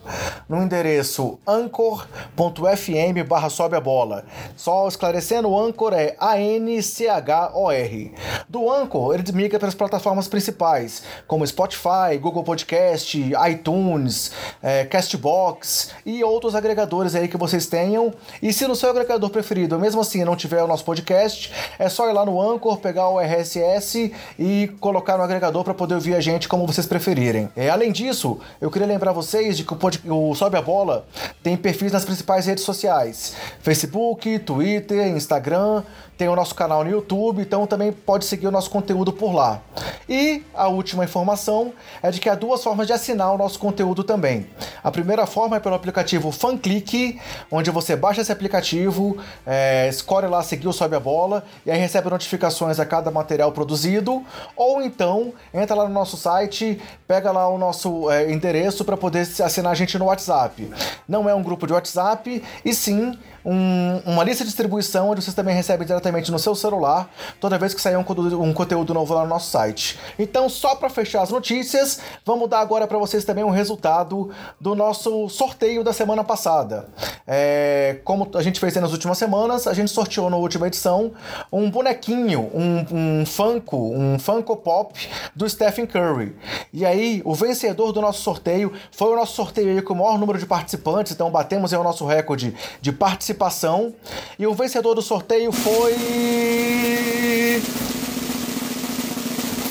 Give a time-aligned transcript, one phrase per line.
[0.50, 4.26] no endereço anchor.fm barra sobe a bola.
[4.56, 8.14] Só esclarecendo, o Anchor é A-N-C-H-O-R.
[8.50, 13.18] Do Anchor, ele migra para as plataformas principais, como Spotify, Google Podcast,
[13.50, 18.12] iTunes, é, Castbox e outros agregadores aí que vocês tenham.
[18.42, 22.10] E se no seu agregador preferido, mesmo assim, não tiver o nosso podcast, é só
[22.10, 26.20] ir lá no Anchor, pegar o RSS e colocar no agregador para poder ouvir a
[26.20, 27.11] gente como vocês preferirem.
[27.56, 30.02] É, além disso, eu queria lembrar vocês de que o, pod...
[30.10, 31.06] o Sobe a Bola
[31.44, 35.84] tem perfis nas principais redes sociais: Facebook, Twitter, Instagram,
[36.22, 39.60] tem o nosso canal no YouTube, então também pode seguir o nosso conteúdo por lá.
[40.08, 44.04] E a última informação é de que há duas formas de assinar o nosso conteúdo
[44.04, 44.46] também.
[44.84, 50.44] A primeira forma é pelo aplicativo FanClick, onde você baixa esse aplicativo, é, escolhe lá
[50.44, 54.24] seguir o Sobe a Bola e aí recebe notificações a cada material produzido,
[54.56, 59.22] ou então entra lá no nosso site, pega lá o nosso é, endereço para poder
[59.22, 60.72] assinar a gente no WhatsApp.
[61.08, 65.34] Não é um grupo de WhatsApp, e sim um, uma lista de distribuição onde vocês
[65.34, 67.10] também recebem diretamente no seu celular
[67.40, 68.06] toda vez que sair um,
[68.42, 70.00] um conteúdo novo lá no nosso site.
[70.18, 74.30] Então, só para fechar as notícias, vamos dar agora para vocês também um resultado
[74.60, 76.88] do nosso sorteio da semana passada.
[77.26, 81.12] É, como a gente fez nas últimas semanas, a gente sorteou na última edição
[81.52, 84.94] um bonequinho, um, um Funko, um Funko Pop
[85.36, 86.36] do Stephen Curry.
[86.72, 90.38] E aí, o vencedor do nosso sorteio foi o nosso sorteio com o maior número
[90.38, 93.94] de participantes, então batemos aí o nosso recorde de participantes participação.
[94.38, 95.96] E o vencedor do sorteio foi.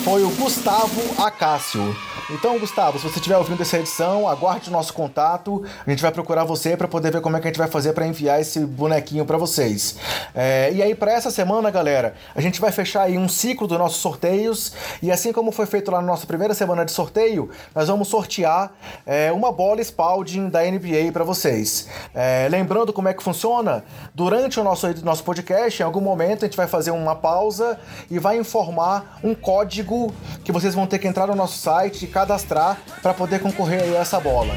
[0.04, 1.94] Foi o Gustavo Acácio.
[2.32, 5.64] Então, Gustavo, se você estiver ouvindo essa edição, aguarde o nosso contato.
[5.84, 7.92] A gente vai procurar você para poder ver como é que a gente vai fazer
[7.92, 9.96] para enviar esse bonequinho para vocês.
[10.32, 13.76] É, e aí, para essa semana, galera, a gente vai fechar aí um ciclo dos
[13.76, 14.72] nossos sorteios.
[15.02, 18.72] E assim como foi feito lá na nossa primeira semana de sorteio, nós vamos sortear
[19.04, 21.88] é, uma bola Spalding da NBA para vocês.
[22.14, 26.46] É, lembrando como é que funciona, durante o nosso, nosso podcast, em algum momento a
[26.46, 30.14] gente vai fazer uma pausa e vai informar um código
[30.44, 34.20] que vocês vão ter que entrar no nosso site cadastrar para poder concorrer a essa
[34.20, 34.54] bola.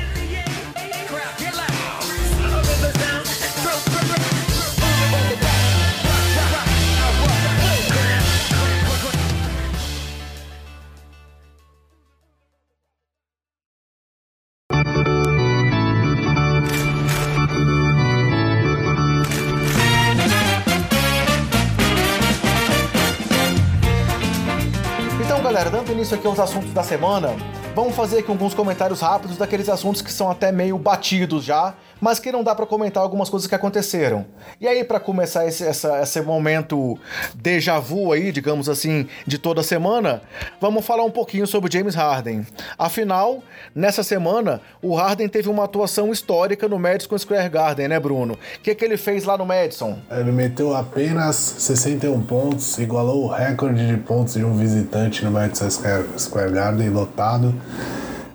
[26.13, 27.29] Início aqui aos assuntos da semana,
[27.75, 32.19] vamos fazer aqui alguns comentários rápidos daqueles assuntos que são até meio batidos já, mas
[32.19, 34.25] que não dá para comentar algumas coisas que aconteceram.
[34.59, 36.99] E aí, para começar esse, essa, esse momento
[37.33, 40.21] déjà vu aí, digamos assim, de toda semana,
[40.59, 42.45] vamos falar um pouquinho sobre James Harden.
[42.77, 43.41] Afinal,
[43.73, 48.33] nessa semana, o Harden teve uma atuação histórica no Madison Square Garden, né, Bruno?
[48.33, 49.97] O que, que ele fez lá no Madison?
[50.11, 55.69] Ele meteu apenas 61 pontos, igualou o recorde de pontos de um visitante no Madison
[55.69, 57.55] Square Garden lotado.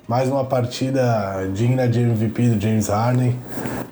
[0.08, 3.38] Mais uma partida digna de MVP do James Harden.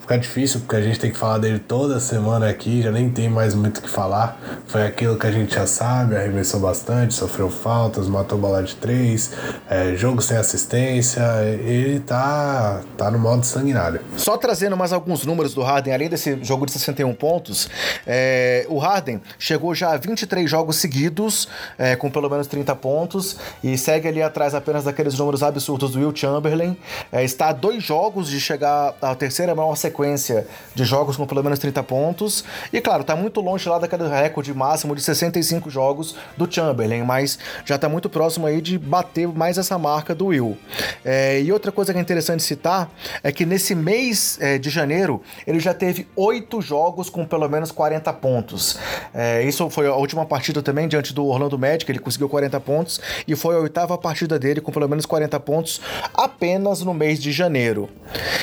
[0.07, 3.29] Fica difícil porque a gente tem que falar dele toda semana aqui, já nem tem
[3.29, 4.41] mais muito o que falar.
[4.69, 9.33] Foi aquilo que a gente já sabe, arremessou bastante, sofreu faltas, matou bola de três,
[9.69, 11.21] é, jogo sem assistência.
[11.43, 14.01] Ele tá, tá no modo sanguinário.
[14.17, 17.69] Só trazendo mais alguns números do Harden, além desse jogo de 61 pontos,
[18.07, 23.37] é, o Harden chegou já a 23 jogos seguidos, é, com pelo menos 30 pontos,
[23.63, 26.77] e segue ali atrás apenas daqueles números absurdos do Will Chamberlain.
[27.13, 31.43] É, está a dois jogos de chegar à terceira maior sequência de jogos com pelo
[31.43, 32.45] menos 30 pontos.
[32.73, 37.39] E claro, tá muito longe lá daquele recorde máximo de 65 jogos do Chamberlain, mas
[37.65, 40.57] já tá muito próximo aí de bater mais essa marca do Will.
[41.05, 42.91] É, e outra coisa que é interessante citar
[43.23, 47.71] é que nesse mês é, de janeiro ele já teve oito jogos com pelo menos
[47.71, 48.79] 40 pontos.
[49.13, 53.01] É, isso foi a última partida também diante do Orlando Magic, ele conseguiu 40 pontos
[53.27, 55.81] e foi a oitava partida dele com pelo menos 40 pontos
[56.15, 57.89] apenas no mês de janeiro.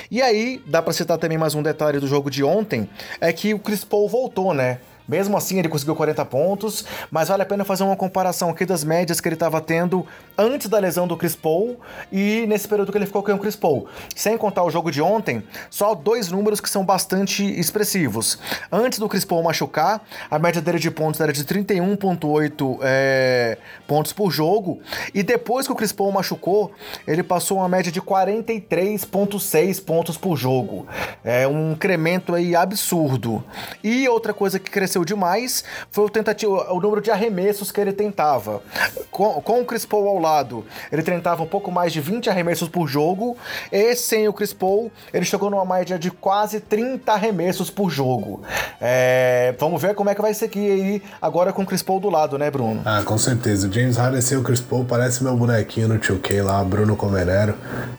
[0.10, 2.90] E aí, dá para citar também mais um detalhe do jogo de ontem,
[3.20, 4.80] é que o Chris Paul voltou, né?
[5.08, 8.84] Mesmo assim, ele conseguiu 40 pontos, mas vale a pena fazer uma comparação aqui das
[8.84, 10.06] médias que ele estava tendo
[10.38, 11.80] antes da lesão do Chris Paul
[12.12, 13.88] e nesse período que ele ficou com o Chris Paul.
[14.16, 18.40] Sem contar o jogo de ontem, só dois números que são bastante expressivos.
[18.72, 23.58] Antes do Chris Paul machucar, a média dele de pontos era de 31,8 é,
[23.88, 24.80] pontos por jogo,
[25.14, 26.72] e depois que o Chris Paul machucou,
[27.08, 30.88] ele passou uma média de 43,6 pontos por jogo.
[31.24, 33.44] É um incremento aí absurdo.
[33.84, 37.92] E outra coisa que cresceu cresceu demais foi o, o número de arremessos que ele
[37.92, 38.62] tentava.
[39.10, 42.68] Com, com o Chris Paul ao lado, ele tentava um pouco mais de 20 arremessos
[42.68, 43.36] por jogo,
[43.72, 48.42] e sem o Chris Paul, ele chegou numa média de quase 30 arremessos por jogo.
[48.80, 52.10] É, vamos ver como é que vai aqui aí agora com o Chris Paul do
[52.10, 52.82] lado, né, Bruno?
[52.86, 53.68] Ah, com certeza.
[53.68, 57.56] O James Harden sem o Chris Paul parece meu bonequinho no 2K lá, Bruno Comenero.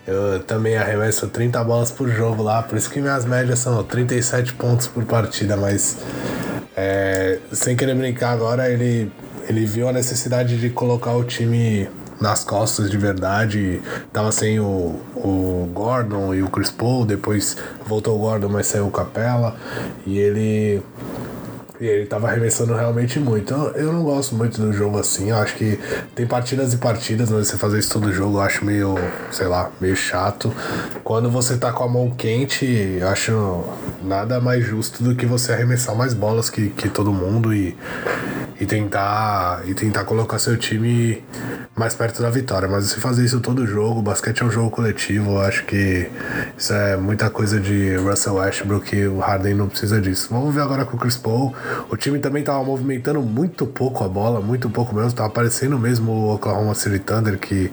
[0.07, 4.55] Eu também arremesso 30 bolas por jogo lá, por isso que minhas médias são 37
[4.55, 5.97] pontos por partida, mas
[6.85, 9.11] é, sem querer brincar agora, ele,
[9.49, 11.89] ele viu a necessidade de colocar o time
[12.21, 13.81] nas costas de verdade.
[14.13, 18.87] Tava sem o, o Gordon e o Chris Paul, depois voltou o Gordon, mas saiu
[18.87, 19.57] o Capela.
[20.07, 20.83] E ele
[21.85, 23.53] e ele tava arremessando realmente muito.
[23.53, 25.31] Eu, eu não gosto muito do jogo assim.
[25.31, 25.79] Eu acho que
[26.15, 28.95] tem partidas e partidas, mas você fazer isso todo jogo eu acho meio,
[29.31, 30.53] sei lá, meio chato.
[31.03, 32.65] Quando você tá com a mão quente,
[32.99, 33.65] eu acho
[34.03, 37.77] nada mais justo do que você arremessar mais bolas que, que todo mundo e,
[38.59, 41.23] e tentar e tentar colocar seu time
[41.77, 42.69] mais perto da vitória.
[42.69, 46.09] Mas você fazer isso todo jogo, basquete é um jogo coletivo, eu acho que
[46.57, 50.29] isso é muita coisa de Russell Westbrook e o Harden não precisa disso.
[50.31, 51.55] Vamos ver agora com o Chris Paul.
[51.91, 55.13] O time também estava movimentando muito pouco a bola, muito pouco mesmo.
[55.13, 57.71] Tava parecendo mesmo o Oklahoma City Thunder, que,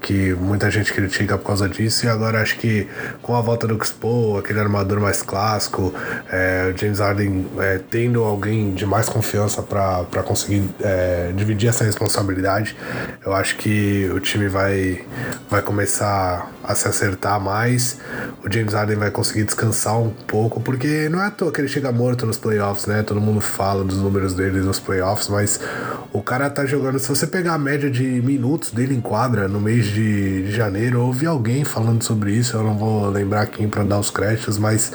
[0.00, 2.06] que muita gente critica por causa disso.
[2.06, 2.86] E agora acho que
[3.22, 5.94] com a volta do Expo, aquele armador mais clássico,
[6.30, 11.84] é, o James Harden é, tendo alguém de mais confiança para conseguir é, dividir essa
[11.84, 12.76] responsabilidade,
[13.24, 15.04] eu acho que o time vai,
[15.50, 17.98] vai começar a se acertar mais.
[18.44, 21.68] O James Harden vai conseguir descansar um pouco, porque não é à toa que ele
[21.68, 23.02] chega morto nos playoffs, né?
[23.08, 25.58] Todo mundo fala dos números dele nos playoffs, mas
[26.12, 26.98] o cara tá jogando.
[26.98, 30.98] Se você pegar a média de minutos dele em quadra no mês de, de janeiro,
[30.98, 34.58] eu ouvi alguém falando sobre isso, eu não vou lembrar quem para dar os créditos,
[34.58, 34.92] mas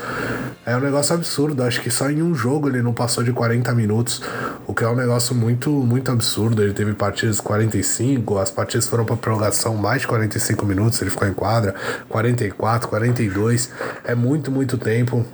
[0.64, 1.64] é um negócio absurdo.
[1.64, 4.22] Acho que só em um jogo ele não passou de 40 minutos,
[4.68, 6.62] o que é um negócio muito, muito absurdo.
[6.62, 11.10] Ele teve partidas de 45, as partidas foram para prorrogação mais de 45 minutos, ele
[11.10, 11.74] ficou em quadra,
[12.10, 13.72] 44, 42.
[14.04, 15.26] É muito, muito tempo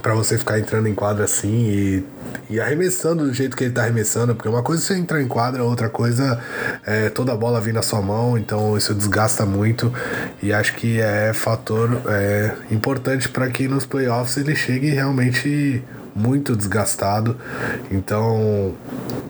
[0.00, 2.04] para você ficar entrando em quadra assim e,
[2.48, 5.28] e arremessando do jeito que ele tá arremessando, porque uma coisa é você entrar em
[5.28, 6.40] quadra, outra coisa
[6.84, 9.92] é toda a bola vir na sua mão, então isso desgasta muito
[10.42, 15.82] e acho que é fator é, importante para que nos playoffs ele chegue realmente
[16.14, 17.36] muito desgastado.
[17.90, 18.74] Então,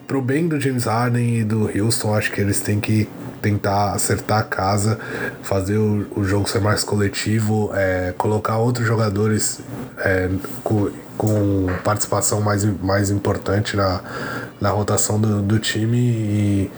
[0.06, 3.08] pro bem do James Harden e do Houston, acho que eles têm que
[3.40, 4.98] tentar acertar a casa,
[5.42, 9.60] fazer o, o jogo ser mais coletivo, é, colocar outros jogadores
[9.98, 10.28] é,
[10.62, 10.90] com,
[11.20, 14.00] com, participação mais, mais importante na,
[14.58, 16.70] na rotação do, do time e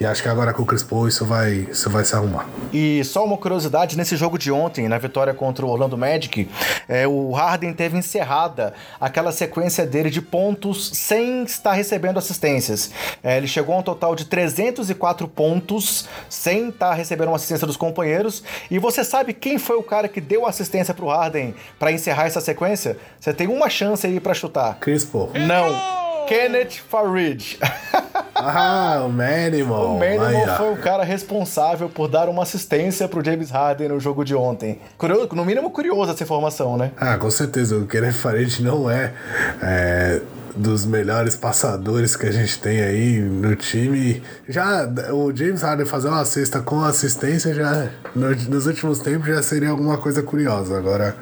[0.00, 2.46] e acho que agora com o Chris Paul isso vai, isso vai se arrumar.
[2.72, 6.48] E só uma curiosidade, nesse jogo de ontem, na vitória contra o Orlando Magic,
[6.88, 12.90] é, o Harden teve encerrada aquela sequência dele de pontos sem estar recebendo assistências.
[13.22, 17.76] É, ele chegou a um total de 304 pontos sem estar recebendo uma assistência dos
[17.76, 18.42] companheiros.
[18.70, 22.40] E você sabe quem foi o cara que deu assistência pro Harden para encerrar essa
[22.40, 22.96] sequência?
[23.18, 24.78] Você tem uma chance aí para chutar.
[24.80, 25.30] Chris Paul.
[25.34, 26.07] Não.
[26.28, 27.58] Kenneth Farid.
[28.34, 29.96] Ah, o Manimal.
[29.96, 34.24] O Manimal foi o cara responsável por dar uma assistência pro James Harden no jogo
[34.24, 34.80] de ontem.
[34.96, 36.92] Curioso, no mínimo curioso essa informação, né?
[36.96, 37.76] Ah, com certeza.
[37.76, 39.12] O Kenneth Farid não é,
[39.60, 40.20] é
[40.58, 44.22] dos melhores passadores que a gente tem aí no time.
[44.48, 49.42] Já o James Harden fazer uma cesta com assistência já no, nos últimos tempos já
[49.42, 50.76] seria alguma coisa curiosa.
[50.76, 51.16] Agora,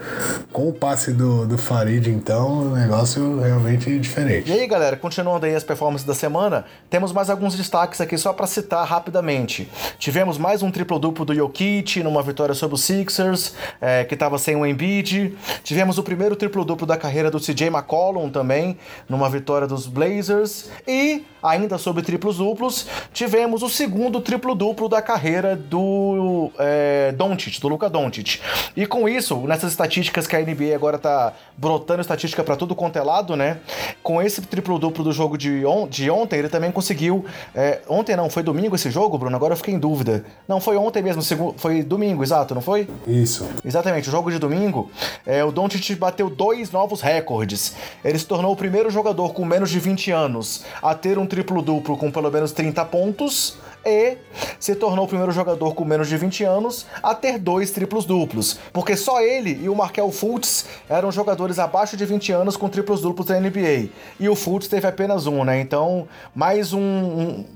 [0.52, 4.50] com o passe do, do Farid, então, o negócio realmente diferente.
[4.50, 8.32] E aí, galera, continuando aí as performances da semana, temos mais alguns destaques aqui só
[8.32, 9.70] para citar rapidamente.
[9.98, 14.56] Tivemos mais um triplo-duplo do Jokic numa vitória sobre o Sixers, é, que estava sem
[14.56, 15.36] o Embiid.
[15.62, 18.78] Tivemos o primeiro triplo-duplo da carreira do CJ McCollum também,
[19.08, 20.70] numa vitória dos Blazers.
[20.86, 27.68] E, ainda sobre triplos duplos, tivemos o segundo triplo-duplo da carreira do é, Doncic, do
[27.68, 28.40] Luca Doncic.
[28.76, 32.96] E com isso, nessas estatísticas que a NBA agora tá brotando estatística para tudo quanto
[32.96, 33.58] é lado, né?
[34.02, 37.24] Com esse triplo-duplo do jogo de, on de ontem, ele também conseguiu.
[37.54, 39.36] É, ontem não, foi domingo esse jogo, Bruno?
[39.36, 40.24] Agora eu fiquei em dúvida.
[40.46, 41.22] Não, foi ontem mesmo,
[41.56, 42.88] foi domingo, exato, não foi?
[43.06, 43.46] Isso.
[43.64, 44.90] Exatamente, o jogo de domingo,
[45.24, 47.74] é, o Doncic bateu dois novos recordes.
[48.04, 51.96] Ele se tornou o primeiro jogador com menos de 20 anos a ter um triplo-duplo
[51.96, 54.18] com pelo menos 30 pontos e
[54.58, 58.58] se tornou o primeiro jogador com menos de 20 anos a ter dois triplos duplos,
[58.72, 63.00] porque só ele e o Markel Fultz eram jogadores abaixo de 20 anos com triplos
[63.00, 63.88] duplos da NBA.
[64.18, 65.60] E o Fultz teve apenas um, né?
[65.60, 66.80] Então, mais um,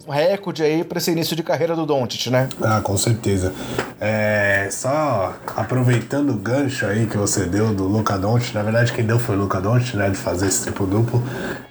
[0.07, 2.49] um recorde aí para esse início de carreira do Doncic, né?
[2.63, 3.53] Ah, com certeza.
[4.01, 9.05] É, só aproveitando o gancho aí que você deu do Luca Doncic, na verdade quem
[9.05, 11.23] deu foi o Luca Doncic, né, de fazer esse triplo duplo.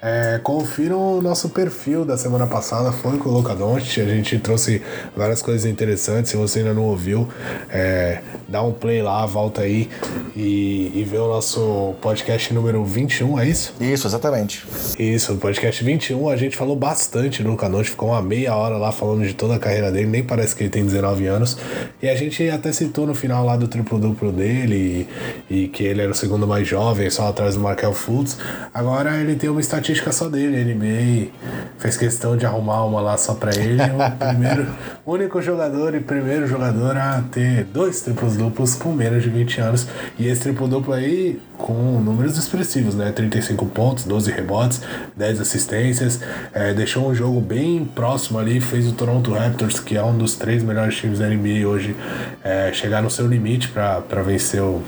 [0.01, 4.37] É, confiram o nosso perfil da semana passada, foi com o Luca Doncic, a gente
[4.49, 4.81] trouxe
[5.15, 6.31] várias coisas interessantes.
[6.31, 7.27] Se você ainda não ouviu,
[7.69, 9.87] é, dá um play lá, volta aí
[10.35, 13.75] e, e vê o nosso podcast número 21, é isso?
[13.79, 14.65] Isso, exatamente.
[14.97, 16.29] Isso, podcast 21.
[16.29, 19.59] A gente falou bastante do Luca ficou uma meia hora lá falando de toda a
[19.59, 21.57] carreira dele, nem parece que ele tem 19 anos.
[22.01, 25.07] E a gente até citou no final lá do triplo-duplo dele
[25.49, 28.37] e, e, que ele era o segundo mais jovem, só atrás do Markel Fultz.
[28.73, 31.29] Agora ele tem uma estatística só dele, NBA
[31.77, 33.79] fez questão de arrumar uma lá só pra ele.
[34.39, 34.67] Primeiro,
[35.05, 39.87] único jogador e primeiro jogador a ter dois triplos duplos com menos de 20 anos.
[40.17, 43.11] E esse triplo duplo aí com números expressivos, né?
[43.11, 44.81] 35 pontos, 12 rebotes,
[45.15, 46.21] 10 assistências.
[46.53, 50.35] É, deixou um jogo bem próximo ali, fez o Toronto Raptors, que é um dos
[50.35, 51.95] três melhores times da NBA hoje,
[52.43, 54.81] é, chegar no seu limite para vencer o,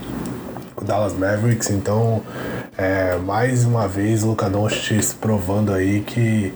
[0.78, 1.70] o Dallas Mavericks.
[1.70, 2.24] Então,
[2.78, 6.54] é, mais uma vez, Luka Doncic provando aí que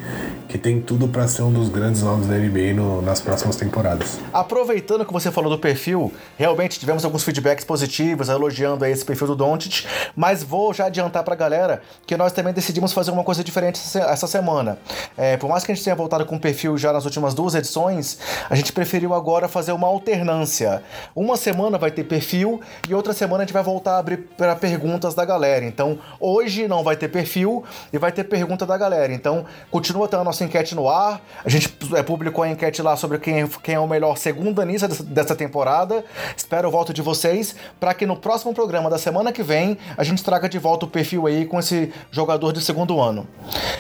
[0.56, 4.18] que tem tudo para ser um dos grandes nomes da NBA no, nas próximas temporadas.
[4.32, 9.36] Aproveitando que você falou do perfil, realmente tivemos alguns feedbacks positivos elogiando esse perfil do
[9.36, 9.86] Doncic,
[10.16, 13.82] mas vou já adiantar para a galera que nós também decidimos fazer uma coisa diferente
[13.96, 14.78] essa semana.
[15.18, 17.54] É, por mais que a gente tenha voltado com o perfil já nas últimas duas
[17.54, 18.18] edições,
[18.50, 20.82] a gente preferiu agora fazer uma alternância.
[21.14, 24.56] Uma semana vai ter perfil e outra semana a gente vai voltar a abrir para
[24.56, 25.66] perguntas da galera.
[25.66, 29.12] Então, hoje não vai ter perfil e vai ter pergunta da galera.
[29.12, 31.22] Então, continua tendo a nossa enquete no ar.
[31.44, 34.88] A gente é, publicou a enquete lá sobre quem, quem é o melhor segundo anista
[34.88, 36.06] dessa, temporada.
[36.36, 40.04] Espero o voto de vocês para que no próximo programa da semana que vem a
[40.04, 43.28] gente traga de volta o perfil aí com esse jogador de segundo ano.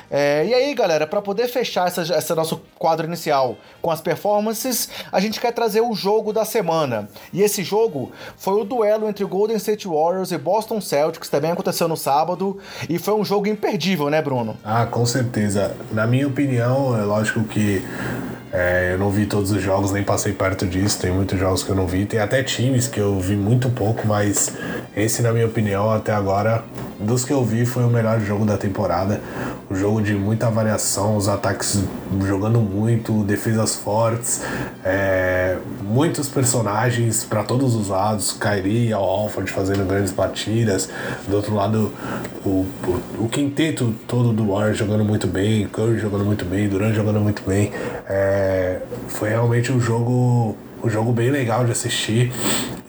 [0.09, 4.89] É, e aí, galera, para poder fechar essa, esse nosso quadro inicial com as performances,
[5.11, 7.09] a gente quer trazer o jogo da semana.
[7.31, 11.87] E esse jogo foi o duelo entre Golden State Warriors e Boston Celtics, também aconteceu
[11.87, 14.57] no sábado, e foi um jogo imperdível, né, Bruno?
[14.63, 15.75] Ah, com certeza.
[15.91, 17.83] Na minha opinião, opinião, é lógico que
[18.55, 20.97] é, eu não vi todos os jogos, nem passei perto disso.
[20.99, 22.05] Tem muitos jogos que eu não vi.
[22.05, 24.53] Tem até times que eu vi muito pouco, mas
[24.95, 26.63] esse, na minha opinião, até agora,
[26.97, 29.19] dos que eu vi, foi o melhor jogo da temporada.
[29.69, 31.83] Um jogo de muita variação, os ataques
[32.25, 34.41] jogando muito, defesas fortes,
[34.85, 38.37] é, muitos personagens para todos os lados.
[38.63, 40.89] E Al Alford fazendo grandes partidas.
[41.27, 41.91] Do outro lado,
[42.45, 46.93] o, o, o quinteto todo do Warriors jogando muito bem, Curry jogando muito bem, Durant
[46.93, 47.71] jogando muito bem.
[48.09, 52.33] É, foi realmente um jogo, um jogo bem legal de assistir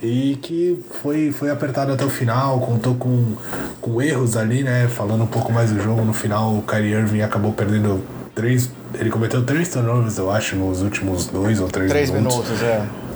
[0.03, 3.35] e que foi, foi apertado até o final, contou com,
[3.81, 4.89] com erros ali, né?
[4.89, 8.03] Falando um pouco mais do jogo, no final o Kyrie Irving acabou perdendo
[8.35, 8.71] três.
[8.95, 12.45] Ele cometeu três turnovers, eu acho, nos últimos dois ou três, três minutos.
[12.47, 13.07] Três minutos, é.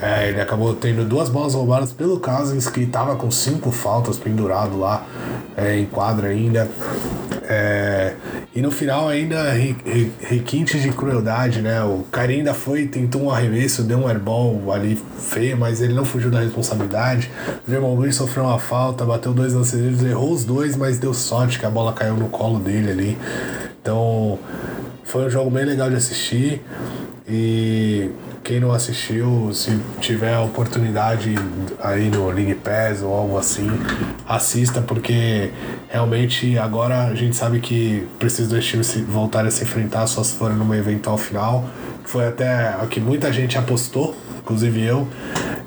[0.00, 4.78] É, ele acabou tendo duas bolas roubadas pelo Cousins, que estava com cinco faltas pendurado
[4.78, 5.04] lá
[5.56, 6.68] é, em quadra ainda.
[7.42, 8.14] É,
[8.54, 9.52] e no final ainda
[10.20, 11.82] requinte de crueldade, né?
[11.82, 16.04] O cara ainda foi, tentou um arremesso, deu um airball ali feio, mas ele não
[16.04, 17.30] fugiu da responsabilidade.
[17.66, 21.58] O Draymond Green sofreu uma falta, bateu dois lances, errou os dois, mas deu sorte
[21.58, 23.18] que a bola caiu no colo dele ali.
[23.80, 24.38] Então
[25.04, 26.62] foi um jogo bem legal de assistir.
[27.30, 28.10] E
[28.42, 31.34] quem não assistiu, se tiver a oportunidade
[31.78, 33.68] aí no League Pass ou algo assim,
[34.26, 35.50] assista, porque
[35.88, 40.36] realmente agora a gente sabe que precisa dos times voltarem a se enfrentar só se
[40.36, 41.68] forem numa eventual final.
[42.04, 44.16] Foi até o que muita gente apostou,
[44.48, 45.06] inclusive eu.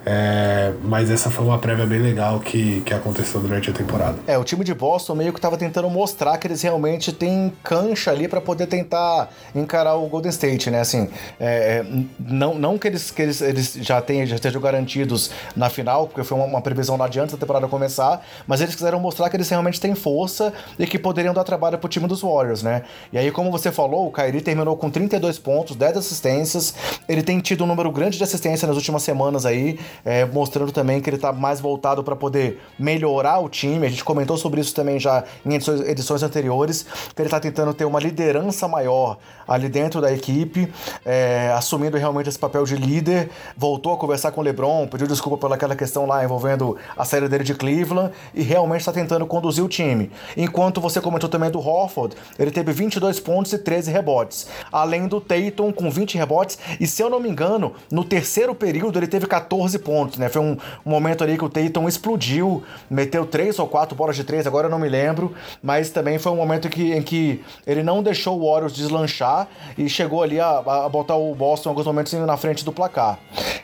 [0.03, 4.17] É, mas essa foi uma prévia bem legal que, que aconteceu durante a temporada.
[4.25, 8.09] É, o time de Boston meio que estava tentando mostrar que eles realmente têm cancha
[8.09, 10.79] ali para poder tentar encarar o Golden State, né?
[10.79, 11.07] Assim,
[11.39, 11.85] é, é,
[12.19, 16.23] não, não que, eles, que eles, eles já, tenham, já estejam garantidos na final, porque
[16.23, 19.37] foi uma, uma previsão lá de antes da temporada começar, mas eles quiseram mostrar que
[19.37, 22.83] eles realmente têm força e que poderiam dar trabalho pro time dos Warriors, né?
[23.13, 26.73] E aí, como você falou, o Kyrie terminou com 32 pontos, 10 assistências,
[27.07, 31.01] ele tem tido um número grande de assistência nas últimas semanas aí, é, mostrando também
[31.01, 33.85] que ele está mais voltado para poder melhorar o time.
[33.85, 37.73] A gente comentou sobre isso também já em edições, edições anteriores, que ele está tentando
[37.73, 40.71] ter uma liderança maior ali dentro da equipe,
[41.05, 43.29] é, assumindo realmente esse papel de líder.
[43.57, 47.27] Voltou a conversar com o LeBron, pediu desculpa pela aquela questão lá envolvendo a saída
[47.27, 50.09] dele de Cleveland e realmente está tentando conduzir o time.
[50.37, 55.19] Enquanto você comentou também do Horford, ele teve 22 pontos e 13 rebotes, além do
[55.19, 59.25] Tatum com 20 rebotes e se eu não me engano, no terceiro período ele teve
[59.25, 60.29] 14 pontos, né?
[60.29, 64.23] Foi um, um momento ali que o Tatum explodiu, meteu três ou quatro bolas de
[64.23, 67.81] três, agora eu não me lembro, mas também foi um momento que, em que ele
[67.81, 71.87] não deixou o Warriors deslanchar e chegou ali a, a botar o Boston em alguns
[71.87, 73.17] momentos na frente do placar.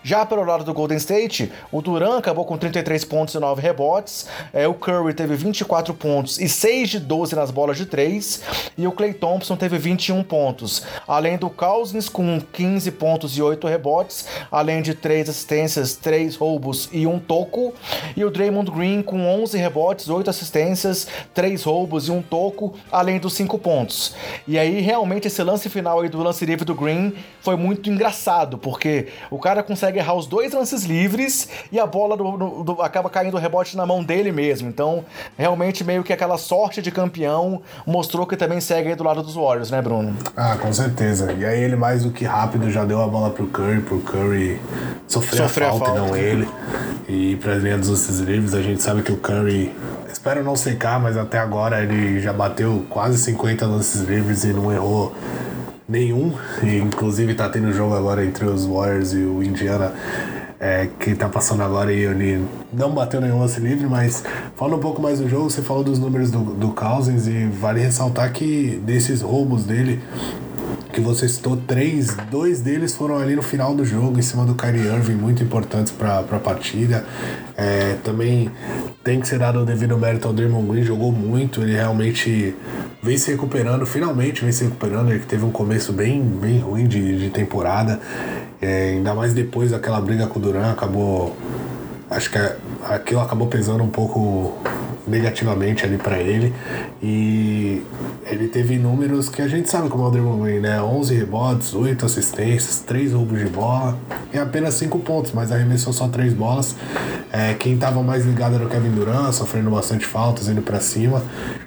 [0.07, 4.27] Já pelo lado do Golden State, o Duran acabou com 33 pontos e 9 rebotes,
[4.53, 8.41] é, o Curry teve 24 pontos e 6 de 12 nas bolas de 3,
[8.77, 13.67] e o Clay Thompson teve 21 pontos, além do Cousins com 15 pontos e 8
[13.67, 17.73] rebotes, além de 3 assistências, 3 roubos e um toco,
[18.15, 23.19] e o Draymond Green com 11 rebotes, 8 assistências, 3 roubos e um toco, além
[23.19, 24.15] dos 5 pontos.
[24.47, 28.57] E aí realmente esse lance final aí do lance livre do Green foi muito engraçado,
[28.57, 32.81] porque o cara consegue errar os dois lances livres e a bola do, do, do,
[32.81, 34.67] acaba caindo o rebote na mão dele mesmo.
[34.67, 35.05] Então,
[35.37, 39.35] realmente meio que aquela sorte de campeão mostrou que também segue aí do lado dos
[39.35, 40.15] Warriors, né, Bruno?
[40.35, 41.33] Ah, com certeza.
[41.33, 44.59] E aí ele mais do que rápido já deu a bola pro Curry, pro Curry
[45.07, 46.47] sofrer, a falta, a falta, e não ele.
[47.07, 49.73] E pra linha dos lances livres, a gente sabe que o Curry
[50.11, 54.71] espero não secar, mas até agora ele já bateu quase 50 lances livres e não
[54.71, 55.13] errou
[55.87, 56.33] nenhum.
[56.63, 59.93] E, inclusive tá tendo jogo agora entre os Warriors e o Indiana.
[60.59, 62.43] É, que tá passando agora e ele
[62.73, 64.23] não bateu nenhum lance livre, mas
[64.55, 67.79] fala um pouco mais do jogo, você falou dos números do, do Cousins e vale
[67.79, 70.01] ressaltar que desses roubos dele,
[70.97, 74.55] que você citou três, dois deles foram ali no final do jogo, em cima do
[74.55, 77.05] Kyrie Irving, muito importantes para a partida.
[77.55, 78.49] É, também
[79.03, 82.55] tem que ser dado o devido mérito ao Draymond Green, jogou muito, ele realmente
[83.03, 87.19] vem se recuperando, finalmente vem se recuperando, ele teve um começo bem, bem ruim de,
[87.19, 87.99] de temporada,
[88.59, 91.37] é, ainda mais depois daquela briga com o Duran, acabou
[92.09, 92.39] acho que
[92.89, 94.57] aquilo acabou pesando um pouco
[95.07, 96.53] negativamente ali para ele.
[97.01, 97.81] E
[98.25, 100.81] ele teve números que a gente sabe como é o Draymond Green, né?
[100.81, 103.97] 11 rebotes, 8 assistências, 3 roubos de bola
[104.33, 106.75] e apenas 5 pontos, mas arremessou só 3 bolas.
[107.31, 111.21] É, quem estava mais ligado era o Kevin Durant, sofrendo bastante faltas, indo para cima.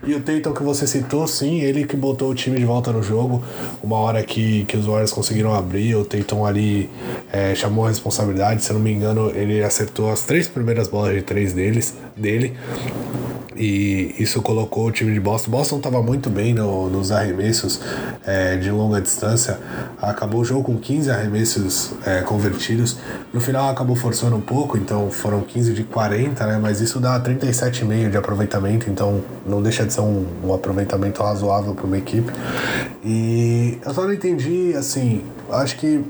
[0.05, 3.03] E o Tatum que você citou, sim, ele que botou o time de volta no
[3.03, 3.45] jogo.
[3.83, 6.89] Uma hora que, que os Warriors conseguiram abrir, o Tatum ali
[7.33, 8.65] é, chamou a responsabilidade.
[8.65, 12.57] Se eu não me engano, ele acertou as três primeiras bolas de três deles, dele
[13.61, 15.51] e isso colocou o time de Boston.
[15.51, 17.79] Boston estava muito bem no, nos arremessos
[18.27, 19.59] é, de longa distância,
[20.01, 22.97] acabou o jogo com 15 arremessos é, convertidos.
[23.33, 26.59] No final acabou forçando um pouco, então foram 15 de 40, né?
[26.61, 31.75] mas isso dá 37,5 de aproveitamento, então não deixa de ser um, um aproveitamento razoável
[31.75, 32.33] para uma equipe.
[33.05, 36.03] E eu só não entendi, assim, acho que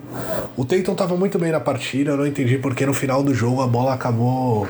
[0.57, 3.63] o Tatum estava muito bem na partida, eu não entendi porque no final do jogo
[3.63, 4.69] a bola acabou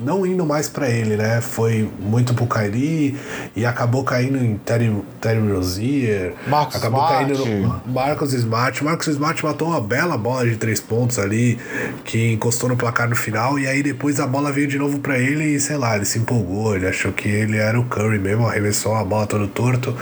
[0.00, 1.40] não indo mais para ele, né?
[1.40, 3.16] Foi muito pro Kairi
[3.54, 6.34] e acabou caindo em Terry, Terry Rozier.
[6.46, 7.26] Marcos acabou Smart.
[7.26, 8.82] caindo no Marcos Smart.
[8.82, 11.58] Marcos Smart matou uma bela bola de três pontos ali,
[12.04, 15.18] que encostou no placar no final, e aí depois a bola veio de novo para
[15.18, 18.46] ele e, sei lá, ele se empolgou, ele achou que ele era o Curry mesmo,
[18.46, 19.94] arremessou a bola todo torto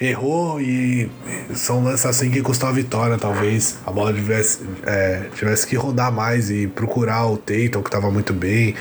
[0.00, 1.10] errou e
[1.54, 3.78] são lances assim que custou a vitória, talvez.
[3.84, 8.32] A bola tivesse, é, tivesse que rodar mais e procurar o Tatum, que estava muito
[8.32, 8.74] bem,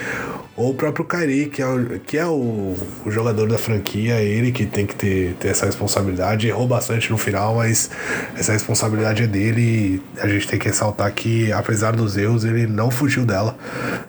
[0.58, 4.52] ou o próprio Kyrie, que é o, que é o, o jogador da franquia, ele
[4.52, 6.48] que tem que ter, ter essa responsabilidade.
[6.48, 7.91] Errou bastante no final, mas
[8.36, 12.89] essa responsabilidade é dele a gente tem que ressaltar que, apesar dos erros, ele não
[12.89, 13.56] fugiu dela.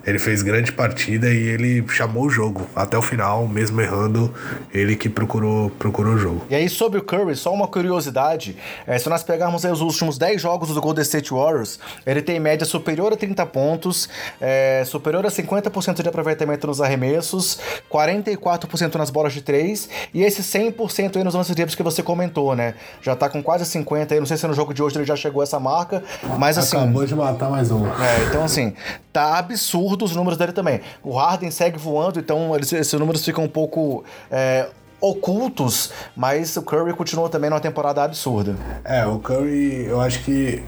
[0.03, 4.33] Ele fez grande partida e ele chamou o jogo até o final, mesmo errando,
[4.73, 6.47] ele que procurou, procurou o jogo.
[6.49, 8.57] E aí, sobre o Curry, só uma curiosidade:
[8.87, 12.65] é, se nós pegarmos os últimos 10 jogos do Golden State Warriors, ele tem média
[12.65, 14.09] superior a 30 pontos,
[14.41, 17.59] é, superior a 50% de aproveitamento aproveitamento nos arremessos,
[17.91, 22.55] 44% nas bolas de três e esse 100% aí nos lances livres que você comentou,
[22.55, 22.75] né?
[23.01, 25.15] Já tá com quase 50 aí, não sei se no jogo de hoje ele já
[25.15, 26.03] chegou a essa marca,
[26.37, 26.77] mas assim...
[26.77, 27.85] Acabou de matar mais um.
[27.87, 28.73] É, então assim,
[29.11, 30.81] tá absurdo os números dele também.
[31.03, 34.03] O Harden segue voando, então eles, esses números ficam um pouco...
[34.31, 34.67] É,
[35.01, 38.55] ocultos, mas o Curry continua também numa temporada absurda.
[38.83, 40.61] É, o Curry, eu acho que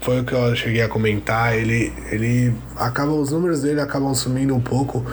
[0.00, 4.54] foi o que eu cheguei a comentar, ele, ele acaba, os números dele acabam sumindo
[4.54, 5.04] um pouco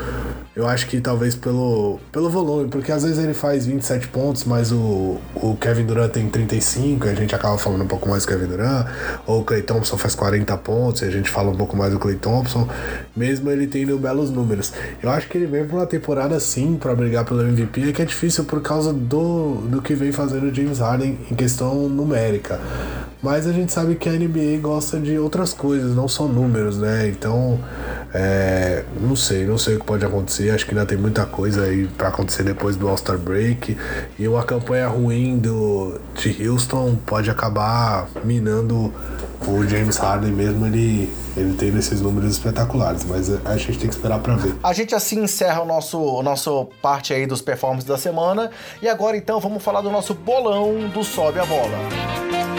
[0.53, 4.69] eu acho que talvez pelo, pelo volume, porque às vezes ele faz 27 pontos, mas
[4.71, 8.29] o, o Kevin Durant tem 35, e a gente acaba falando um pouco mais do
[8.29, 8.85] Kevin Durant,
[9.25, 12.17] ou o Clay Thompson faz 40 pontos, a gente fala um pouco mais do Clay
[12.17, 12.67] Thompson,
[13.15, 14.73] mesmo ele tendo belos números.
[15.01, 18.01] Eu acho que ele vem pra uma temporada sim para brigar pelo MVP, é que
[18.01, 22.59] é difícil por causa do, do que vem fazendo o James Harden em questão numérica.
[23.23, 27.07] Mas a gente sabe que a NBA gosta de outras coisas, não só números, né?
[27.07, 27.50] Então,
[28.13, 30.51] é, não sei, não sei o que pode acontecer.
[30.51, 33.77] Acho que ainda tem muita coisa aí para acontecer depois do All-Star Break.
[34.19, 38.93] E uma campanha ruim do, de Houston pode acabar minando
[39.47, 43.95] o James Harden mesmo ele, ele tendo esses números espetaculares, mas a gente tem que
[43.95, 44.55] esperar para ver.
[44.63, 48.87] A gente assim encerra o nosso, o nosso parte aí dos performances da semana e
[48.87, 52.50] agora então vamos falar do nosso bolão do Sobe a Bola.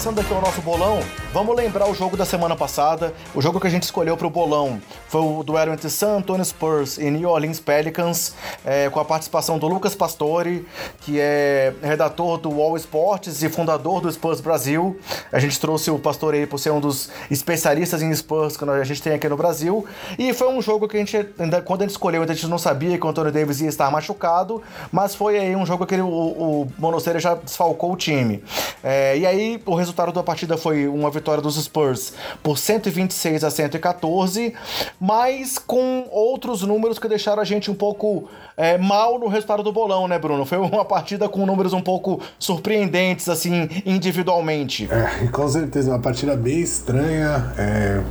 [0.00, 0.98] Passando aqui o nosso bolão,
[1.30, 3.12] vamos lembrar o jogo da semana passada.
[3.34, 6.42] O jogo que a gente escolheu para o bolão foi o duelo entre San Antonio
[6.42, 8.34] Spurs e New Orleans Pelicans,
[8.64, 10.66] é, com a participação do Lucas Pastore,
[11.02, 14.98] que é redator do Wall Sports e fundador do Spurs Brasil.
[15.30, 18.84] A gente trouxe o Pastore aí por ser um dos especialistas em Spurs que a
[18.84, 19.84] gente tem aqui no Brasil.
[20.18, 21.28] E foi um jogo que a gente,
[21.66, 24.62] quando a gente escolheu, a gente não sabia que o Antônio Davis ia estar machucado,
[24.90, 28.42] mas foi aí um jogo que ele, o, o Monoceira já desfalcou o time.
[28.82, 33.50] É, e aí, o resultado da partida foi uma vitória dos Spurs por 126 a
[33.50, 34.54] 114,
[35.00, 39.72] mas com outros números que deixaram a gente um pouco é, mal no resultado do
[39.72, 40.44] bolão, né, Bruno?
[40.44, 44.88] Foi uma partida com números um pouco surpreendentes, assim, individualmente.
[44.90, 48.02] É, com certeza, uma partida bem estranha, é,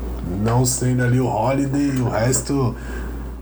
[0.41, 2.75] não sendo ali o Holiday e o resto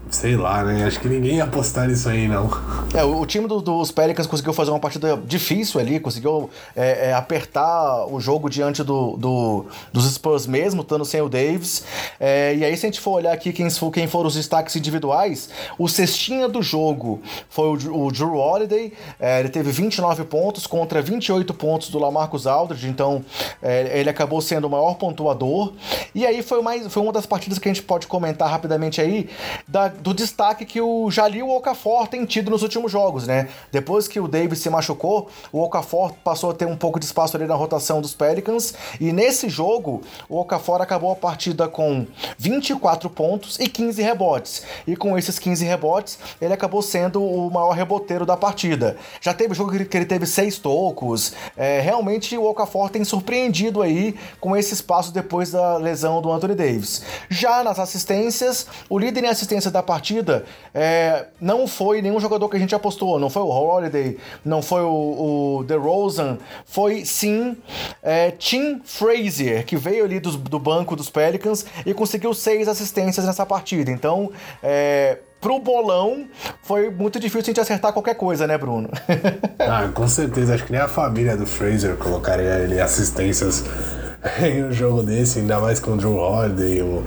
[0.10, 0.86] Sei lá, né?
[0.86, 2.50] Acho que ninguém ia apostar nisso aí, não.
[2.94, 7.14] É, o, time do, dos Pelicans conseguiu fazer uma partida difícil ali, conseguiu é, é,
[7.14, 11.84] apertar o jogo diante do, do, dos Spurs mesmo, estando sem o Davis.
[12.20, 15.50] É, e aí, se a gente for olhar aqui quem, quem foram os destaques individuais,
[15.78, 21.02] o cestinha do jogo foi o, o Drew Holiday, é, ele teve 29 pontos contra
[21.02, 23.24] 28 pontos do Lamarcus Aldridge, então
[23.62, 25.74] é, ele acabou sendo o maior pontuador.
[26.16, 29.30] E aí foi, mais, foi uma das partidas que a gente pode comentar rapidamente aí,
[29.68, 33.50] da do destaque que o Jalil Okafor tem tido nos últimos jogos, né?
[33.72, 37.36] Depois que o Davis se machucou, o Okafor passou a ter um pouco de espaço
[37.36, 42.06] ali na rotação dos Pelicans e nesse jogo o Okafor acabou a partida com
[42.38, 44.64] 24 pontos e 15 rebotes.
[44.86, 48.98] E com esses 15 rebotes, ele acabou sendo o maior reboteiro da partida.
[49.22, 51.34] Já teve jogo que ele teve seis tocos.
[51.56, 56.56] É, realmente o Okafor tem surpreendido aí com esse espaço depois da lesão do Anthony
[56.56, 57.02] Davis.
[57.30, 62.58] Já nas assistências, o líder em assistência da partida é, não foi nenhum jogador que
[62.58, 63.18] a gente apostou.
[63.18, 66.38] Não foi o Holiday, não foi o, o DeRozan.
[66.66, 67.58] Foi sim
[68.04, 73.26] é, Tim Frazier, que veio ali do, do banco dos Pelicans e conseguiu seis assistências
[73.26, 73.90] nessa partida.
[73.90, 74.30] Então,
[74.62, 76.26] é, pro bolão,
[76.62, 78.90] foi muito difícil a gente acertar qualquer coisa, né, Bruno?
[79.60, 80.56] ah, com certeza.
[80.56, 83.64] Acho que nem a família do Fraser colocaria ele assistências
[84.44, 87.04] em um jogo desse, ainda mais com o Drew Holiday, o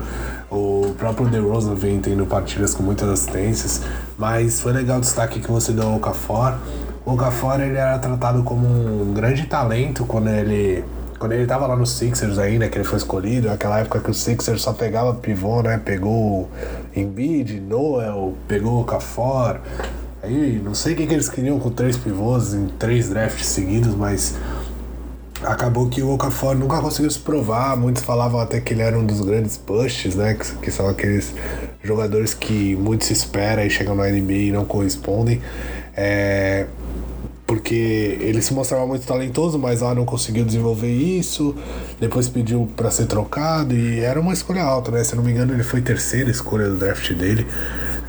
[0.51, 3.83] o próprio DeRozan vem tendo partidas com muitas assistências,
[4.19, 6.59] mas foi legal o destaque que você deu ao Okafor.
[7.07, 10.85] O Okafor ele era tratado como um grande talento quando ele
[11.21, 14.15] quando ele estava lá no Sixers ainda, que ele foi escolhido, aquela época que o
[14.15, 15.79] Sixers só pegava pivô, né?
[15.85, 16.49] Pegou
[16.97, 19.61] Embiid, Noel, pegou o Okafor.
[20.23, 23.95] Aí não sei o que, que eles queriam com três pivôs em três drafts seguidos,
[23.95, 24.35] mas
[25.42, 27.76] acabou que o Okafor nunca conseguiu se provar.
[27.76, 30.35] Muitos falavam até que ele era um dos grandes pushes, né?
[30.35, 31.35] Que, que são aqueles
[31.83, 35.40] jogadores que muito se espera e chegam na NBA e não correspondem.
[35.96, 36.66] É,
[37.46, 41.55] porque ele se mostrava muito talentoso, mas lá não conseguiu desenvolver isso.
[41.98, 45.03] Depois pediu para ser trocado e era uma escolha alta, né?
[45.03, 47.46] Se não me engano, ele foi terceira escolha do draft dele.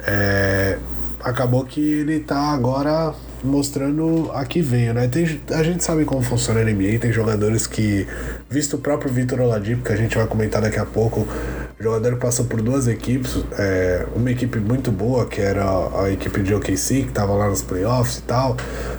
[0.05, 0.77] É,
[1.23, 3.13] acabou que ele tá agora
[3.43, 5.07] mostrando a que veio, né?
[5.07, 8.07] Tem, a gente sabe como funciona a NBA, tem jogadores que,
[8.49, 11.27] visto o próprio Vitor Oladipo, que a gente vai comentar daqui a pouco,
[11.81, 15.65] jogador passou por duas equipes, é, uma equipe muito boa, que era
[15.99, 18.55] a equipe de OKC, que estava lá nos playoffs e tal,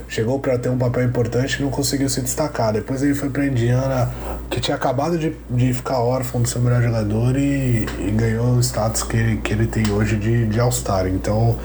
[0.08, 2.72] chegou para ter um papel importante e não conseguiu se destacar.
[2.72, 4.10] Depois ele foi para Indiana,
[4.50, 8.60] que tinha acabado de, de ficar órfão do seu melhor jogador e, e ganhou o
[8.60, 11.06] status que, que ele tem hoje de, de All-Star.
[11.06, 11.56] Então,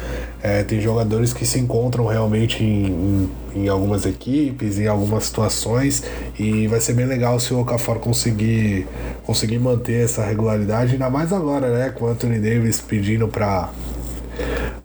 [0.47, 6.03] é, tem jogadores que se encontram realmente em, em, em, algumas equipes, em algumas situações,
[6.39, 8.87] e vai ser bem legal se o Okafor conseguir,
[9.25, 11.89] conseguir manter essa regularidade, ainda mais agora, né?
[11.89, 13.69] Com o Anthony Davis pedindo para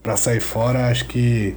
[0.02, 1.56] para sair fora, acho que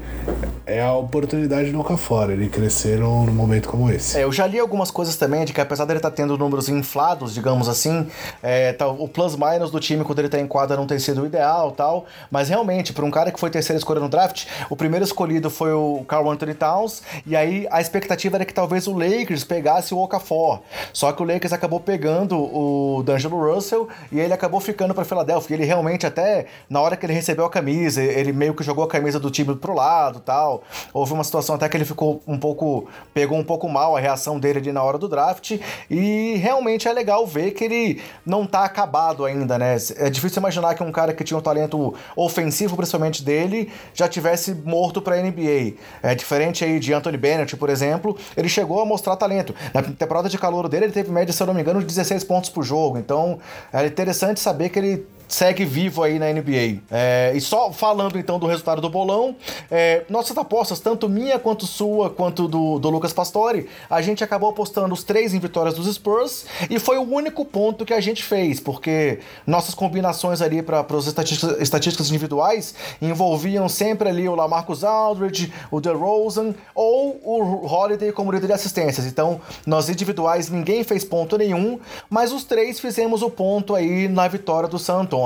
[0.65, 2.29] é a oportunidade do Okafor.
[2.29, 4.17] Ele cresceram num momento como esse.
[4.17, 6.69] É, eu já li algumas coisas também de que apesar dele estar tá tendo números
[6.69, 8.07] inflados, digamos assim,
[8.41, 11.25] é, tá, o plus-minus do time quando ele está em quadra não tem sido o
[11.25, 15.05] ideal tal, mas realmente, para um cara que foi terceira escolha no draft, o primeiro
[15.05, 19.43] escolhido foi o Carl Anthony Towns, e aí a expectativa era que talvez o Lakers
[19.43, 20.61] pegasse o Okafor.
[20.93, 25.55] Só que o Lakers acabou pegando o D'Angelo Russell e ele acabou ficando para Filadélfia.
[25.55, 28.87] Ele realmente até na hora que ele recebeu a camisa, ele meio que jogou a
[28.87, 30.63] camisa do time pro lado tal.
[30.93, 32.87] Houve uma situação até que ele ficou um pouco.
[33.13, 35.59] pegou um pouco mal a reação dele ali na hora do draft.
[35.89, 39.77] E realmente é legal ver que ele não tá acabado ainda, né?
[39.97, 44.53] É difícil imaginar que um cara que tinha um talento ofensivo, principalmente dele, já tivesse
[44.53, 45.73] morto pra NBA.
[46.01, 49.53] É diferente aí de Anthony Bennett, por exemplo, ele chegou a mostrar talento.
[49.73, 52.23] Na temporada de calor dele, ele teve média, se eu não me engano, de 16
[52.23, 52.97] pontos por jogo.
[52.97, 53.39] Então,
[53.71, 56.81] é interessante saber que ele segue vivo aí na NBA.
[56.89, 59.35] É, e só falando então do resultado do bolão,
[59.69, 64.49] é, nossas apostas, tanto minha quanto sua, quanto do, do Lucas Pastore, a gente acabou
[64.49, 68.23] apostando os três em vitórias dos Spurs e foi o único ponto que a gente
[68.23, 74.85] fez, porque nossas combinações ali para as estatísticas, estatísticas individuais envolviam sempre ali o Lamarcus
[74.85, 79.05] Aldridge, o DeRozan ou o Holiday como líder de assistências.
[79.05, 81.77] Então, nós individuais ninguém fez ponto nenhum,
[82.09, 85.24] mas os três fizemos o ponto aí na vitória do Santos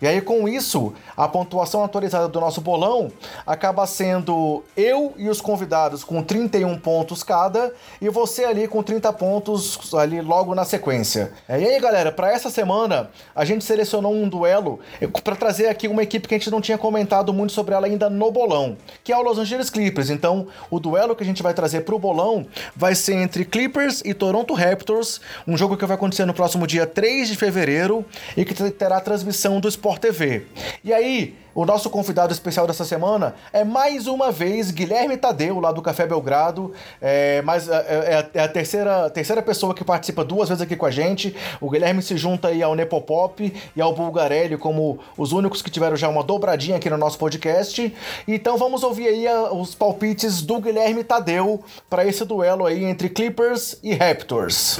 [0.00, 3.10] E aí, com isso, a pontuação atualizada do nosso bolão
[3.46, 9.12] acaba sendo eu e os convidados com 31 pontos cada e você ali com 30
[9.12, 11.32] pontos ali logo na sequência.
[11.48, 14.80] E aí, galera, para essa semana a gente selecionou um duelo
[15.24, 18.08] para trazer aqui uma equipe que a gente não tinha comentado muito sobre ela ainda
[18.08, 20.10] no bolão, que é o Los Angeles Clippers.
[20.10, 24.02] Então, o duelo que a gente vai trazer para o bolão vai ser entre Clippers
[24.04, 28.04] e Toronto Raptors, um jogo que vai acontecer no próximo dia 3 de fevereiro
[28.36, 30.42] e que terá transmissão transmissão do Sport TV.
[30.82, 35.72] E aí, o nosso convidado especial dessa semana é mais uma vez Guilherme Tadeu, lá
[35.72, 36.72] do Café Belgrado.
[37.00, 40.86] É, mas é, é, é, a terceira, terceira pessoa que participa duas vezes aqui com
[40.86, 41.34] a gente.
[41.60, 45.96] O Guilherme se junta aí ao Nepopop e ao Bulgarelli como os únicos que tiveram
[45.96, 47.94] já uma dobradinha aqui no nosso podcast.
[48.28, 53.08] Então vamos ouvir aí a, os palpites do Guilherme Tadeu para esse duelo aí entre
[53.08, 54.78] Clippers e Raptors.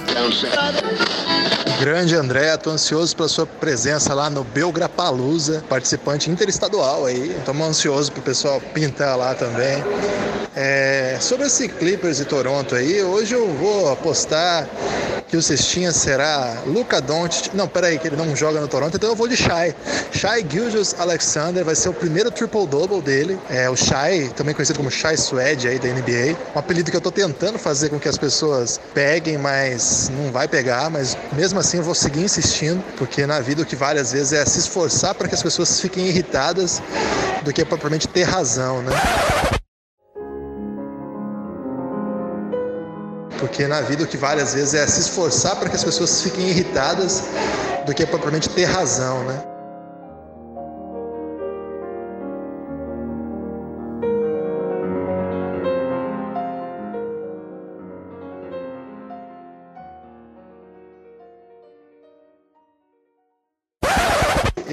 [1.81, 7.35] Grande André, tô ansioso pela sua presença lá no Belgrapalusa, participante interestadual estadual aí.
[7.39, 9.83] Estamos ansiosos pro pessoal pintar lá também.
[10.55, 14.69] É, sobre esse Clippers e Toronto aí, hoje eu vou apostar
[15.31, 17.55] que o cestinha será Luca Doncic.
[17.55, 19.75] Não, peraí, que ele não joga no Toronto, então eu vou de Shai.
[20.13, 23.39] Shai Gilgeous Alexander vai ser o primeiro triple-double dele.
[23.49, 26.37] É o Shai, também conhecido como Shai Suede aí da NBA.
[26.55, 30.49] Um apelido que eu tô tentando fazer com que as pessoas peguem, mas não vai
[30.49, 30.91] pegar.
[30.91, 34.33] Mas mesmo assim eu vou seguir insistindo, porque na vida o que vale às vezes
[34.33, 36.50] é se esforçar para que as pessoas fiquem irritadas
[37.45, 38.93] do que propriamente ter razão, né?
[43.39, 46.23] Porque na vida o que vale às vezes é se esforçar para que as pessoas
[46.23, 47.23] fiquem irritadas
[47.87, 49.50] do que propriamente ter razão, né?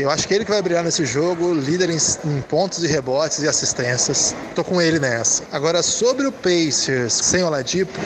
[0.07, 3.39] Eu acho que ele que vai brilhar nesse jogo, líder em, em pontos e rebotes
[3.39, 4.33] e assistências.
[4.55, 5.43] Tô com ele nessa.
[5.51, 7.99] Agora, sobre o Pacers sem o Ladipo,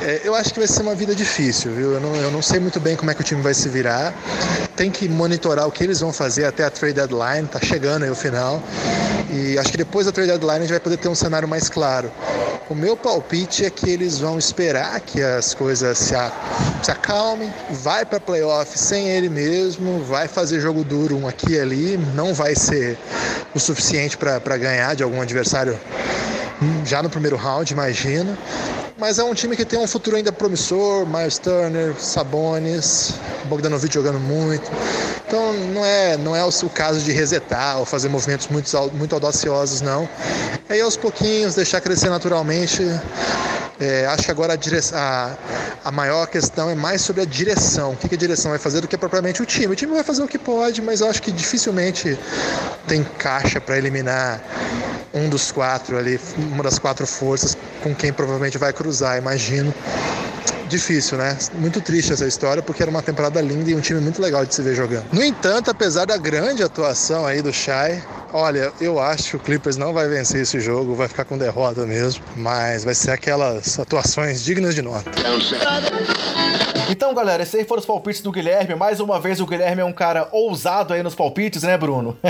[0.00, 1.92] é, eu acho que vai ser uma vida difícil, viu?
[1.92, 4.14] Eu não, eu não sei muito bem como é que o time vai se virar.
[4.74, 8.10] Tem que monitorar o que eles vão fazer até a trade deadline, tá chegando aí
[8.10, 8.62] o final.
[9.30, 11.68] E acho que depois da trade deadline a gente vai poder ter um cenário mais
[11.68, 12.10] claro.
[12.70, 16.30] O meu palpite é que eles vão esperar que as coisas se, a,
[16.80, 21.60] se acalmem, vai para playoff sem ele mesmo, vai fazer jogo duro um aqui e
[21.60, 22.98] ali, não vai ser
[23.54, 25.78] o suficiente para ganhar de algum adversário
[26.84, 28.36] já no primeiro round, imagino.
[29.00, 33.14] Mas é um time que tem um futuro ainda promissor, Miles Turner, Sabonis,
[33.46, 34.70] Bogdanovic jogando muito.
[35.26, 39.80] Então não é, não é o caso de resetar ou fazer movimentos muito, muito audaciosos,
[39.80, 40.06] não.
[40.68, 42.82] É ir aos pouquinhos, deixar crescer naturalmente.
[43.80, 45.34] É, acho que agora a, direção, a,
[45.82, 47.92] a, maior questão é mais sobre a direção.
[47.92, 49.68] O que, que a direção vai fazer do que propriamente o time.
[49.68, 52.18] O time vai fazer o que pode, mas eu acho que dificilmente
[52.86, 54.42] tem caixa para eliminar
[55.12, 59.72] um dos quatro ali, uma das quatro forças com quem provavelmente vai cruzar, imagino.
[60.68, 61.36] Difícil, né?
[61.54, 64.54] Muito triste essa história, porque era uma temporada linda e um time muito legal de
[64.54, 65.06] se ver jogando.
[65.12, 69.76] No entanto, apesar da grande atuação aí do Shai, olha, eu acho que o Clippers
[69.76, 74.42] não vai vencer esse jogo, vai ficar com derrota mesmo, mas vai ser aquelas atuações
[74.42, 75.10] dignas de nota.
[76.90, 78.74] Então, galera, esses aí foram os palpites do Guilherme.
[78.74, 82.18] Mais uma vez, o Guilherme é um cara ousado aí nos palpites, né, Bruno?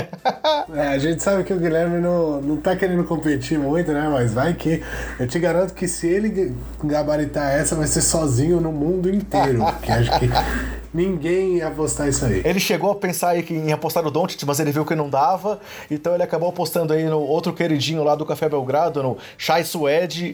[0.75, 4.07] é, a gente sabe que o Guilherme não, não tá querendo competir muito, né?
[4.11, 4.83] Mas vai que.
[5.19, 9.65] Eu te garanto que se ele gabaritar essa, vai ser sozinho no mundo inteiro.
[9.81, 10.29] que acho que
[10.93, 12.41] Ninguém ia apostar isso aí.
[12.43, 15.09] Ele chegou a pensar aí que em apostar no Doncic, mas ele viu que não
[15.09, 19.63] dava, então ele acabou apostando aí no outro queridinho lá do Café Belgrado, no Shai
[19.63, 20.33] Suede,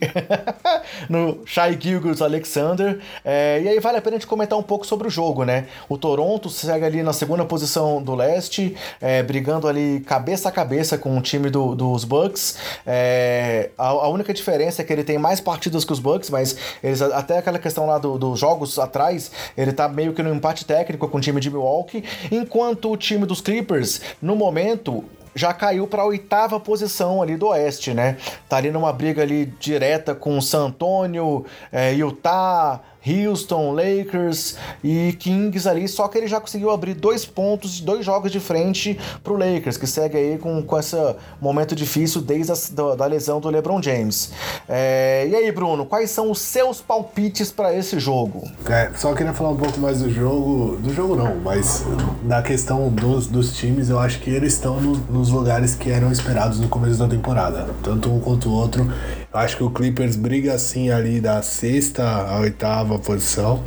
[1.08, 3.00] no Shai Gilgis Alexander.
[3.24, 5.67] É, e aí vale a pena a gente comentar um pouco sobre o jogo, né?
[5.88, 10.98] O Toronto segue ali na segunda posição do leste, é, brigando ali cabeça a cabeça
[10.98, 12.58] com o time do, dos Bucks.
[12.86, 16.58] É, a, a, única diferença é que ele tem mais partidas que os Bucks, mas
[16.84, 20.46] eles até aquela questão lá dos do jogos atrás, ele tá meio que no empate
[20.47, 25.03] empate técnico com o time de Milwaukee, enquanto o time dos Clippers, no momento,
[25.36, 28.17] já caiu para a oitava posição ali do Oeste, né?
[28.47, 35.67] Tá ali numa briga ali direta com San Antonio, é, Utah, Houston, Lakers e Kings
[35.67, 39.78] ali, só que ele já conseguiu abrir dois pontos, dois jogos de frente pro Lakers,
[39.78, 40.96] que segue aí com, com esse
[41.41, 44.32] momento difícil desde a da, da lesão do LeBron James.
[44.67, 48.48] É, e aí, Bruno, quais são os seus palpites para esse jogo?
[48.70, 51.86] É, só queria falar um pouco mais do jogo, do jogo não, mas
[52.24, 56.12] da questão dos, dos times, eu acho que eles estão no, nos lugares que eram
[56.12, 58.91] esperados no começo da temporada, tanto um quanto o outro.
[59.38, 63.63] Acho que o Clippers briga assim ali da sexta à oitava posição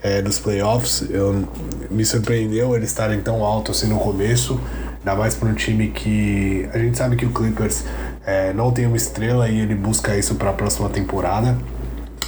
[0.00, 1.04] é, dos playoffs.
[1.10, 1.48] Eu,
[1.90, 4.60] me surpreendeu eles estarem tão alto assim no começo,
[4.98, 7.82] ainda mais para um time que a gente sabe que o Clippers
[8.24, 11.58] é, não tem uma estrela e ele busca isso para a próxima temporada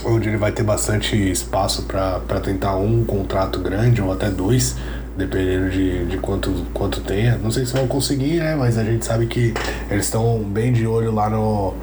[0.05, 4.75] onde ele vai ter bastante espaço para tentar um contrato grande ou até dois,
[5.17, 7.39] dependendo de, de quanto, quanto tenha.
[7.39, 8.57] Não sei se vão conseguir, né?
[8.57, 9.55] Mas a gente sabe que
[9.89, 11.75] eles estão bem de olho lá no,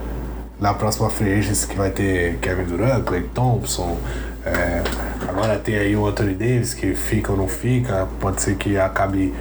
[0.59, 3.97] na próxima free agency que vai ter Kevin Durant, Clay Thompson,
[4.45, 4.83] é,
[5.27, 9.33] agora tem aí o Anthony Davis que fica ou não fica, pode ser que acabe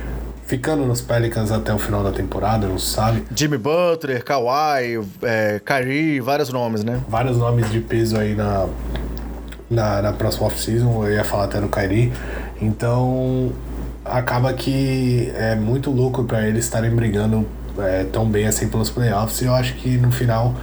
[0.46, 3.22] ficando nos Pelicans até o final da temporada, não se sabe.
[3.34, 7.00] Jimmy Butler, Kawhi, é, Kyrie, vários nomes, né?
[7.08, 8.66] Vários nomes de peso aí na,
[9.68, 12.12] na, na próxima off-season, eu ia falar até no Kyrie.
[12.62, 13.52] Então,
[14.04, 17.46] acaba que é muito louco para eles estarem brigando
[17.78, 20.54] é, tão bem assim pelos playoffs e eu acho que no final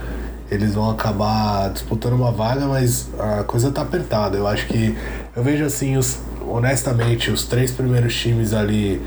[0.49, 4.37] eles vão acabar disputando uma vaga, mas a coisa tá apertada.
[4.37, 4.95] Eu acho que
[5.35, 9.01] eu vejo assim, os, honestamente, os três primeiros times ali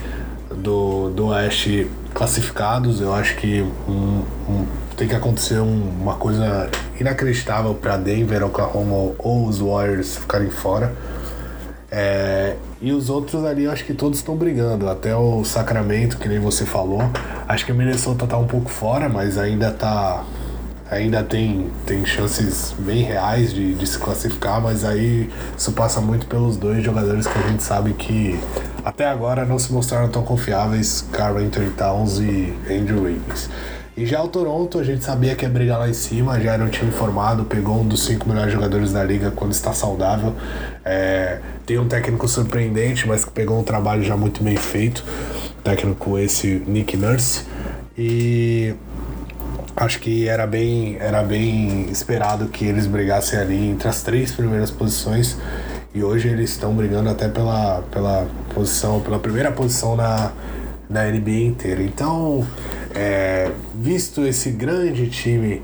[0.54, 6.68] do, do Oeste classificados, eu acho que um, um, tem que acontecer um, uma coisa
[6.98, 10.92] inacreditável para Denver, Oklahoma ou os Warriors ficarem fora.
[11.90, 14.88] É, e os outros ali, eu acho que todos estão brigando.
[14.88, 17.02] Até o Sacramento, que nem você falou.
[17.46, 20.24] Acho que o Minnesota tá um pouco fora, mas ainda tá
[20.90, 26.26] ainda tem, tem chances bem reais de, de se classificar, mas aí isso passa muito
[26.26, 28.38] pelos dois jogadores que a gente sabe que
[28.84, 33.50] até agora não se mostraram tão confiáveis, Anthony Towns e Andrew Wiggins.
[33.96, 36.62] E já o Toronto, a gente sabia que ia brigar lá em cima, já era
[36.62, 40.34] um time formado, pegou um dos cinco melhores jogadores da liga quando está saudável.
[40.84, 45.04] É, tem um técnico surpreendente, mas que pegou um trabalho já muito bem feito.
[45.64, 47.42] Técnico esse, Nick Nurse.
[47.96, 48.72] E
[49.78, 54.70] acho que era bem, era bem esperado que eles brigassem ali entre as três primeiras
[54.70, 55.36] posições
[55.94, 60.32] e hoje eles estão brigando até pela, pela posição, pela primeira posição na,
[60.90, 61.82] na NBA inteira.
[61.82, 62.46] Então,
[62.94, 65.62] é, visto esse grande time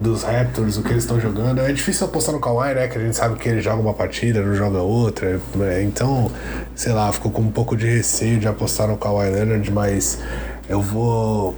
[0.00, 2.88] dos Raptors, o que eles estão jogando, é difícil apostar no Kawhi, né?
[2.88, 5.40] Que a gente sabe que ele joga uma partida, não joga outra.
[5.54, 5.82] Né?
[5.82, 6.30] Então,
[6.74, 10.18] sei lá, ficou com um pouco de receio de apostar no Kawhi Leonard, mas
[10.68, 11.54] eu vou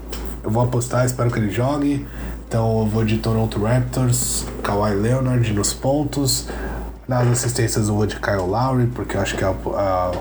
[0.46, 2.06] eu vou apostar, espero que ele jogue.
[2.46, 6.48] Então eu vou de Toronto Raptors, Kawhi Leonard nos pontos.
[7.08, 10.12] Nas assistências eu vou de Kyle Lowry, porque eu acho que a, a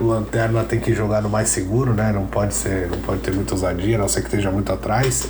[0.00, 2.10] Lanterna tem que jogar no mais seguro, né?
[2.12, 5.28] Não pode ser, não pode ter muita ousadia, a não ser que esteja muito atrás.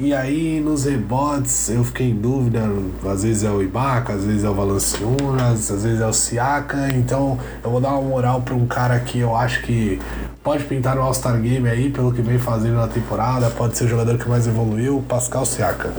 [0.00, 2.62] E aí nos rebotes eu fiquei em dúvida,
[3.04, 6.88] às vezes é o Ibaka, às vezes é o Valanciunas, às vezes é o Siaka,
[6.94, 10.00] então eu vou dar uma moral para um cara que eu acho que
[10.48, 13.88] pode pintar no All-Star Game aí, pelo que vem fazendo na temporada, pode ser o
[13.88, 15.92] jogador que mais evoluiu, Pascal Siaka.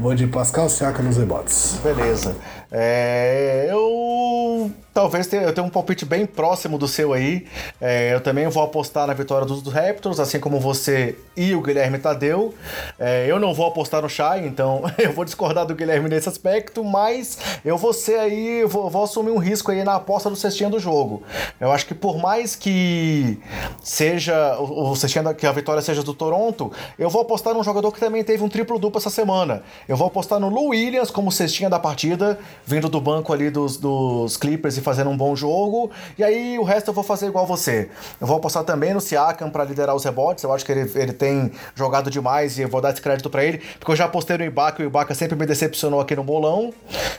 [0.00, 1.78] Vou de Pascal Siaka nos rebotes.
[1.84, 2.34] Beleza.
[2.72, 7.46] É, eu talvez eu tenha um palpite bem próximo do seu aí.
[7.80, 11.98] É, eu também vou apostar na vitória dos, Raptors, assim como você e o Guilherme
[11.98, 12.54] Tadeu.
[12.96, 16.84] É, eu não vou apostar no Shai, então eu vou discordar do Guilherme nesse aspecto,
[16.84, 20.70] mas eu vou ser aí, vou, vou assumir um risco aí na aposta do cestinha
[20.70, 21.24] do jogo.
[21.60, 23.40] Eu acho que por mais que
[23.82, 27.90] seja o, o cestinha, que a vitória seja do Toronto, eu vou apostar num jogador
[27.90, 29.64] que também teve um triplo duplo essa semana.
[29.88, 33.76] Eu vou apostar no Lou Williams como cestinha da partida vindo do banco ali dos,
[33.76, 35.90] dos Clippers e fazendo um bom jogo.
[36.16, 37.90] E aí o resto eu vou fazer igual você.
[38.20, 40.44] Eu vou apostar também no Siakam para liderar os rebotes.
[40.44, 43.44] Eu acho que ele, ele tem jogado demais e eu vou dar esse crédito para
[43.44, 46.22] ele, porque eu já apostei no Ibaka e o Ibaka sempre me decepcionou aqui no
[46.22, 46.72] bolão.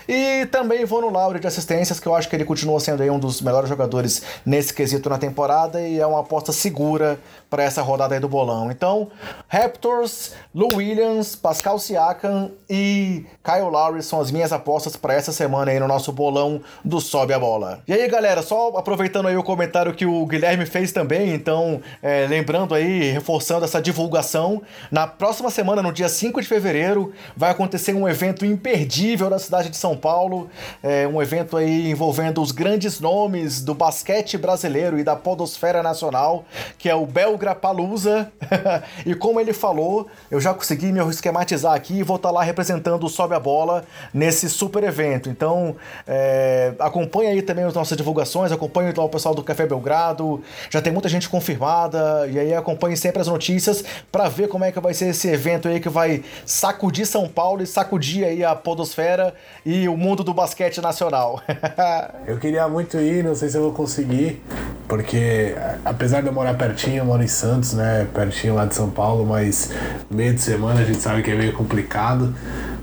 [0.07, 3.09] E também vou no Laure de assistências, que eu acho que ele continua sendo aí
[3.09, 7.81] um dos melhores jogadores nesse quesito na temporada e é uma aposta segura para essa
[7.81, 8.69] rodada aí do bolão.
[8.69, 9.09] Então,
[9.47, 15.71] Raptors, Lou Williams, Pascal Siakam e Kyle Lowry são as minhas apostas para essa semana
[15.71, 17.54] aí no nosso bolão do Sobe a Bola.
[17.87, 22.25] E aí, galera, só aproveitando aí o comentário que o Guilherme fez também, então, é,
[22.27, 27.93] lembrando aí, reforçando essa divulgação, na próxima semana, no dia 5 de fevereiro, vai acontecer
[27.93, 30.49] um evento imperdível na cidade de São Paulo,
[30.83, 36.45] é, um evento aí envolvendo os grandes nomes do basquete brasileiro e da podosfera nacional,
[36.77, 38.31] que é o Belgra Palusa.
[39.05, 42.43] e como ele falou, eu já consegui me esquematizar aqui e vou estar tá lá
[42.43, 43.83] representando o Sobe a Bola
[44.13, 45.29] nesse super evento.
[45.29, 45.75] Então,
[46.07, 50.81] é, acompanha aí também as nossas divulgações, acompanhe lá o pessoal do Café Belgrado, já
[50.81, 54.79] tem muita gente confirmada, e aí acompanhe sempre as notícias para ver como é que
[54.79, 59.33] vai ser esse evento aí que vai sacudir São Paulo e sacudir aí a podosfera
[59.65, 61.41] e o mundo do basquete nacional.
[62.27, 64.41] eu queria muito ir, não sei se eu vou conseguir,
[64.87, 68.89] porque apesar de eu morar pertinho, eu moro em Santos, né, pertinho lá de São
[68.89, 69.71] Paulo, mas
[70.09, 72.33] meio de semana a gente sabe que é meio complicado.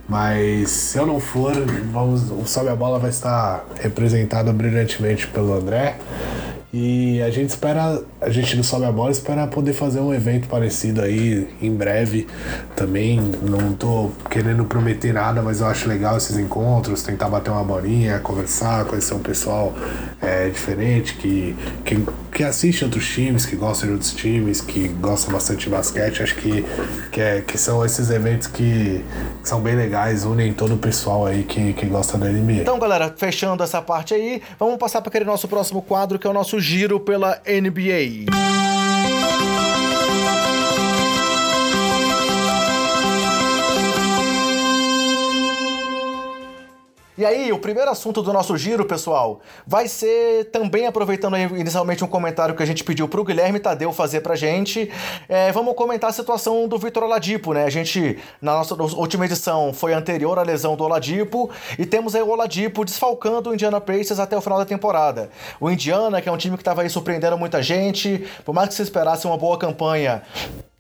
[0.09, 1.55] Mas se eu não for,
[1.91, 5.97] vamos, o Sobe a Bola vai estar representado brilhantemente pelo André.
[6.75, 10.49] E a gente espera, a gente do Sobe a Bola espera poder fazer um evento
[10.49, 12.27] parecido aí em breve
[12.75, 13.21] também.
[13.43, 18.19] Não tô querendo prometer nada, mas eu acho legal esses encontros, tentar bater uma bolinha,
[18.21, 19.75] conversar, conhecer um pessoal
[20.23, 25.31] é, diferente que, que, que assiste outros times, que gosta de outros times, que gosta
[25.31, 26.23] bastante de basquete.
[26.23, 26.65] Acho que,
[27.13, 29.05] que, é, que são esses eventos que,
[29.43, 32.63] que são bem legais, unem todo o pessoal aí que, que gosta da NBA.
[32.63, 36.31] Então, galera, fechando essa parte aí, vamos passar para aquele nosso próximo quadro que é
[36.31, 38.92] o nosso giro pela NBA.
[47.17, 52.07] E aí, o primeiro assunto do nosso giro, pessoal, vai ser também aproveitando inicialmente um
[52.07, 54.91] comentário que a gente pediu pro Guilherme Tadeu fazer pra gente.
[55.29, 57.65] É, vamos comentar a situação do Vitor Oladipo, né?
[57.65, 62.23] A gente, na nossa última edição, foi anterior à lesão do Oladipo, e temos aí
[62.23, 65.29] o Oladipo desfalcando o Indiana Pacers até o final da temporada.
[65.61, 68.75] O Indiana, que é um time que estava aí surpreendendo muita gente, por mais que
[68.75, 70.23] se esperasse uma boa campanha,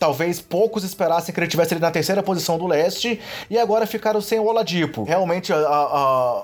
[0.03, 4.20] talvez poucos esperassem que ele tivesse ali na terceira posição do leste e agora ficaram
[4.20, 5.05] sem o Oladipo.
[5.05, 6.42] Realmente a, a,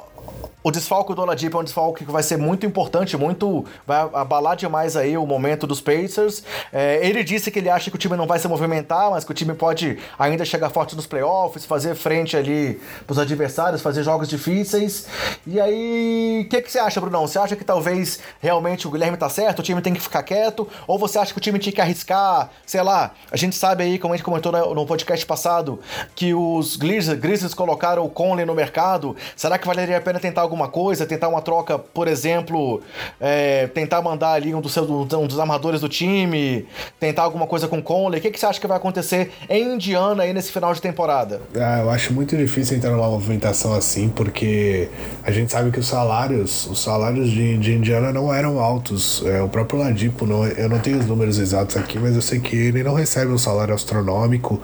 [0.62, 4.57] o desfalque do Oladipo é um desfalque que vai ser muito importante, muito vai abalar
[4.57, 6.43] demais aí o momento dos Pacers.
[6.72, 9.31] É, ele disse que ele acha que o time não vai se movimentar, mas que
[9.31, 14.29] o time pode ainda chegar forte nos playoffs, fazer frente ali pros adversários, fazer jogos
[14.29, 15.07] difíceis.
[15.47, 17.26] E aí, o que, que você acha, Brunão?
[17.26, 20.68] Você acha que talvez realmente o Guilherme tá certo, o time tem que ficar quieto?
[20.87, 23.99] Ou você acha que o time tinha que arriscar, sei lá, a gente sabe aí,
[23.99, 25.81] como a gente comentou no podcast passado,
[26.14, 29.16] que os Grizzlies, colocaram o Conley no mercado.
[29.37, 32.81] Será que valeria a pena tentar alguma coisa, tentar uma troca, por exemplo,
[33.21, 36.66] é, tentar mandar ali um dos, seus, um dos armadores do time,
[36.99, 38.19] tentar alguma coisa com Conley.
[38.19, 41.41] O que, que você acha que vai acontecer em Indiana aí nesse final de temporada?
[41.57, 44.89] Ah, eu acho muito difícil entrar numa movimentação assim, porque
[45.23, 49.23] a gente sabe que os salários, os salários de, de Indiana não eram altos.
[49.27, 52.41] É, o próprio Ladipo, não, eu não tenho os números exatos aqui, mas eu sei
[52.41, 54.61] que ele não recebe um salário astronômico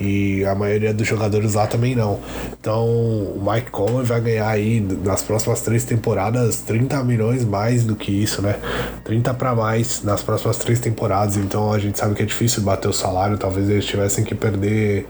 [0.00, 2.20] e a maioria dos jogadores lá também não.
[2.60, 7.96] Então o Mike Conley vai ganhar aí nas próximas três temporadas 30 milhões mais do
[7.96, 8.56] que isso, né?
[9.04, 11.36] 30 para mais nas próximas três temporadas.
[11.36, 13.38] Então a gente sabe que é difícil bater o salário.
[13.38, 15.06] Talvez eles tivessem que perder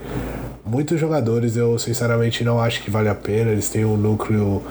[0.64, 3.50] muitos jogadores eu sinceramente não acho que vale a pena.
[3.50, 4.62] Eles têm um núcleo.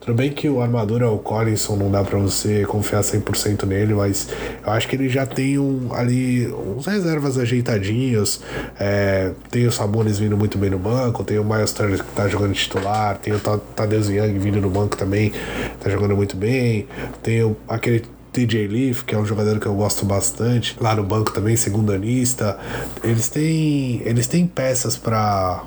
[0.00, 3.94] Tudo bem que o armador é o Collinson, não dá para você confiar 100% nele,
[3.94, 4.28] mas
[4.64, 8.40] eu acho que ele já tem um, ali uns reservas ajeitadinhos.
[8.78, 12.28] É, tem o Sabonis vindo muito bem no banco, tem o Miles Turner que tá
[12.28, 15.32] jogando titular, tem o Tadeu Young vindo no banco também,
[15.80, 16.86] tá jogando muito bem.
[17.22, 21.02] Tem o, aquele TJ Leaf, que é um jogador que eu gosto bastante, lá no
[21.02, 22.58] banco também, segundanista.
[23.02, 25.64] Eles têm, eles têm peças para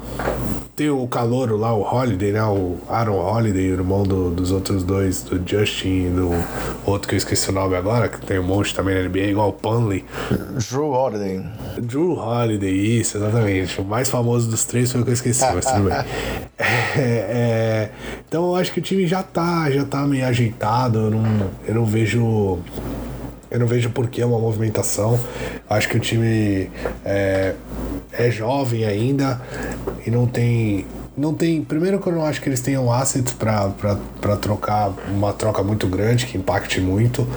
[0.76, 2.44] ter o calouro lá, o Holiday, né?
[2.44, 6.32] O Aaron Holiday, irmão do, dos outros dois, do Justin e do
[6.86, 9.50] outro que eu esqueci o nome agora, que tem um monte também na NBA, igual
[9.50, 10.04] o Punley.
[10.70, 11.44] Drew Holiday.
[11.78, 13.80] Drew Holiday, isso, exatamente.
[13.80, 15.98] O mais famoso dos três foi o que eu esqueci, mas tudo bem.
[16.96, 17.92] É, é,
[18.28, 21.76] então eu acho que o time já tá, já tá meio ajeitado, eu não, eu
[21.76, 22.51] não vejo
[23.50, 25.20] eu não vejo por que uma movimentação.
[25.70, 26.72] Acho que o time
[27.04, 27.54] é,
[28.14, 29.42] é jovem ainda
[30.06, 30.86] e não tem
[31.16, 31.64] não tem.
[31.64, 36.26] Primeiro que eu não acho que eles tenham assets para trocar uma troca muito grande,
[36.26, 37.28] que impacte muito.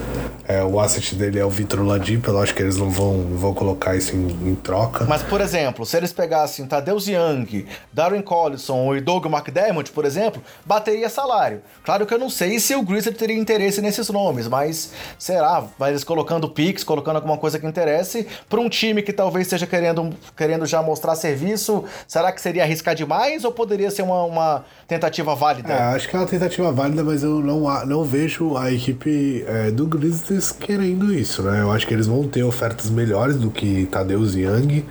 [0.46, 3.54] É, o asset dele é o Vitor Ladipo, eu acho que eles não vão, vão
[3.54, 5.06] colocar isso em, em, troca.
[5.06, 10.42] Mas, por exemplo, se eles pegassem Tadeusz Young, Darren Collison e Doug McDermott, por exemplo,
[10.64, 11.62] bateria salário.
[11.82, 15.64] Claro que eu não sei se o Grizzly teria interesse nesses nomes, mas será?
[15.78, 19.66] Vai eles colocando picks, colocando alguma coisa que interesse para um time que talvez esteja
[19.66, 24.64] querendo, querendo já mostrar serviço, será que seria arriscar demais ou poderia ser uma, uma
[24.86, 25.72] tentativa válida?
[25.72, 29.70] É, acho que é uma tentativa válida, mas eu não, não vejo a equipe é,
[29.70, 31.62] do Grizzly querendo isso, né?
[31.62, 34.84] Eu acho que eles vão ter ofertas melhores do que Tadeusz Young.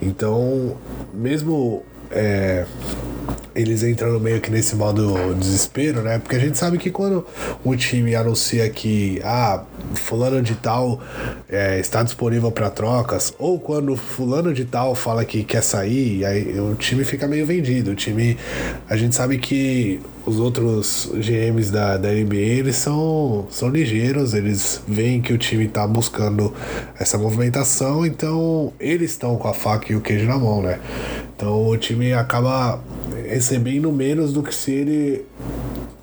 [0.00, 0.76] Então,
[1.12, 2.64] mesmo é,
[3.54, 6.18] eles entram meio que nesse modo desespero, né?
[6.18, 7.26] Porque a gente sabe que quando
[7.64, 11.00] o time anuncia que ah, fulano de tal
[11.48, 16.60] é, está disponível para trocas, ou quando fulano de tal fala que quer sair, aí
[16.60, 17.92] o time fica meio vendido.
[17.92, 18.36] O time,
[18.88, 24.82] a gente sabe que os outros GMs da, da NBA eles são, são ligeiros, eles
[24.86, 26.52] veem que o time está buscando
[26.98, 30.80] essa movimentação, então eles estão com a faca e o queijo na mão, né?
[31.36, 32.80] Então o time acaba
[33.28, 35.24] recebendo menos do que se ele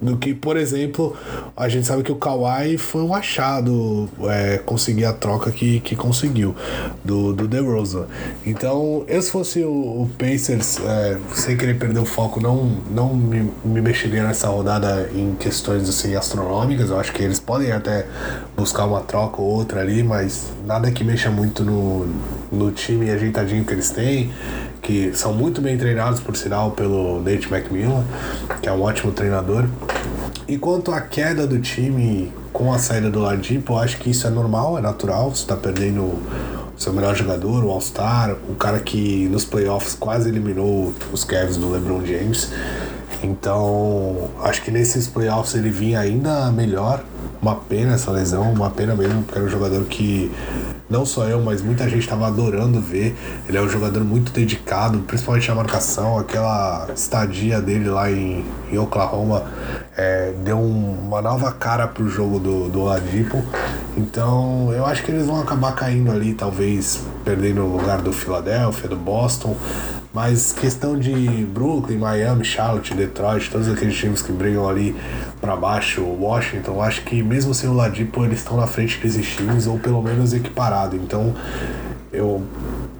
[0.03, 1.15] do que, por exemplo,
[1.55, 5.95] a gente sabe que o Kawhi foi um achado é, conseguir a troca que, que
[5.95, 6.55] conseguiu
[7.03, 8.05] do, do DeRozan.
[8.45, 13.15] Então, eu se fosse o, o Pacers, é, sem querer perder o foco, não, não
[13.15, 16.89] me, me mexeria nessa rodada em questões assim astronômicas.
[16.89, 18.05] Eu acho que eles podem até
[18.57, 22.07] buscar uma troca ou outra ali, mas nada que mexa muito no,
[22.51, 24.31] no time ajeitadinho que eles têm
[24.83, 28.03] que são muito bem treinados, por sinal, pelo Nate McMillan,
[28.61, 29.65] que é um ótimo treinador.
[30.45, 34.27] E quanto à queda do time com a saída do Ladipo, eu acho que isso
[34.27, 35.33] é normal, é natural.
[35.33, 36.21] Você está perdendo o
[36.75, 41.71] seu melhor jogador, o All-Star, o cara que nos playoffs quase eliminou os Cavs do
[41.71, 42.51] LeBron James.
[43.23, 47.03] Então, acho que nesses playoffs ele vinha ainda melhor.
[47.43, 50.31] Uma pena essa lesão, uma pena mesmo, porque era um jogador que
[50.89, 53.17] não só eu, mas muita gente estava adorando ver.
[53.49, 56.17] Ele é um jogador muito dedicado, principalmente na marcação.
[56.17, 59.43] Aquela estadia dele lá em, em Oklahoma
[59.97, 63.43] é, deu um, uma nova cara pro jogo do, do Oladipo.
[63.97, 68.87] Então eu acho que eles vão acabar caindo ali, talvez perdendo o lugar do Philadelphia,
[68.87, 69.53] do Boston.
[70.13, 71.13] Mas questão de
[71.45, 74.95] Brooklyn, Miami, Charlotte, Detroit, todos aqueles times que brigam ali
[75.41, 79.65] para baixo, Washington, acho que mesmo sem o Ladipo eles estão na frente desses times
[79.65, 80.99] ou pelo menos equiparados.
[81.01, 81.33] Então
[82.11, 82.43] eu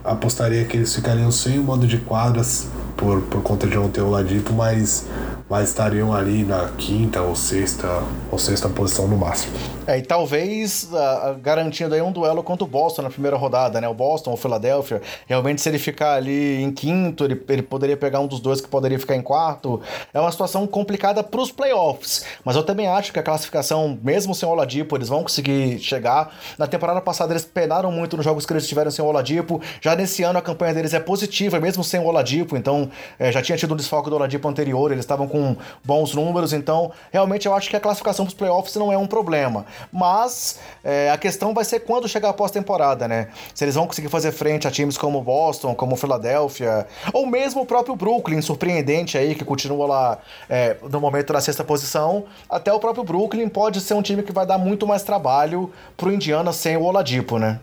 [0.02, 4.00] apostaria que eles ficariam sem o modo de quadras por, por conta de não ter
[4.00, 5.06] o Ladipo, mas
[5.54, 9.54] mas estariam ali na quinta ou sexta ou sexta posição no máximo.
[9.86, 13.86] É, e talvez uh, garantindo aí um duelo contra o Boston na primeira rodada, né?
[13.86, 15.00] O Boston ou Philadelphia.
[15.28, 18.66] Realmente, se ele ficar ali em quinto, ele, ele poderia pegar um dos dois que
[18.66, 19.80] poderia ficar em quarto.
[20.12, 22.24] É uma situação complicada para os playoffs.
[22.44, 26.34] Mas eu também acho que a classificação, mesmo sem o Oladipo, eles vão conseguir chegar.
[26.58, 29.60] Na temporada passada, eles penaram muito nos jogos que eles tiveram sem o Oladipo.
[29.80, 32.56] Já nesse ano, a campanha deles é positiva, mesmo sem o Oladipo.
[32.56, 32.90] Então,
[33.20, 35.43] é, já tinha tido um desfoque do Oladipo anterior, eles estavam com
[35.84, 36.52] bons números.
[36.52, 39.66] Então, realmente, eu acho que a classificação para os playoffs não é um problema.
[39.92, 43.28] Mas é, a questão vai ser quando chegar a pós-temporada, né?
[43.54, 47.66] Se eles vão conseguir fazer frente a times como Boston, como Philadelphia, ou mesmo o
[47.66, 50.18] próprio Brooklyn, surpreendente aí, que continua lá
[50.48, 52.24] é, no momento na sexta posição.
[52.48, 56.12] Até o próprio Brooklyn pode ser um time que vai dar muito mais trabalho pro
[56.12, 57.58] Indiana sem o Oladipo, né?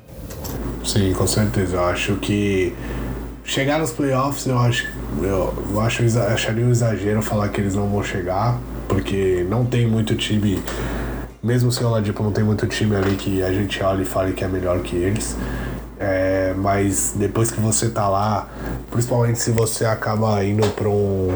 [0.84, 1.78] Sim, com certeza.
[1.78, 2.76] Eu acho que
[3.44, 4.88] chegar nos playoffs, eu acho,
[5.22, 9.88] eu, eu acho, acharia um exagero falar que eles não vão chegar, porque não tem
[9.88, 10.62] muito time
[11.44, 14.34] mesmo sem o Ladipo, não tem muito time ali que a gente olha e fale
[14.34, 15.36] que é melhor que eles.
[16.00, 18.48] É, mas depois que você tá lá,
[18.90, 21.36] principalmente se você acaba indo para um.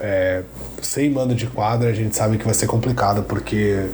[0.00, 0.42] É,
[0.82, 3.86] sem mando de quadra, a gente sabe que vai ser complicado, porque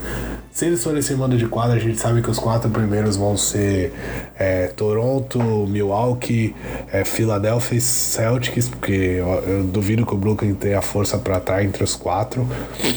[0.56, 3.36] se eles forem sem mando de quadra, a gente sabe que os quatro primeiros vão
[3.36, 3.92] ser
[4.38, 6.56] é, Toronto, Milwaukee,
[6.90, 11.62] é, Philadelphia e Celtics, porque eu, eu, duvido que o Brooklyn tenha força para estar
[11.62, 12.48] entre os quatro,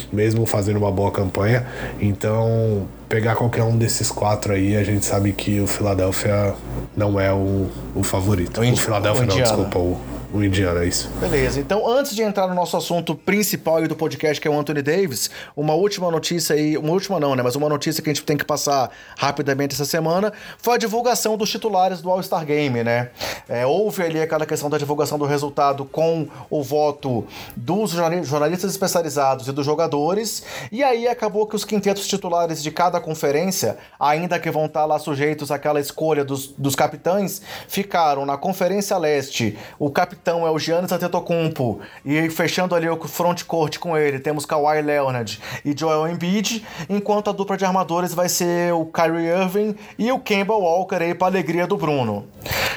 [0.10, 1.68] mesmo fazendo uma boa campanha.
[2.00, 6.56] Então, pegar qualquer um desses quatro aí, a gente sabe que o Philadelphia
[6.96, 8.62] não é o, o favorito.
[8.62, 10.00] O, o Philadelphia o não, desculpa, o,
[10.32, 11.10] o Indiana, é isso.
[11.20, 14.82] Beleza, então antes de entrar no nosso assunto principal do podcast, que é o Anthony
[14.82, 18.24] Davis, uma última notícia aí, uma última não, né, mas uma notícia que a gente
[18.24, 23.10] tem que passar rapidamente essa semana, foi a divulgação dos titulares do All-Star Game, né?
[23.48, 27.26] É, houve ali aquela questão da divulgação do resultado com o voto
[27.56, 33.00] dos jornalistas especializados e dos jogadores, e aí acabou que os quintetos titulares de cada
[33.00, 38.98] conferência, ainda que vão estar lá sujeitos àquela escolha dos, dos capitães, ficaram na Conferência
[38.98, 43.98] Leste, o capitão capitão é o Giannis Antetokounmpo e fechando ali o front court com
[43.98, 48.86] ele temos Kawhi Leonard e Joel Embiid, enquanto a dupla de armadores vai ser o
[48.86, 52.28] Kyrie Irving e o Kemba Walker aí para alegria do Bruno.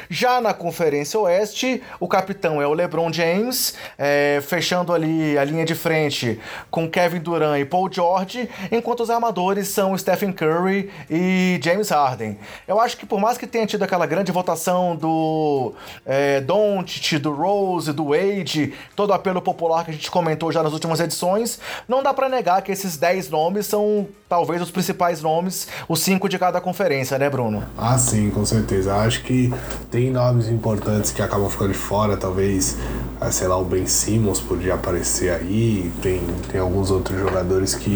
[0.09, 5.65] Já na Conferência Oeste, o capitão é o LeBron James, é, fechando ali a linha
[5.65, 6.39] de frente
[6.69, 12.37] com Kevin Durant e Paul George, enquanto os armadores são Stephen Curry e James Harden.
[12.67, 15.73] Eu acho que por mais que tenha tido aquela grande votação do
[16.05, 20.61] é, Doncic, do Rose, do Wade, todo o apelo popular que a gente comentou já
[20.63, 25.21] nas últimas edições, não dá para negar que esses 10 nomes são talvez os principais
[25.21, 27.63] nomes, os cinco de cada conferência, né, Bruno?
[27.77, 28.95] Ah, sim, com certeza.
[28.95, 29.53] Acho que
[29.91, 32.77] tem nomes importantes que acabam ficando de fora, talvez,
[33.21, 36.21] ah, sei lá, o Ben Simmons podia aparecer aí, tem,
[36.51, 37.95] tem alguns outros jogadores que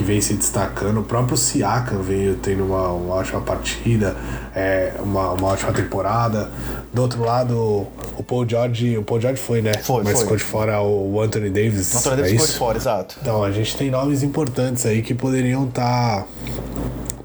[0.00, 1.00] que vem se destacando.
[1.00, 4.16] O próprio Siakam veio tendo uma, uma ótima partida,
[4.56, 6.50] é, uma, uma ótima temporada.
[6.92, 7.86] Do outro lado,
[8.16, 9.72] o Paul George, o Paul George foi, né?
[9.82, 10.22] Foi, Mas foi.
[10.22, 11.94] ficou de fora o Anthony Davis.
[11.94, 13.16] O Anthony Davis é ficou de fora, exato.
[13.20, 16.22] Então, a gente tem nomes importantes aí que poderiam estar.
[16.22, 16.26] Tá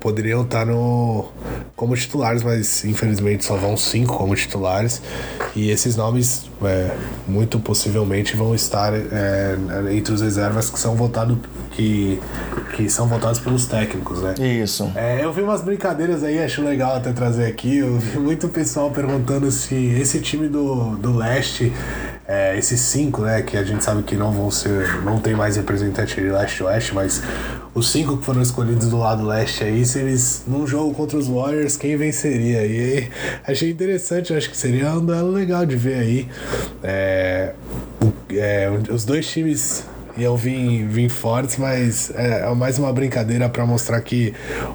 [0.05, 1.25] poderiam estar no
[1.75, 5.01] como titulares, mas infelizmente só vão cinco como titulares.
[5.55, 6.95] E esses nomes é,
[7.27, 9.57] muito possivelmente vão estar é,
[9.91, 11.39] entre os reservas que são votados
[11.71, 12.21] que,
[12.75, 14.35] que são votados pelos técnicos, né?
[14.37, 14.91] Isso.
[14.95, 17.77] É, eu vi umas brincadeiras aí, acho legal até trazer aqui.
[17.77, 21.73] Eu vi muito pessoal perguntando se esse time do, do leste
[22.27, 25.55] é, esses cinco, né, que a gente sabe que não vão ser, não tem mais
[25.57, 27.21] representante de leste-oeste, mas
[27.73, 31.27] os cinco que foram escolhidos do lado leste aí, se eles num jogo contra os
[31.27, 32.65] Warriors, quem venceria?
[32.65, 33.09] E aí,
[33.45, 36.27] achei interessante, acho que seria um duelo legal de ver aí.
[36.83, 37.53] É,
[38.31, 39.85] é, os dois times
[40.17, 44.33] iam vir, vir fortes, mas é, é mais uma brincadeira para mostrar que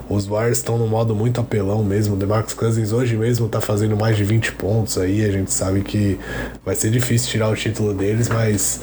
[0.08, 2.14] os Warriors estão no modo muito apelão mesmo.
[2.14, 5.82] O DeMarcus Cousins hoje mesmo tá fazendo mais de 20 pontos aí, a gente sabe
[5.82, 6.18] que
[6.64, 8.80] vai ser difícil tirar o título deles, mas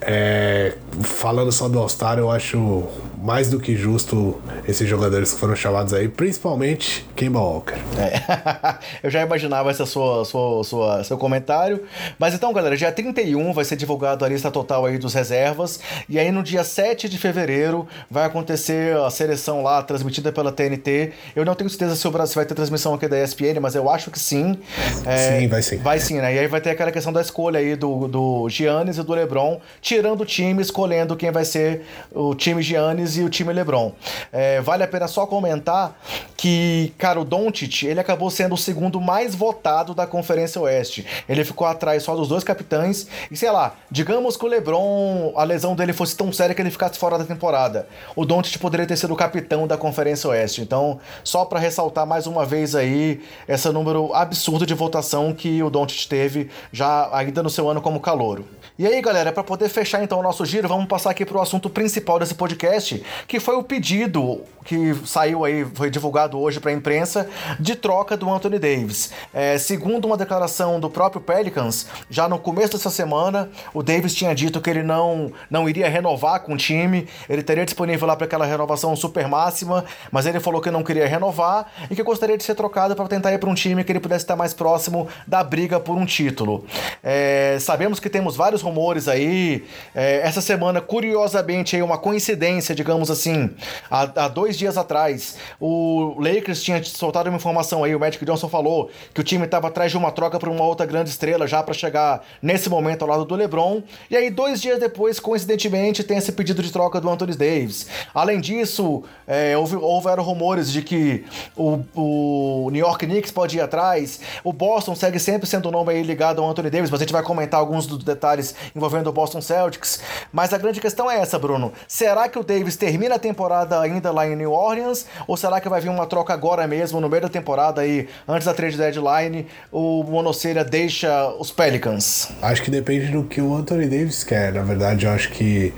[0.00, 2.86] é, falando só do All-Star, eu acho
[3.22, 7.76] mais do que justo esses jogadores que foram chamados aí, principalmente Kemba Walker.
[7.98, 8.78] É.
[9.02, 11.82] eu já imaginava essa sua, sua, sua, seu comentário.
[12.18, 15.80] Mas então, galera, dia 31 vai ser divulgado a lista total aí dos reservas.
[16.08, 21.12] E aí no dia 7 de fevereiro vai acontecer a seleção lá, transmitida pela TNT.
[21.34, 23.90] Eu não tenho certeza se o Brasil vai ter transmissão aqui da ESPN, mas eu
[23.90, 24.58] acho que sim.
[25.04, 25.76] É, sim, vai sim.
[25.78, 26.34] Vai sim, né?
[26.34, 29.60] E aí vai ter aquela questão da escolha aí do, do Giannis e do LeBron,
[29.80, 33.92] tirando o time, escolhendo quem vai ser o time Giannis e o time LeBron.
[34.32, 35.98] É, vale a pena só comentar
[36.36, 41.04] que, cara, o Doncic, ele acabou sendo o segundo mais votado da Conferência Oeste.
[41.28, 45.44] Ele ficou atrás só dos dois capitães e, sei lá, digamos que o LeBron, a
[45.44, 47.88] lesão dele fosse tão séria que ele ficasse fora da temporada.
[48.14, 50.60] O Doncic poderia ter sido o capitão da Conferência Oeste.
[50.60, 55.70] Então, só para ressaltar mais uma vez aí esse número absurdo de votação que o
[55.70, 58.46] Doncic teve já ainda no seu ano como calouro.
[58.78, 61.40] E aí, galera, para poder fechar então o nosso giro, vamos passar aqui para o
[61.40, 66.70] assunto principal desse podcast, que foi o pedido que saiu aí, foi divulgado hoje para
[66.70, 67.26] a imprensa,
[67.58, 69.10] de troca do Anthony Davis.
[69.32, 74.34] É, segundo uma declaração do próprio Pelicans, já no começo dessa semana, o Davis tinha
[74.34, 78.26] dito que ele não, não iria renovar com o time, ele teria disponível lá para
[78.26, 82.44] aquela renovação super máxima, mas ele falou que não queria renovar e que gostaria de
[82.44, 85.42] ser trocado para tentar ir para um time que ele pudesse estar mais próximo da
[85.42, 86.66] briga por um título.
[87.02, 89.64] É, sabemos que temos vários rumores aí.
[89.94, 93.50] É, essa semana, curiosamente, aí uma coincidência, digamos assim,
[93.90, 98.48] há, há dois dias atrás, o Lakers tinha soltado uma informação aí, o Magic Johnson
[98.48, 101.62] falou que o time estava atrás de uma troca para uma outra grande estrela já
[101.62, 103.82] para chegar nesse momento ao lado do LeBron.
[104.10, 107.86] E aí, dois dias depois, coincidentemente, tem esse pedido de troca do Anthony Davis.
[108.14, 111.24] Além disso, é, houve, houveram rumores de que
[111.56, 114.20] o, o New York Knicks pode ir atrás.
[114.44, 117.12] O Boston segue sempre sendo o nome aí ligado ao Anthony Davis, mas a gente
[117.12, 120.00] vai comentar alguns dos detalhes envolvendo o Boston Celtics.
[120.32, 121.72] Mas a grande questão é essa, Bruno.
[121.86, 125.06] Será que o Davis termina a temporada ainda lá em New Orleans?
[125.26, 128.46] Ou será que vai vir uma troca agora mesmo, no meio da temporada aí, antes
[128.46, 132.30] da trade deadline, o Monocelha deixa os Pelicans?
[132.42, 134.52] Acho que depende do que o Anthony Davis quer.
[134.52, 135.72] Na verdade, eu acho que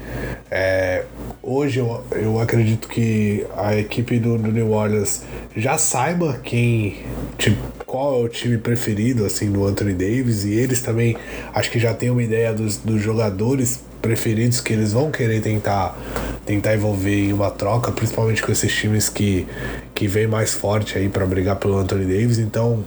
[0.50, 1.04] é,
[1.50, 5.22] hoje eu, eu acredito que a equipe do, do New Orleans
[5.56, 6.98] já saiba quem.
[7.36, 11.16] Tipo, qual é o time preferido assim do Anthony Davis e eles também
[11.52, 15.98] acho que já têm uma ideia dos, dos jogadores preferidos que eles vão querer tentar
[16.46, 19.46] tentar envolver em uma troca, principalmente com esses times que
[19.94, 22.38] que vem mais forte aí para brigar pelo Anthony Davis.
[22.38, 22.84] Então,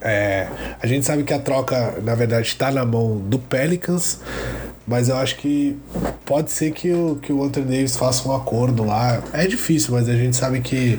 [0.00, 0.48] é,
[0.80, 4.18] a gente sabe que a troca, na verdade, está na mão do Pelicans,
[4.86, 5.78] mas eu acho que
[6.24, 9.22] pode ser que o, que o Anthony Davis faça um acordo lá.
[9.32, 10.98] É difícil, mas a gente sabe que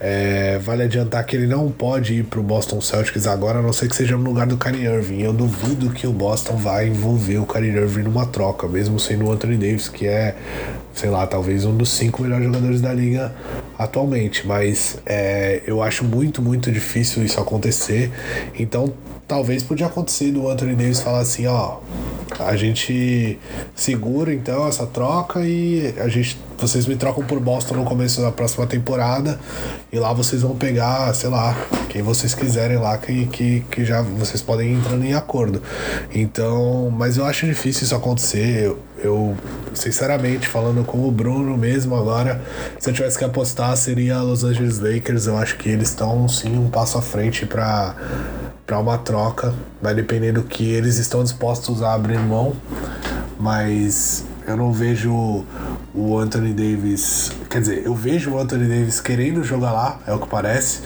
[0.00, 3.72] é, vale adiantar que ele não pode ir para o Boston Celtics agora, a não
[3.72, 5.22] ser que seja no lugar do Kyrie Irving.
[5.22, 9.32] Eu duvido que o Boston vai envolver o Kyrie Irving numa troca, mesmo sendo o
[9.32, 10.34] Anthony Davis, que é,
[10.94, 13.34] sei lá, talvez um dos cinco melhores jogadores da liga
[13.78, 14.46] atualmente.
[14.46, 18.10] Mas é, eu acho muito, muito difícil isso acontecer.
[18.58, 18.92] Então
[19.28, 21.76] talvez podia acontecer do Anthony Davis falar assim, ó,
[22.40, 23.38] a gente
[23.74, 28.32] segura então essa troca e a gente vocês me trocam por Boston no começo da
[28.32, 29.38] próxima temporada
[29.92, 31.56] e lá vocês vão pegar, sei lá,
[31.88, 35.62] quem vocês quiserem lá que, que, que já vocês podem ir entrando em acordo.
[36.12, 38.64] Então, mas eu acho difícil isso acontecer.
[38.64, 39.36] Eu, eu
[39.72, 42.42] sinceramente, falando com o Bruno mesmo agora,
[42.78, 45.26] se eu tivesse que apostar, seria Los Angeles Lakers.
[45.26, 47.94] Eu acho que eles estão sim um passo à frente para
[48.68, 52.54] para uma troca, vai depender do que eles estão dispostos a abrir mão,
[53.40, 55.42] mas eu não vejo
[55.94, 60.18] o Anthony Davis, quer dizer, eu vejo o Anthony Davis querendo jogar lá, é o
[60.18, 60.82] que parece,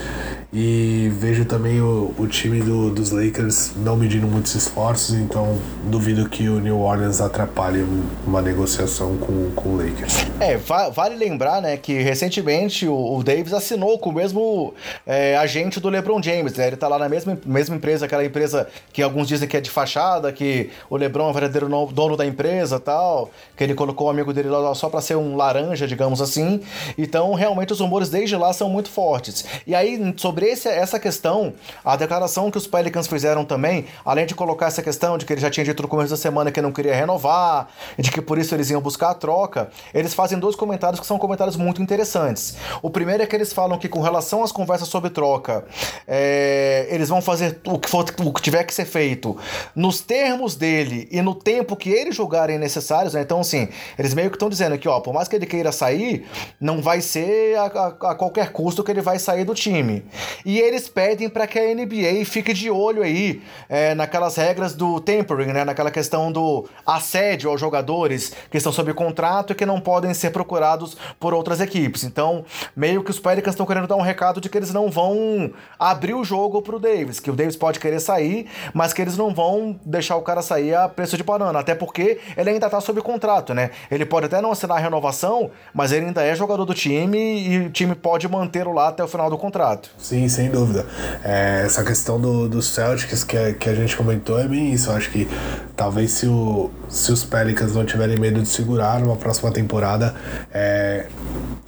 [0.52, 6.28] e vejo também o, o time do, dos Lakers não medindo muitos esforços, então duvido
[6.28, 7.86] que o New Orleans atrapalhe
[8.26, 10.26] uma negociação com, com o Lakers.
[10.38, 14.74] É, va vale lembrar né, que recentemente o, o Davis assinou com o mesmo
[15.06, 16.66] é, agente do LeBron James, né?
[16.66, 19.70] Ele tá lá na mesma, mesma empresa, aquela empresa que alguns dizem que é de
[19.70, 24.10] fachada, que o LeBron é o verdadeiro dono da empresa tal, que ele colocou o
[24.10, 26.60] amigo dele lá só para ser um laranja, digamos assim.
[26.98, 29.46] Então, realmente, os rumores desde lá são muito fortes.
[29.66, 34.26] E aí, sobre sobre esse, essa questão, a declaração que os Pelicans fizeram também, além
[34.26, 36.60] de colocar essa questão de que ele já tinha dito no começo da semana que
[36.60, 40.56] não queria renovar, de que por isso eles iam buscar a troca, eles fazem dois
[40.56, 42.56] comentários que são comentários muito interessantes.
[42.82, 45.64] O primeiro é que eles falam que com relação às conversas sobre troca,
[46.08, 49.36] é, eles vão fazer o que, for, o que tiver que ser feito
[49.76, 53.22] nos termos dele e no tempo que eles julgarem necessários, né?
[53.22, 56.26] Então, assim, eles meio que estão dizendo que, ó, por mais que ele queira sair,
[56.60, 60.04] não vai ser a, a, a qualquer custo que ele vai sair do time.
[60.44, 65.00] E eles pedem para que a NBA fique de olho aí é, naquelas regras do
[65.00, 65.64] tempering, né?
[65.64, 70.30] Naquela questão do assédio aos jogadores que estão sob contrato e que não podem ser
[70.30, 72.04] procurados por outras equipes.
[72.04, 72.44] Então,
[72.76, 76.14] meio que os Pelicans estão querendo dar um recado de que eles não vão abrir
[76.14, 79.78] o jogo pro Davis, que o Davis pode querer sair, mas que eles não vão
[79.84, 83.54] deixar o cara sair a preço de banana, até porque ele ainda tá sob contrato,
[83.54, 83.70] né?
[83.90, 87.58] Ele pode até não assinar a renovação, mas ele ainda é jogador do time e
[87.66, 89.90] o time pode mantê-lo lá até o final do contrato.
[89.98, 90.86] Sim, Sim, sem dúvida.
[91.24, 94.90] É, essa questão do, do Celtics que, a, que a gente comentou é bem isso.
[94.90, 95.28] Eu acho que
[95.76, 100.14] talvez se, o, se os Pelicans não tiverem medo de segurar numa próxima temporada,
[100.52, 101.06] é,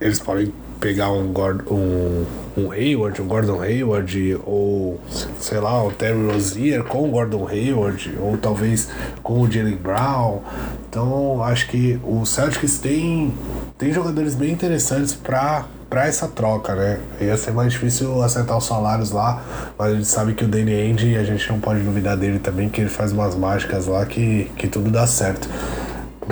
[0.00, 1.32] eles podem pegar um,
[1.70, 2.24] um,
[2.56, 5.00] um Hayward, um Gordon Hayward, ou
[5.40, 8.88] sei lá, o Terry Rozier com o Gordon Hayward, ou talvez
[9.22, 10.40] com o Jalen Brown.
[10.88, 13.32] Então acho que o Celtics tem,
[13.78, 16.98] tem jogadores bem interessantes para para essa troca, né?
[17.20, 19.40] Ia ser mais difícil acertar os salários lá,
[19.78, 22.68] mas a gente sabe que o Danny Ainge, a gente não pode duvidar dele também,
[22.68, 25.48] que ele faz umas mágicas lá que, que tudo dá certo.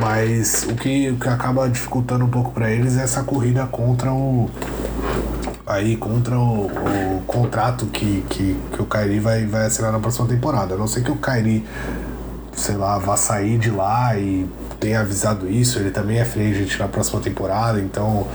[0.00, 4.12] Mas o que, o que acaba dificultando um pouco para eles é essa corrida contra
[4.12, 4.50] o
[5.66, 10.26] aí contra o, o contrato que, que, que o Kairi vai, vai assinar na próxima
[10.26, 10.74] temporada.
[10.74, 11.64] A não ser que o Kairi,
[12.52, 14.46] sei lá, vá sair de lá e
[14.80, 18.26] tenha avisado isso, ele também é free agent na próxima temporada, então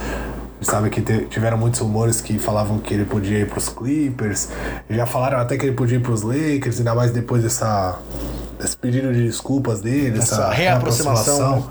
[0.61, 4.49] sabe que tiveram muitos rumores que falavam que ele podia ir para os Clippers,
[4.89, 7.99] já falaram até que ele podia ir para os Lakers, ainda mais depois dessa,
[8.59, 11.69] desse pedido de desculpas dele, essa, essa reaproximação.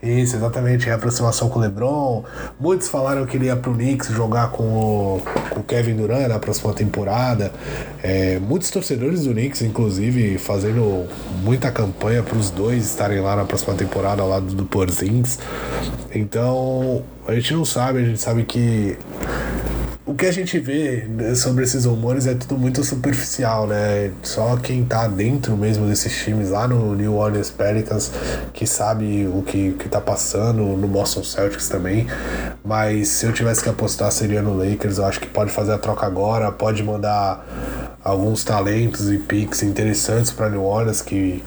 [0.00, 2.22] Isso, exatamente, reaproximação com o LeBron.
[2.60, 6.38] Muitos falaram que ele ia pro Knicks jogar com o, com o Kevin Durant na
[6.38, 7.52] próxima temporada.
[8.00, 11.08] É, muitos torcedores do Knicks, inclusive, fazendo
[11.42, 15.40] muita campanha para os dois estarem lá na próxima temporada ao lado do Porzingis.
[16.14, 18.96] Então, a gente não sabe, a gente sabe que
[20.08, 21.06] o que a gente vê
[21.36, 24.10] sobre esses rumores é tudo muito superficial, né?
[24.22, 28.10] Só quem tá dentro mesmo desses times lá no New Orleans Pelicans
[28.54, 32.06] que sabe o que, que tá passando, no Boston Celtics também.
[32.64, 35.78] Mas se eu tivesse que apostar seria no Lakers, eu acho que pode fazer a
[35.78, 37.46] troca agora, pode mandar
[38.02, 41.44] alguns talentos e picks interessantes para New Orleans que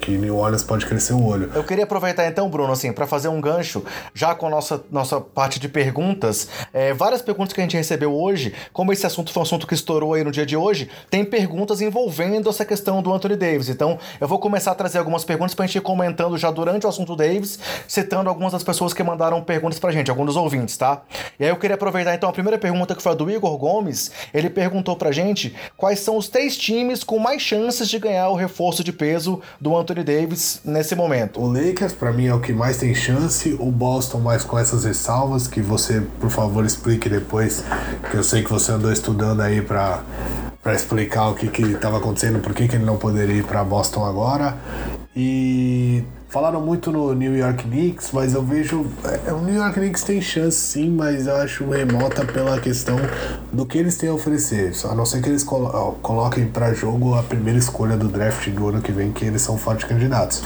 [0.00, 1.50] que New Orleans pode crescer o olho.
[1.54, 3.84] Eu queria aproveitar então, Bruno, assim, para fazer um gancho,
[4.14, 6.48] já com a nossa, nossa parte de perguntas.
[6.72, 9.74] É, várias perguntas que a gente recebeu hoje, como esse assunto foi um assunto que
[9.74, 13.68] estourou aí no dia de hoje, tem perguntas envolvendo essa questão do Anthony Davis.
[13.68, 16.88] Então, eu vou começar a trazer algumas perguntas pra gente ir comentando já durante o
[16.88, 21.02] assunto Davis, citando algumas das pessoas que mandaram perguntas pra gente, alguns dos ouvintes, tá?
[21.38, 24.10] E aí eu queria aproveitar então a primeira pergunta que foi a do Igor Gomes.
[24.32, 28.34] Ele perguntou pra gente quais são os três times com mais chances de ganhar o
[28.34, 31.40] reforço de peso do Anthony Anthony Davis nesse momento.
[31.40, 33.56] O Lakers, para mim, é o que mais tem chance.
[33.58, 37.64] O Boston, mais com essas ressalvas, que você, por favor, explique depois,
[38.10, 40.02] que eu sei que você andou estudando aí para
[40.62, 44.04] para explicar o que estava acontecendo, por que, que ele não poderia ir para Boston
[44.04, 44.54] agora.
[45.16, 48.86] E Falaram muito no New York Knicks, mas eu vejo.
[49.26, 52.98] É, o New York Knicks tem chance sim, mas eu acho remota pela questão
[53.50, 54.72] do que eles têm a oferecer.
[54.84, 58.68] A não ser que eles colo coloquem para jogo a primeira escolha do draft do
[58.68, 60.42] ano que vem, que eles são fortes candidatos.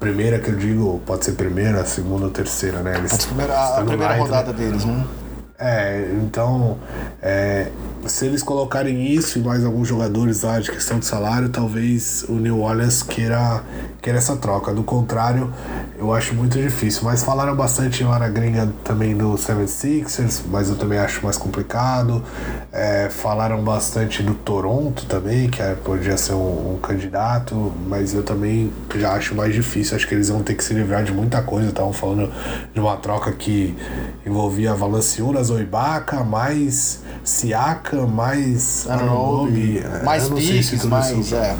[0.00, 2.96] Primeira que eu digo, pode ser primeira, segunda ou terceira, né?
[2.96, 5.04] Eles a primeira, a primeira rodada deles, né?
[5.60, 6.78] É, então,
[7.20, 7.72] é,
[8.06, 12.34] se eles colocarem isso e mais alguns jogadores lá de questão de salário, talvez o
[12.34, 13.62] New Orleans queira,
[14.00, 14.72] queira essa troca.
[14.72, 15.52] Do contrário,
[15.98, 17.02] eu acho muito difícil.
[17.02, 22.22] Mas falaram bastante lá na gringa também do 76ers, mas eu também acho mais complicado.
[22.72, 28.22] É, falaram bastante do Toronto também, que é, podia ser um, um, candidato, mas eu
[28.22, 29.96] também já acho mais difícil.
[29.96, 31.68] Acho que eles vão ter que se livrar de muita coisa.
[31.68, 32.32] Estavam falando
[32.72, 33.76] de uma troca que
[34.24, 41.32] envolvia Valanciunas, Oibaka, mais Siaka, mais Anunobi, mais Picks, mais...
[41.32, 41.56] É.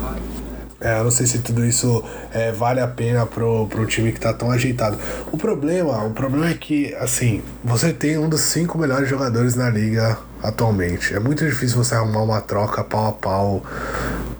[0.80, 4.20] É, eu não sei se tudo isso é, vale a pena pro, pro time que
[4.20, 4.96] tá tão ajeitado.
[5.32, 9.68] O problema, o problema é que, assim, você tem um dos cinco melhores jogadores na
[9.68, 11.14] liga atualmente.
[11.14, 13.62] É muito difícil você arrumar uma troca pau a pau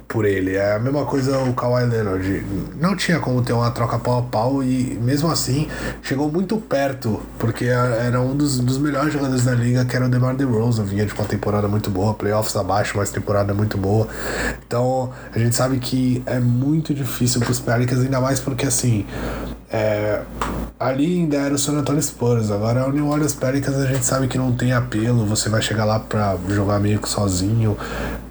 [0.09, 0.57] por ele.
[0.57, 2.45] É a mesma coisa o Kawhi Leonard.
[2.81, 5.69] Não tinha como ter uma troca pau a pau e mesmo assim
[6.03, 10.09] chegou muito perto, porque era um dos, dos melhores jogadores da liga, que era o
[10.09, 14.09] DeMar DeRozan, vinha de uma temporada muito boa, playoffs abaixo, mas temporada muito boa.
[14.67, 19.05] Então, a gente sabe que é muito difícil pros Pelicans, ainda mais porque assim,
[19.71, 20.23] é,
[20.81, 24.05] ali ainda era o San Antonio Spurs, agora é o New Orleans Pelicans, a gente
[24.05, 27.77] sabe que não tem apelo, você vai chegar lá pra jogar meio que sozinho,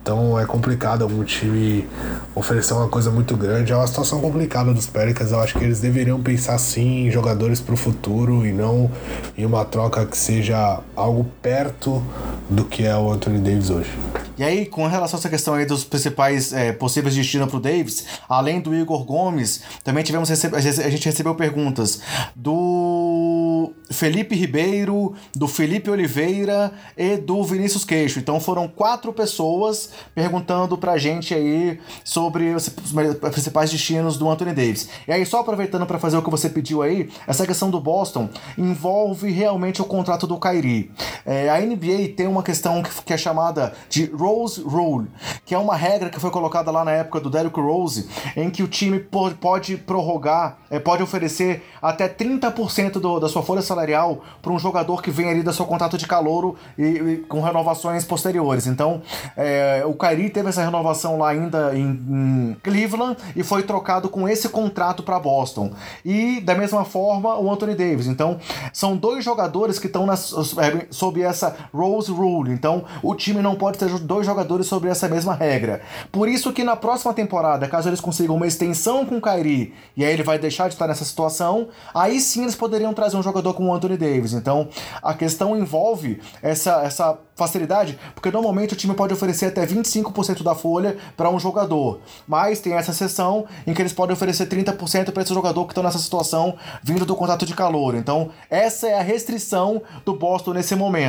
[0.08, 1.86] então é complicado algum time
[2.34, 3.74] oferecer uma coisa muito grande.
[3.74, 5.34] É uma situação complicada dos Pelicans.
[5.34, 8.90] Eu acho que eles deveriam pensar sim em jogadores para o futuro e não
[9.38, 12.02] em uma troca que seja algo perto
[12.50, 13.90] do que é o Anthony Davis hoje.
[14.38, 17.60] E aí, com relação a essa questão aí dos principais é, possíveis destinos para o
[17.60, 22.02] Davis, além do Igor Gomes, também tivemos a gente recebeu perguntas
[22.36, 28.20] do Felipe Ribeiro, do Felipe Oliveira e do Vinícius Queixo.
[28.20, 34.90] Então foram quatro pessoas perguntando pra gente aí sobre os principais destinos do Anthony Davis.
[35.08, 38.30] E aí, só aproveitando para fazer o que você pediu aí, essa questão do Boston
[38.58, 40.92] envolve realmente o contrato do Kyrie.
[41.28, 45.10] É, a NBA tem uma questão que, que é chamada de Rose Rule,
[45.46, 48.64] que é uma regra que foi colocada lá na época do Derrick Rose, em que
[48.64, 54.54] o time pode prorrogar, é, pode oferecer até 30% do, da sua folha salarial para
[54.54, 58.66] um jogador que vem ali da seu contrato de calouro e, e com renovações posteriores.
[58.66, 59.02] Então,
[59.36, 64.30] é, o Kyrie teve essa renovação lá ainda em, em Cleveland e foi trocado com
[64.30, 65.74] esse contrato para Boston.
[66.06, 68.08] E da mesma forma o Anthony Davis.
[68.08, 68.40] Então,
[68.72, 70.88] são dois jogadores que estão é,
[71.18, 72.52] sob essa Rose Rule.
[72.52, 75.82] Então, o time não pode ter dois jogadores sobre essa mesma regra.
[76.12, 80.06] Por isso que na próxima temporada, caso eles consigam uma extensão com o Kyrie e
[80.06, 83.54] aí ele vai deixar de estar nessa situação, aí sim eles poderiam trazer um jogador
[83.54, 84.34] como o Anthony Davis.
[84.34, 84.70] Então,
[85.02, 90.56] a questão envolve essa, essa facilidade, porque normalmente o time pode oferecer até 25% da
[90.56, 95.22] folha para um jogador, mas tem essa exceção em que eles podem oferecer 30% para
[95.22, 97.94] esse jogador que está nessa situação vindo do contrato de calor.
[97.94, 101.07] Então, essa é a restrição do Boston nesse momento.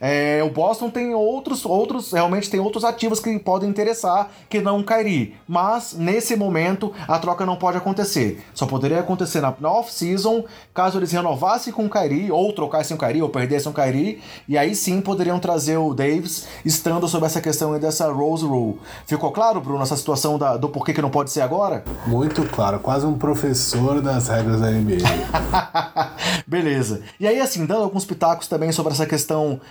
[0.00, 4.80] É, o Boston tem outros, outros, realmente tem outros ativos que podem interessar que não
[4.80, 8.44] o Kyrie, mas nesse momento a troca não pode acontecer.
[8.54, 13.00] Só poderia acontecer na, na off-season, caso eles renovassem com o Kyrie, ou trocassem o
[13.00, 17.26] Kyrie, ou perdessem o Kyrie, e aí sim poderiam trazer trazer o Davis estando sobre
[17.26, 18.80] essa questão dessa Rose Rule.
[19.06, 21.84] Ficou claro, Bruno, essa situação da, do porquê que não pode ser agora?
[22.06, 25.04] Muito claro, quase um professor das regras da NBA.
[26.46, 27.02] Beleza.
[27.18, 29.29] E aí, assim, dando alguns pitacos também sobre essa questão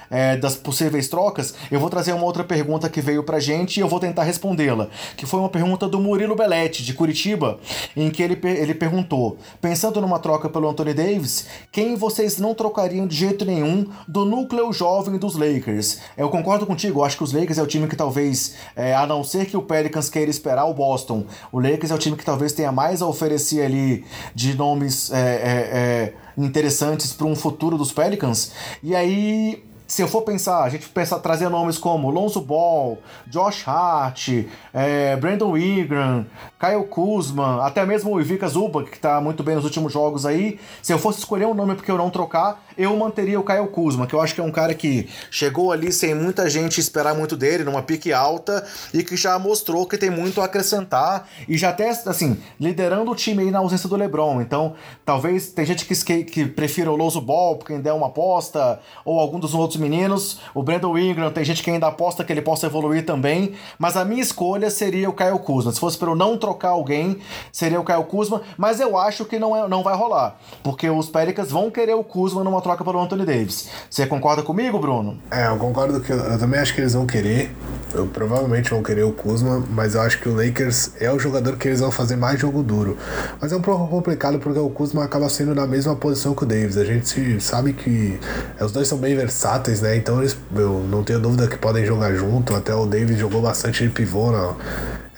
[0.10, 3.80] é, das possíveis trocas, eu vou trazer uma outra pergunta que veio pra gente e
[3.82, 4.88] eu vou tentar respondê-la.
[5.16, 7.60] Que foi uma pergunta do Murilo Belletti, de Curitiba,
[7.96, 13.08] em que ele, ele perguntou: pensando numa troca pelo Anthony Davis, quem vocês não trocariam
[13.08, 16.00] de jeito nenhum do núcleo jovem dos Lakers?
[16.18, 19.24] Eu concordo contigo, acho que os Lakers é o time que talvez, é, a não
[19.24, 22.54] ser que o Pelicans queira esperar o Boston, o Lakers é o time que talvez
[22.54, 26.14] tenha mais a oferecer ali de nomes é, é, é
[26.44, 28.52] interessantes para um futuro dos Pelicans.
[28.82, 33.68] E aí se eu for pensar, a gente pensar, trazer nomes como Lonzo Ball, Josh
[33.68, 34.30] Hart,
[34.72, 36.28] é, Brandon Ingram,
[36.60, 40.60] Kyle Kuzma, até mesmo o Ivica Zubac, que está muito bem nos últimos jogos aí.
[40.84, 44.08] Se eu fosse escolher um nome porque eu não trocar, eu manteria o Kyle Kuzma,
[44.08, 47.36] que eu acho que é um cara que chegou ali sem muita gente esperar muito
[47.36, 51.70] dele, numa pique alta, e que já mostrou que tem muito a acrescentar, e já
[51.70, 54.42] até, assim, liderando o time aí na ausência do LeBron.
[54.42, 54.76] Então,
[55.06, 59.40] talvez tem gente que, que prefira o Lonzo Ball, quem der uma aposta, ou algum
[59.40, 60.40] dos outros meninos.
[60.56, 63.56] O Brandon Ingram, tem gente que ainda aposta que ele possa evoluir também.
[63.78, 65.74] Mas a minha escolha seria o Kyle Kuzma.
[65.74, 67.20] Se fosse para eu não trocar alguém,
[67.52, 68.42] seria o Kyle Kuzma.
[68.58, 70.38] Mas eu acho que não, é, não vai rolar.
[70.64, 73.70] Porque os Pelicans vão querer o Kuzma numa troca pelo Anthony Davis.
[73.90, 75.18] Você concorda comigo, Bruno?
[75.32, 77.56] É, eu concordo que eu, eu também acho que eles vão querer.
[77.94, 81.58] Eu provavelmente vão querer o Kuzma, mas eu acho que o Lakers é o jogador
[81.58, 82.98] que eles vão fazer mais jogo duro.
[83.42, 86.46] Mas é um pouco complicado porque o Kuzma acaba sendo na mesma posição que o
[86.46, 86.78] Davis.
[86.78, 88.20] A gente sabe que
[88.62, 89.96] os dois são bem versáteis né?
[89.96, 92.56] Então eles, eu não tenho dúvida que podem jogar junto.
[92.56, 94.56] Até o David jogou bastante de pivô né?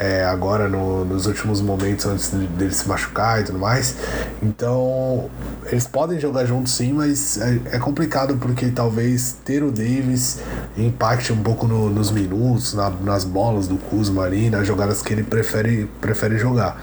[0.02, 3.96] É, agora no, nos últimos momentos antes dele se machucar e tudo mais.
[4.42, 5.30] Então
[5.68, 10.40] eles podem jogar juntos sim, mas é, é complicado porque talvez ter o Davis
[10.76, 15.14] impacte um pouco no, nos minutos, na, nas bolas do Kuzma ali, nas jogadas que
[15.14, 16.82] ele prefere, prefere jogar.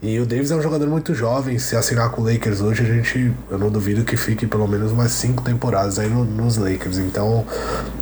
[0.00, 1.58] E o Davis é um jogador muito jovem.
[1.58, 4.92] Se assinar com o Lakers hoje, a gente, eu não duvido que fique pelo menos
[4.92, 6.98] umas cinco temporadas aí no, nos Lakers.
[6.98, 7.44] Então,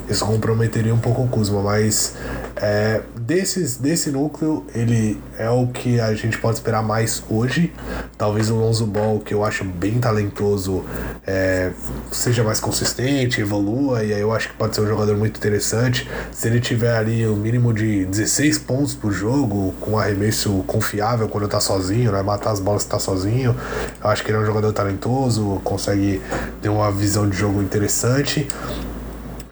[0.06, 1.62] isso comprometeria um pouco o Kuzma.
[1.62, 2.14] Mas
[2.56, 7.72] é, desses, desse núcleo, ele é o que a gente pode esperar mais hoje.
[8.16, 10.82] Talvez o Lonzo Ball, que eu acho bem talentoso,
[11.26, 11.72] é,
[12.10, 14.02] seja mais consistente, evolua.
[14.02, 16.08] E aí eu acho que pode ser um jogador muito interessante.
[16.32, 21.46] Se ele tiver ali o mínimo de 16 pontos por jogo, com arremesso confiável quando
[21.48, 22.22] tá sozinho, né?
[22.22, 23.54] Matar as bolas que tá sozinho.
[24.02, 26.22] Eu acho que ele é um jogador talentoso, consegue
[26.62, 28.48] ter uma visão de jogo interessante.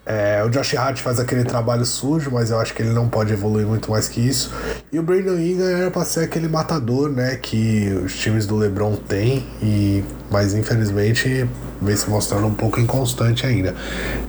[0.06, 3.32] É, o Josh Hart faz aquele trabalho sujo, mas eu acho que ele não pode
[3.32, 4.52] evoluir muito mais que isso.
[4.92, 7.36] E o Brandon Ingram era pra ser aquele matador, né?
[7.36, 11.48] Que os times do LeBron têm, e, mas infelizmente
[11.80, 13.74] vem se mostrando um pouco inconstante ainda.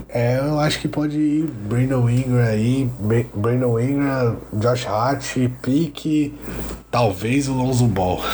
[0.07, 2.89] É, eu acho que pode ir Brandon Ingram aí,
[3.33, 6.33] Brandon Ingram, Josh Hart, Pique,
[6.89, 8.21] talvez o Lonzo Ball.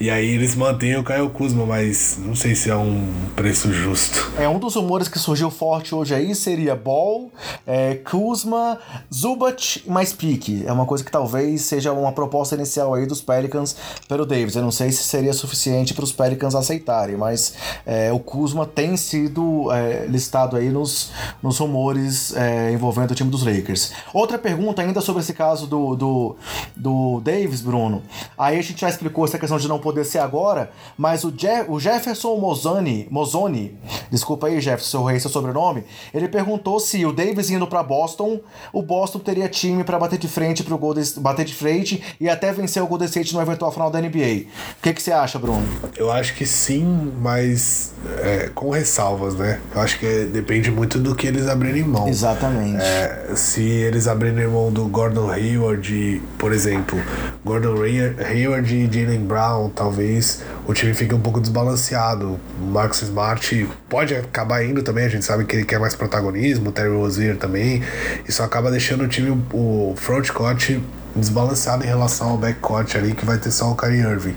[0.00, 4.32] E aí eles mantêm o Caio Kuzma, mas não sei se é um preço justo.
[4.38, 7.30] É um dos rumores que surgiu forte hoje aí seria Ball,
[7.66, 8.78] é, Kuzma,
[9.12, 10.64] Zubat mais Pique.
[10.66, 13.76] É uma coisa que talvez seja uma proposta inicial aí dos Pelicans
[14.08, 14.56] pelo Davis.
[14.56, 17.54] Eu não sei se seria suficiente para os Pelicans aceitarem, mas
[17.86, 21.10] é, o Kuzma tem sido é, listado aí nos,
[21.42, 23.92] nos rumores é, envolvendo o time dos Lakers.
[24.12, 26.36] Outra pergunta ainda sobre esse caso do, do,
[26.76, 28.02] do Davis, Bruno.
[28.36, 31.64] Aí a gente já explicou essa questão de não poder ser agora, mas o, Je
[31.68, 33.76] o Jefferson Mozani, Mozoni,
[34.10, 35.84] desculpa aí, Jefferson, eu errei seu sobrenome,
[36.20, 38.40] ele perguntou se o Davis indo para Boston,
[38.72, 42.52] o Boston teria time para bater de frente pro Golden, bater de frente e até
[42.52, 44.46] vencer o Golden State no eventual final da NBA.
[44.78, 45.66] O que, que você acha, Bruno?
[45.96, 49.60] Eu acho que sim, mas é, com ressalvas, né?
[49.74, 52.08] Eu acho que depende muito do que eles abrirem mão.
[52.08, 52.82] Exatamente.
[52.82, 56.98] É, se eles abrirem mão do Gordon Hayward, por exemplo,
[57.44, 62.38] Gordon Hayward e Jalen Brown, talvez o time fique um pouco desbalanceado.
[62.60, 66.70] O Marcus Smart pode acabar indo também, a gente sabe que ele quer mais protagonismo,
[66.70, 67.82] o Terry Rozier também.
[68.28, 70.78] Isso acaba deixando o time, o frontcourt
[71.14, 74.36] desbalanceado em relação ao backcourt ali, que vai ter só o Kyrie Irving.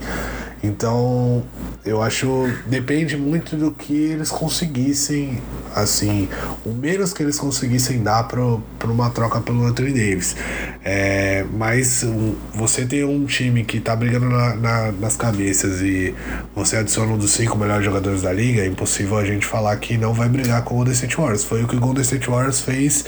[0.63, 1.43] Então,
[1.85, 5.41] eu acho depende muito do que eles conseguissem,
[5.75, 6.29] assim,
[6.65, 8.41] o menos que eles conseguissem dar para
[8.85, 10.35] uma troca pelo Anthony Davis.
[10.83, 12.05] É, mas
[12.53, 16.15] você tem um time que tá brigando na, na, nas cabeças e
[16.55, 19.97] você adiciona um dos cinco melhores jogadores da liga, é impossível a gente falar que
[19.97, 21.43] não vai brigar com o Golden State Warriors.
[21.43, 23.05] Foi o que o Golden State Warriors fez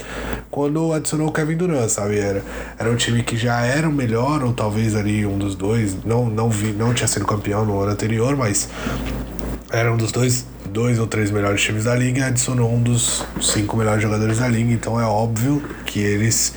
[0.50, 2.18] quando adicionou o Kevin Durant, sabe?
[2.18, 2.42] Era,
[2.78, 6.28] era um time que já era o melhor, ou talvez ali um dos dois, não,
[6.28, 8.65] não, vi, não tinha sido campeão no ano anterior, mas
[9.72, 13.24] era um dos dois, dois ou três melhores times da liga e adicionou um dos
[13.40, 16.54] cinco melhores jogadores da liga, então é óbvio que eles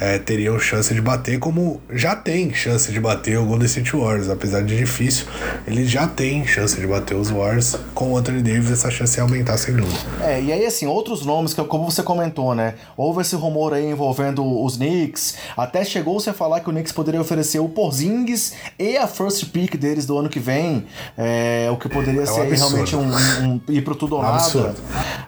[0.00, 4.28] é, teriam chance de bater, como já tem chance de bater o Golden State Warriors,
[4.28, 5.26] apesar de difícil,
[5.66, 7.76] eles já têm chance de bater os Warriors.
[7.94, 9.98] Com o Anthony Davis, essa chance é aumentar sem dúvida.
[10.22, 12.74] É, e aí assim, outros nomes que, como você comentou, né?
[12.96, 17.20] Houve esse rumor aí envolvendo os Knicks, até chegou-se a falar que o Knicks poderia
[17.20, 20.86] oferecer o Porzingis e a first pick deles do ano que vem,
[21.16, 22.76] é, o que poderia é um ser absurdo.
[22.76, 24.74] realmente um, um, um, ir pro tudo ou nada.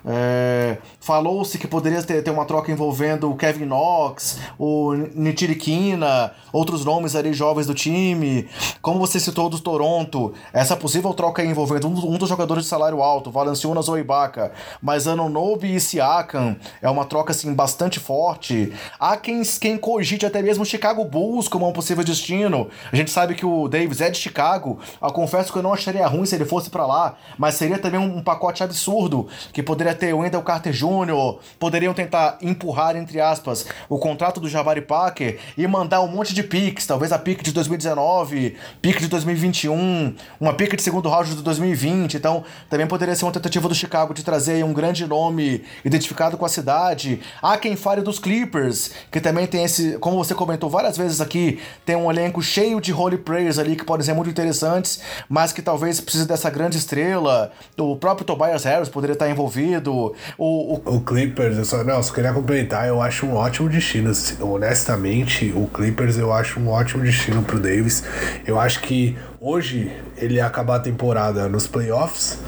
[0.05, 6.85] É, Falou-se que poderia ter, ter uma troca envolvendo o Kevin Knox, o Nitiriquina, outros
[6.85, 8.47] nomes ali jovens do time.
[8.83, 13.03] Como você citou do Toronto, essa possível troca envolvendo um, um dos jogadores de salário
[13.03, 14.53] alto, Valanciunas ou Ibaka,
[14.83, 18.71] mas Anunobi e Siakam é uma troca assim bastante forte.
[18.99, 22.69] Há quem, quem cogite até mesmo o Chicago Bulls como um possível destino.
[22.93, 24.79] A gente sabe que o Davis é de Chicago.
[25.01, 27.99] Eu confesso que eu não acharia ruim se ele fosse para lá, mas seria também
[27.99, 33.21] um, um pacote absurdo que poderia ter o Wendell Carter Jr poderiam tentar empurrar, entre
[33.21, 37.43] aspas, o contrato do Jabari Parker e mandar um monte de picks, talvez a pick
[37.43, 42.17] de 2019, pick de 2021, uma pick de segundo round de 2020.
[42.17, 46.45] Então, também poderia ser uma tentativa do Chicago de trazer um grande nome identificado com
[46.45, 47.21] a cidade.
[47.43, 51.61] Há quem fale dos Clippers, que também tem esse, como você comentou várias vezes aqui,
[51.85, 55.63] tem um elenco cheio de role players ali que podem ser muito interessantes, mas que
[55.63, 57.53] talvez precise dessa grande estrela.
[57.79, 60.15] O próprio Tobias Harris poderia estar envolvido.
[60.37, 64.11] O, o o Clippers, eu só, não, só queria complementar, eu acho um ótimo destino.
[64.41, 68.03] Honestamente, o Clippers eu acho um ótimo destino pro Davis.
[68.47, 72.39] Eu acho que hoje ele ia acabar a temporada nos playoffs,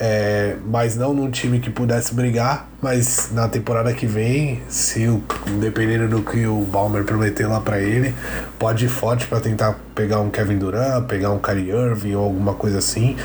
[0.00, 2.68] é, mas não num time que pudesse brigar.
[2.80, 5.22] Mas na temporada que vem, se o,
[5.60, 8.12] dependendo do que o Balmer prometeu lá para ele,
[8.58, 12.54] pode ir forte para tentar pegar um Kevin Durant, pegar um Kyrie Irving ou alguma
[12.54, 13.16] coisa assim.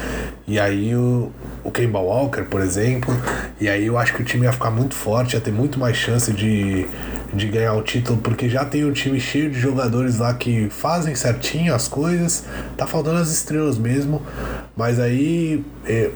[0.45, 1.31] E aí o,
[1.63, 3.15] o Kemba Walker, por exemplo.
[3.59, 5.97] E aí eu acho que o time ia ficar muito forte, ia ter muito mais
[5.97, 6.85] chance de,
[7.37, 11.15] de ganhar o título, porque já tem um time cheio de jogadores lá que fazem
[11.15, 12.43] certinho as coisas.
[12.75, 14.21] Tá faltando as estrelas mesmo.
[14.75, 16.11] Mas aí é,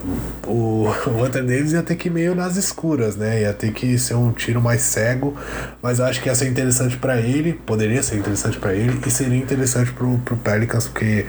[0.46, 3.42] o, o Anthony Davis ia ter que ir meio nas escuras, né?
[3.42, 5.36] Ia ter que ser um tiro mais cego.
[5.80, 9.10] Mas eu acho que ia ser interessante para ele, poderia ser interessante para ele, e
[9.10, 11.26] seria interessante pro, pro Pelicans, porque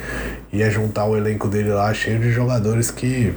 [0.52, 3.34] ia juntar o elenco dele lá cheio de jogadores que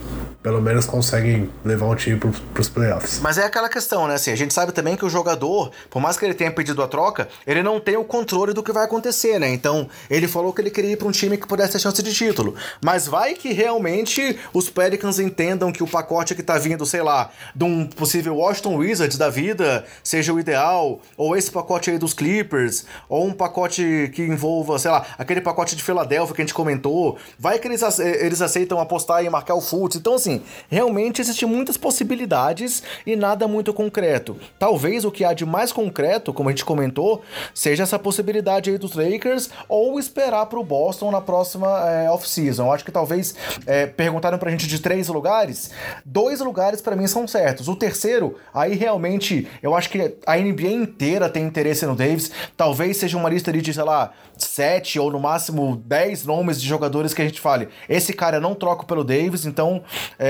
[0.46, 3.18] pelo menos conseguem levar um time pro, pros playoffs.
[3.18, 4.14] Mas é aquela questão, né?
[4.14, 6.86] Assim, a gente sabe também que o jogador, por mais que ele tenha pedido a
[6.86, 9.48] troca, ele não tem o controle do que vai acontecer, né?
[9.48, 12.14] Então, ele falou que ele queria ir pra um time que pudesse ter chance de
[12.14, 12.54] título.
[12.80, 17.28] Mas vai que realmente os Pelicans entendam que o pacote que tá vindo, sei lá,
[17.52, 22.14] de um possível Washington Wizards da vida seja o ideal, ou esse pacote aí dos
[22.14, 26.54] Clippers, ou um pacote que envolva, sei lá, aquele pacote de Filadélfia que a gente
[26.54, 27.18] comentou.
[27.36, 29.96] Vai que eles, eles aceitam apostar e marcar o Fultz.
[29.96, 30.35] Então, assim,
[30.68, 34.36] realmente existem muitas possibilidades e nada muito concreto.
[34.58, 37.22] Talvez o que há de mais concreto, como a gente comentou,
[37.54, 42.72] seja essa possibilidade aí dos Lakers ou esperar para o Boston na próxima é, off-season.
[42.72, 43.34] Acho que talvez
[43.66, 45.70] é, perguntaram pra gente de três lugares,
[46.04, 47.68] dois lugares para mim são certos.
[47.68, 52.30] O terceiro, aí realmente eu acho que a NBA inteira tem interesse no Davis.
[52.56, 57.14] Talvez seja uma lista de, sei lá, sete ou no máximo dez nomes de jogadores
[57.14, 57.68] que a gente fale.
[57.88, 59.82] Esse cara eu não troco pelo Davis, então
[60.18, 60.25] é,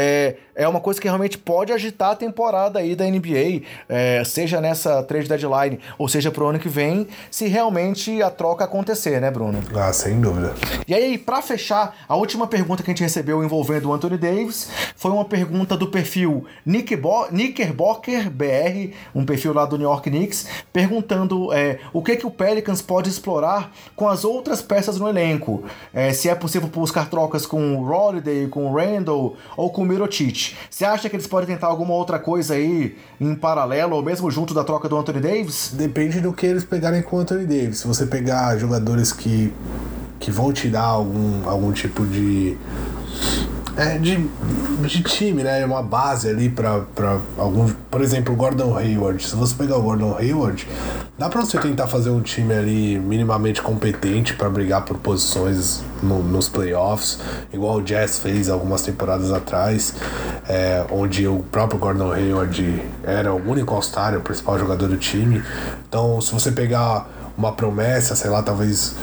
[0.56, 5.02] é uma coisa que realmente pode agitar a temporada aí da NBA, é, seja nessa
[5.02, 9.62] trade deadline ou seja pro ano que vem, se realmente a troca acontecer, né, Bruno?
[9.74, 10.54] Ah, sem dúvida.
[10.88, 14.70] E aí, para fechar, a última pergunta que a gente recebeu envolvendo o Anthony Davis
[14.96, 21.52] foi uma pergunta do perfil Knickerbocker BR, um perfil lá do New York Knicks, perguntando
[21.52, 25.64] é, o que que o Pelicans pode explorar com as outras peças no elenco.
[25.92, 29.84] É, se é possível buscar trocas com o Holiday, com o Randall ou com o
[29.84, 30.54] Mirotic.
[30.70, 34.54] Você acha que eles podem tentar alguma outra coisa aí em paralelo ou mesmo junto
[34.54, 35.74] da troca do Anthony Davis?
[35.74, 37.80] Depende do que eles pegarem com o Anthony Davis.
[37.80, 39.52] Se você pegar jogadores que,
[40.18, 42.56] que vão te dar algum, algum tipo de
[43.76, 44.16] é, de,
[44.80, 45.64] de time, né?
[45.64, 46.82] Uma base ali pra
[47.36, 47.68] algum.
[47.90, 49.22] Por exemplo, o Gordon Hayward.
[49.22, 50.66] Se você pegar o Gordon Hayward,
[51.18, 56.22] dá pra você tentar fazer um time ali minimamente competente para brigar por posições no,
[56.22, 57.18] nos playoffs,
[57.52, 59.94] igual o Jazz fez algumas temporadas atrás,
[60.48, 65.42] é, onde o próprio Gordon Hayward era o único All-Star, o principal jogador do time.
[65.88, 68.94] Então, se você pegar uma promessa, sei lá, talvez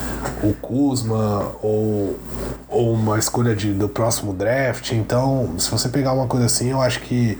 [0.41, 2.19] o Kuzma ou,
[2.67, 4.91] ou uma escolha de, do próximo draft.
[4.91, 7.37] Então, se você pegar uma coisa assim, eu acho que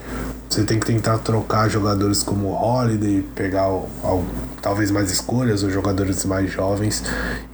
[0.50, 3.68] você tem que tentar trocar jogadores como o Holiday, pegar
[4.62, 7.04] talvez mais escolhas, ou jogadores mais jovens,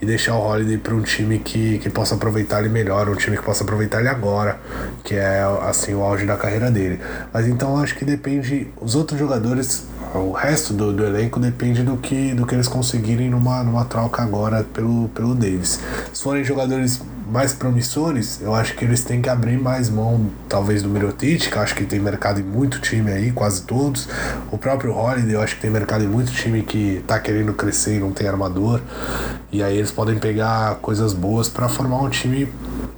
[0.02, 3.38] e deixar o Holiday para um time que, que possa aproveitar ele melhor, um time
[3.38, 4.60] que possa aproveitar ele agora,
[5.04, 7.00] que é assim o auge da carreira dele.
[7.32, 9.88] Mas então acho que depende, os outros jogadores
[10.18, 14.23] o resto do, do elenco depende do que, do que eles conseguirem numa, numa troca
[14.23, 15.80] agora pelo, pelo Davis.
[16.14, 20.81] Se forem jogadores mais promissores, eu acho que eles têm que abrir mais mão, talvez,
[20.81, 24.07] do Mirotic, que eu acho que tem mercado em muito time aí, quase todos.
[24.51, 27.97] O próprio Holiday, eu acho que tem mercado em muito time que tá querendo crescer
[27.97, 28.81] e não tem armador.
[29.51, 32.47] E aí eles podem pegar coisas boas para formar um time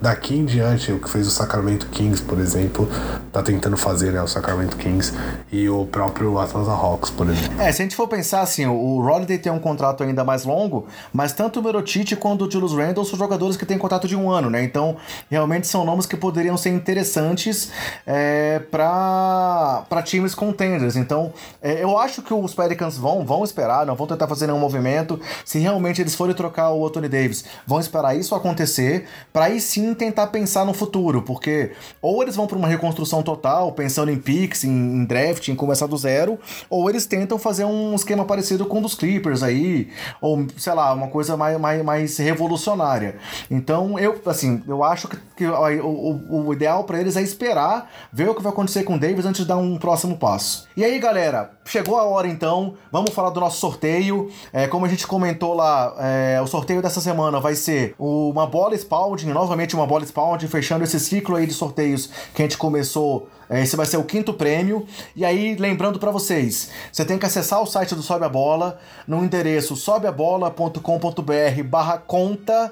[0.02, 2.90] daqui em diante, o que fez o Sacramento Kings, por exemplo,
[3.32, 4.22] tá tentando fazer, né?
[4.22, 5.14] O Sacramento Kings
[5.52, 7.62] e o próprio Atlanta Hawks, por exemplo.
[7.62, 10.88] É, se a gente for pensar assim, o Holiday tem um contrato ainda mais longo,
[11.14, 14.30] mas tanto o Mirotic quanto o Julius Randle são jogadores que têm contrato de um
[14.30, 14.64] ano, né?
[14.64, 14.98] Então,
[15.30, 17.72] realmente são nomes que poderiam ser interessantes
[18.06, 20.96] é, para times contenders.
[20.96, 24.60] Então, é, eu acho que os Pelicans vão, vão esperar, não vão tentar fazer nenhum
[24.60, 25.20] movimento.
[25.46, 29.94] Se realmente eles forem trocar o Anthony Davis, vão esperar isso acontecer, para aí sim
[29.94, 31.72] tentar pensar no futuro, porque
[32.02, 35.88] ou eles vão para uma reconstrução total, pensando em picks, em, em, draft, em começar
[35.88, 36.40] do zero,
[36.70, 39.90] ou eles tentam fazer um esquema parecido com o dos Clippers aí,
[40.20, 43.16] ou sei lá, uma coisa mais, mais, mais revolucionária.
[43.50, 47.90] Então, eu, assim, eu acho que, que o, o, o ideal para eles é esperar,
[48.12, 50.68] ver o que vai acontecer com o Davis antes de dar um próximo passo.
[50.76, 54.32] E aí, galera, chegou a hora então, vamos falar do nosso sorteio.
[54.54, 58.76] É, como a gente comentou lá, é, o sorteio dessa semana vai ser uma bola
[58.76, 63.30] Spalding, novamente uma bola spawn, fechando esse ciclo aí de sorteios que a gente começou.
[63.52, 64.88] É, esse vai ser o quinto prêmio.
[65.14, 68.80] E aí, lembrando para vocês, você tem que acessar o site do Sobe a Bola
[69.06, 72.72] no endereço sobeabola.com.br barra conta.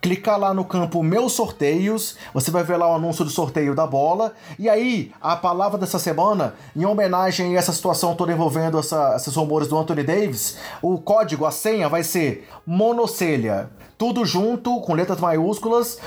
[0.00, 3.86] Clicar lá no campo Meus Sorteios, você vai ver lá o anúncio do sorteio da
[3.86, 4.32] bola.
[4.58, 9.34] E aí, a palavra dessa semana, em homenagem a essa situação toda envolvendo essa, esses
[9.34, 15.20] rumores do Anthony Davis, o código, a senha vai ser monocelha tudo junto, com letras
[15.20, 15.98] maiúsculas.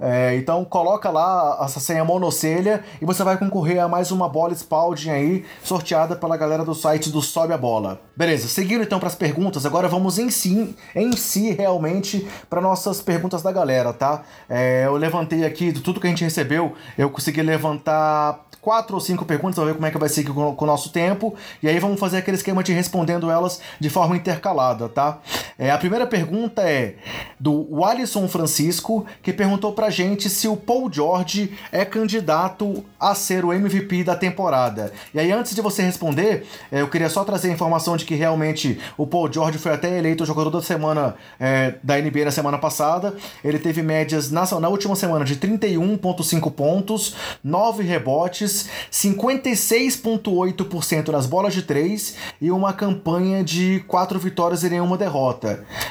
[0.00, 4.54] É, então coloca lá essa senha monocelha e você vai concorrer a mais uma bola
[4.54, 8.00] Spalding aí, sorteada pela galera do site do Sobe a Bola.
[8.16, 13.00] Beleza, seguindo então para as perguntas, agora vamos em si, em si realmente para nossas
[13.00, 14.22] perguntas da galera, tá?
[14.48, 19.00] É, eu levantei aqui de tudo que a gente recebeu, eu consegui levantar quatro ou
[19.00, 21.34] cinco perguntas, vamos ver como é que vai seguir com, com o nosso tempo.
[21.62, 25.18] E aí vamos fazer aquele esquema de respondendo elas de forma intercalada, tá?
[25.58, 26.96] É, a primeira pergunta é
[27.38, 33.44] do Alisson Francisco, que perguntou pra gente se o Paul George é candidato a ser
[33.44, 34.92] o MVP da temporada.
[35.12, 38.14] E aí, antes de você responder, é, eu queria só trazer a informação de que
[38.14, 42.58] realmente o Paul George foi até eleito jogador da semana é, da NBA na semana
[42.58, 43.14] passada.
[43.42, 51.54] Ele teve médias na, na última semana de 31,5 pontos, 9 rebotes 56,8% nas bolas
[51.54, 55.43] de 3 e uma campanha de 4 vitórias e nenhuma derrota.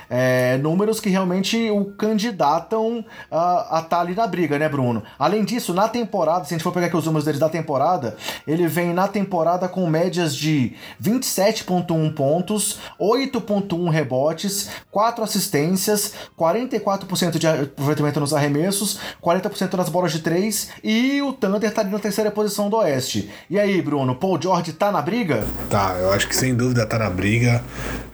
[0.10, 5.04] É, números que realmente o candidatam a, a estar tá ali na briga, né, Bruno?
[5.20, 8.16] Além disso, na temporada, se a gente for pegar aqui os números dele da temporada,
[8.48, 17.48] ele vem na temporada com médias de 27,1 pontos, 8,1 rebotes, 4 assistências, 44% de
[17.48, 22.32] aproveitamento nos arremessos, 40% nas bolas de 3 e o Thunder está ali na terceira
[22.32, 23.30] posição posição do Oeste.
[23.50, 25.46] E aí, Bruno, Paul George tá na briga?
[25.70, 27.64] Tá, eu acho que sem dúvida tá na briga.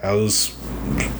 [0.01, 0.53] É os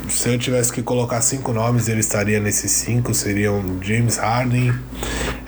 [0.09, 3.13] se eu tivesse que colocar cinco nomes, ele estaria nesses cinco.
[3.13, 4.73] Seriam James Harden,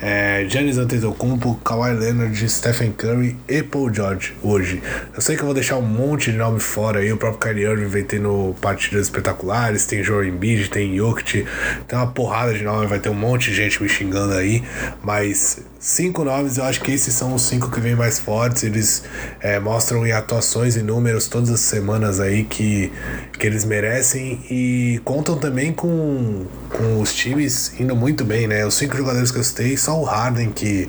[0.01, 4.81] é, Giannis Antetokounmpo, Kawhi Leonard, Stephen Curry e Paul George hoje.
[5.13, 7.11] Eu sei que eu vou deixar um monte de nome fora aí.
[7.11, 9.85] O próprio Kyrie Irving vem tendo partidas espetaculares.
[9.85, 11.45] Tem Joel Embiid, tem Jokic.
[11.87, 12.89] Tem uma porrada de nomes.
[12.89, 14.63] Vai ter um monte de gente me xingando aí.
[15.03, 18.63] Mas cinco nomes, eu acho que esses são os cinco que vêm mais fortes.
[18.63, 19.03] Eles
[19.41, 22.93] é, mostram em atuações e números todas as semanas aí que,
[23.37, 28.63] que eles merecem e contam também com, com os times indo muito bem, né?
[28.65, 30.87] Os cinco jogadores que eu citei, só o Harden que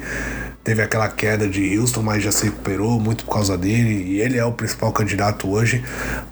[0.62, 4.38] teve aquela queda de Houston, mas já se recuperou muito por causa dele e ele
[4.38, 5.82] é o principal candidato hoje,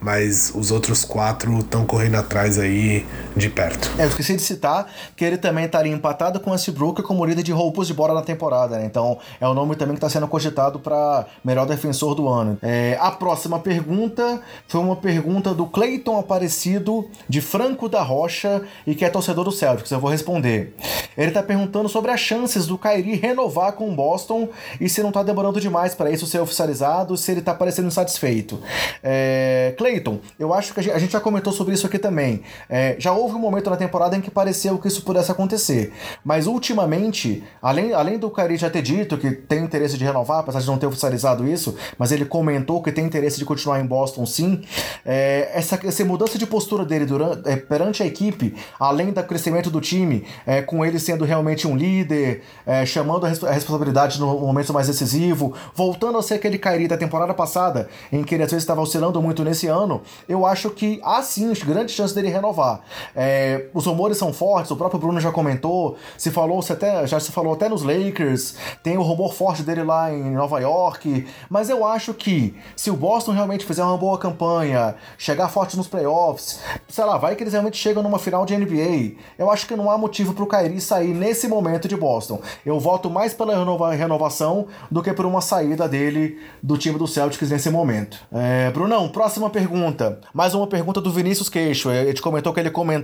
[0.01, 3.05] mas os outros quatro estão correndo atrás aí
[3.37, 3.91] de perto.
[3.99, 4.87] É, eu esqueci de citar
[5.17, 8.23] que ele também estaria empatado com o Westbrook como líder de roubos de bola na
[8.23, 8.85] temporada, né?
[8.85, 12.59] Então é o nome também que está sendo cogitado para melhor defensor do ano.
[12.63, 18.95] É, a próxima pergunta foi uma pergunta do Clayton Aparecido de Franco da Rocha e
[18.95, 19.91] que é torcedor do Celtics.
[19.91, 20.75] Eu vou responder.
[21.17, 24.49] Ele está perguntando sobre as chances do Kyrie renovar com o Boston
[24.81, 28.61] e se não tá demorando demais para isso ser oficializado, se ele tá parecendo insatisfeito.
[29.03, 32.43] É, Clayton, eu acho que a gente já comentou sobre isso aqui também.
[32.69, 35.93] É, já houve um momento na temporada em que pareceu que isso pudesse acontecer,
[36.25, 40.61] mas ultimamente, além, além do Kyrie já ter dito que tem interesse de renovar, apesar
[40.61, 44.25] de não ter oficializado isso, mas ele comentou que tem interesse de continuar em Boston
[44.25, 44.63] sim,
[45.05, 49.71] é, essa, essa mudança de postura dele durante, é, perante a equipe, além do crescimento
[49.71, 54.39] do time, é, com ele sendo realmente um líder, é, chamando a, a responsabilidade no
[54.41, 58.51] momento mais decisivo, voltando a ser aquele Kairi da temporada passada, em que ele às
[58.51, 62.81] vezes estava oscilando muito nesse ano, eu acho que há sim grandes chances dele renovar.
[63.15, 67.19] É, os rumores são fortes, o próprio Bruno já comentou, se falou se até, já
[67.19, 71.69] se falou até nos Lakers, tem o rumor forte dele lá em Nova York, mas
[71.69, 76.61] eu acho que se o Boston realmente fizer uma boa campanha, chegar forte nos playoffs,
[76.89, 79.91] sei lá, vai que eles realmente chegam numa final de NBA, eu acho que não
[79.91, 82.41] há motivo para o Kyrie sair nesse momento de Boston.
[82.65, 87.07] Eu voto mais pela renovar renovação do que por uma saída dele do time do
[87.07, 88.19] Celtics nesse momento.
[88.33, 90.21] É, Brunão, próxima pergunta.
[90.33, 91.91] Mais uma pergunta do Vinícius Queixo.
[91.91, 93.00] Ele comentou que ele comentou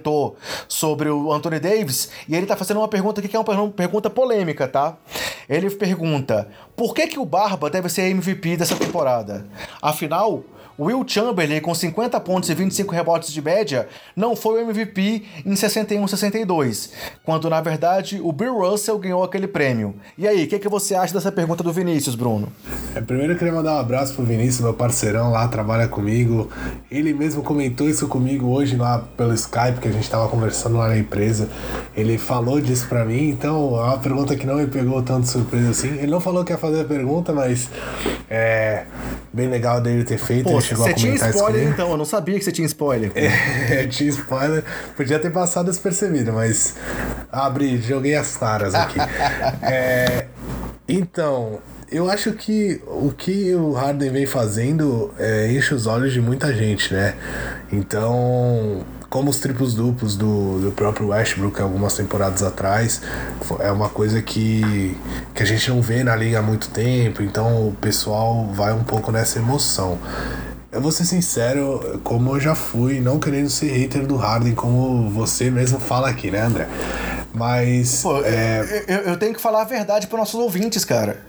[0.69, 4.11] sobre o Anthony Davis e ele tá fazendo uma pergunta aqui que é uma pergunta
[4.11, 4.97] polêmica, tá?
[5.49, 9.47] Ele pergunta: por que, que o Barba deve ser MVP dessa temporada?
[9.81, 10.43] Afinal,
[10.79, 15.55] Will Chamberlain, com 50 pontos e 25 rebotes de média, não foi o MVP em
[15.55, 16.91] 61-62,
[17.25, 19.95] quando na verdade o Bill Russell ganhou aquele prêmio.
[20.19, 22.49] E aí, o que, que você acha dessa pergunta do Vinícius, Bruno?
[22.95, 26.51] É, primeiro eu queria mandar um abraço pro Vinícius, meu parceirão lá, trabalha comigo.
[26.91, 30.89] Ele mesmo comentou isso comigo hoje lá pelo Skype, que a gente tava conversando lá
[30.89, 31.49] na empresa.
[31.97, 35.71] Ele falou disso pra mim, então é uma pergunta que não me pegou tanto surpresa
[35.71, 35.89] assim.
[35.89, 37.69] Ele não falou que ia fazer a pergunta, mas
[38.29, 38.85] é
[39.33, 40.45] bem legal dele ter feito.
[40.45, 43.13] Pô, chegou você a comentar tinha spoiler então, eu não sabia que você tinha spoiler.
[43.17, 44.65] É, tinha spoiler,
[44.97, 46.75] podia ter passado despercebido, mas
[47.31, 48.99] abri, joguei as caras aqui.
[49.63, 50.27] é,
[50.89, 51.61] então,
[51.91, 56.53] eu acho que o que o Harden vem fazendo é, enche os olhos de muita
[56.53, 57.15] gente, né?
[57.73, 63.01] Então, como os triplos duplos do, do próprio Westbrook algumas temporadas atrás,
[63.61, 64.97] é uma coisa que,
[65.35, 68.85] que a gente não vê na liga há muito tempo, então o pessoal vai um
[68.85, 69.99] pouco nessa emoção.
[70.77, 75.09] Eu vou ser sincero, como eu já fui, não querendo ser hater do Harden, como
[75.09, 76.69] você mesmo fala aqui, né, André?
[77.33, 78.03] Mas.
[78.03, 78.85] Pô, é...
[78.87, 81.23] eu, eu tenho que falar a verdade para nossos ouvintes, cara.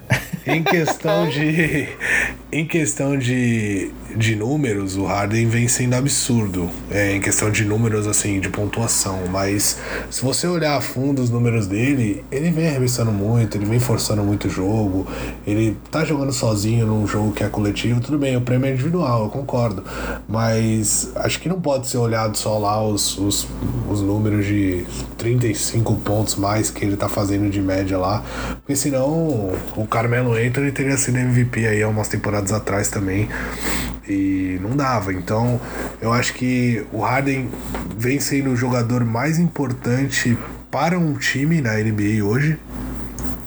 [0.46, 1.88] Em questão de.
[2.52, 6.70] em questão de, de números, o Harden vem sendo absurdo.
[6.90, 9.28] É, em questão de números, assim, de pontuação.
[9.32, 9.78] Mas
[10.10, 14.24] se você olhar a fundo os números dele, ele vem arremessando muito, ele vem forçando
[14.24, 15.08] muito o jogo.
[15.46, 19.24] Ele tá jogando sozinho num jogo que é coletivo, tudo bem, o prêmio é individual,
[19.26, 19.84] eu concordo.
[20.28, 23.48] Mas acho que não pode ser olhado só lá os, os,
[23.90, 24.86] os números de
[25.18, 28.24] 35 pontos mais que ele tá fazendo de média lá.
[28.60, 33.30] Porque senão o Carmelo Anthony teria sido MVP aí há umas temporadas atrás também.
[34.08, 35.14] E não dava.
[35.14, 35.60] Então,
[36.02, 37.50] eu acho que o Harden
[37.98, 40.38] vem sendo o jogador mais importante
[40.72, 42.60] para um time na NBA hoje.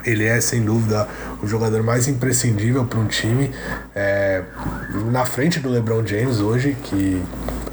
[0.05, 1.07] Ele é sem dúvida
[1.43, 3.51] o jogador mais imprescindível para um time.
[3.95, 4.43] É,
[5.11, 7.23] na frente do LeBron James hoje, que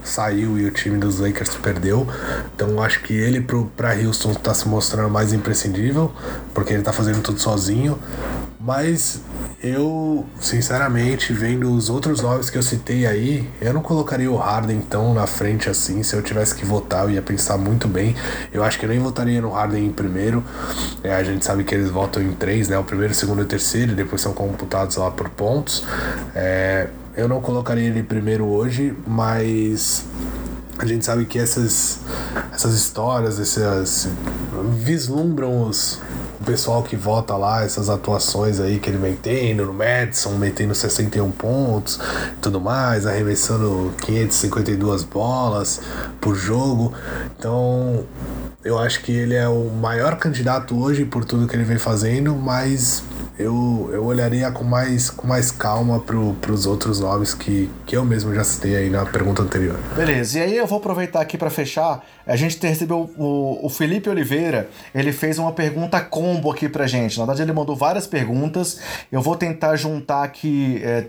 [0.08, 2.08] saiu e o time dos Lakers perdeu.
[2.56, 3.46] Então acho que ele
[3.76, 6.12] para Houston está se mostrando mais imprescindível,
[6.54, 8.00] porque ele está fazendo tudo sozinho.
[8.68, 9.22] Mas
[9.64, 14.82] eu, sinceramente, vendo os outros nomes que eu citei aí, eu não colocaria o Harden
[14.82, 16.04] tão na frente assim.
[16.04, 18.14] Se eu tivesse que votar, eu ia pensar muito bem.
[18.52, 20.44] Eu acho que eu nem votaria no Harden em primeiro.
[21.02, 22.78] É, a gente sabe que eles votam em três, né?
[22.78, 25.86] O primeiro, o segundo e o terceiro, e depois são computados lá por pontos.
[26.36, 30.04] É, eu não colocaria ele primeiro hoje, mas
[30.78, 32.00] a gente sabe que essas,
[32.54, 34.10] essas histórias, essas
[34.84, 36.02] vislumbram os,
[36.48, 41.30] pessoal que vota lá, essas atuações aí que ele vem tendo, no Madison, metendo 61
[41.32, 42.00] pontos
[42.42, 45.82] tudo mais, arremessando 552 bolas
[46.22, 46.94] por jogo.
[47.38, 48.06] Então,
[48.64, 52.34] eu acho que ele é o maior candidato hoje por tudo que ele vem fazendo,
[52.34, 53.04] mas
[53.40, 58.04] eu, eu olharia com mais, com mais calma para os outros nomes que, que eu
[58.04, 59.78] mesmo já citei aí na pergunta anterior.
[59.96, 62.04] Beleza, e aí eu vou aproveitar aqui para fechar.
[62.26, 67.18] A gente recebeu o, o Felipe Oliveira, ele fez uma pergunta combo aqui pra gente.
[67.18, 68.80] Na verdade, ele mandou várias perguntas.
[69.12, 71.06] Eu vou tentar juntar aqui é,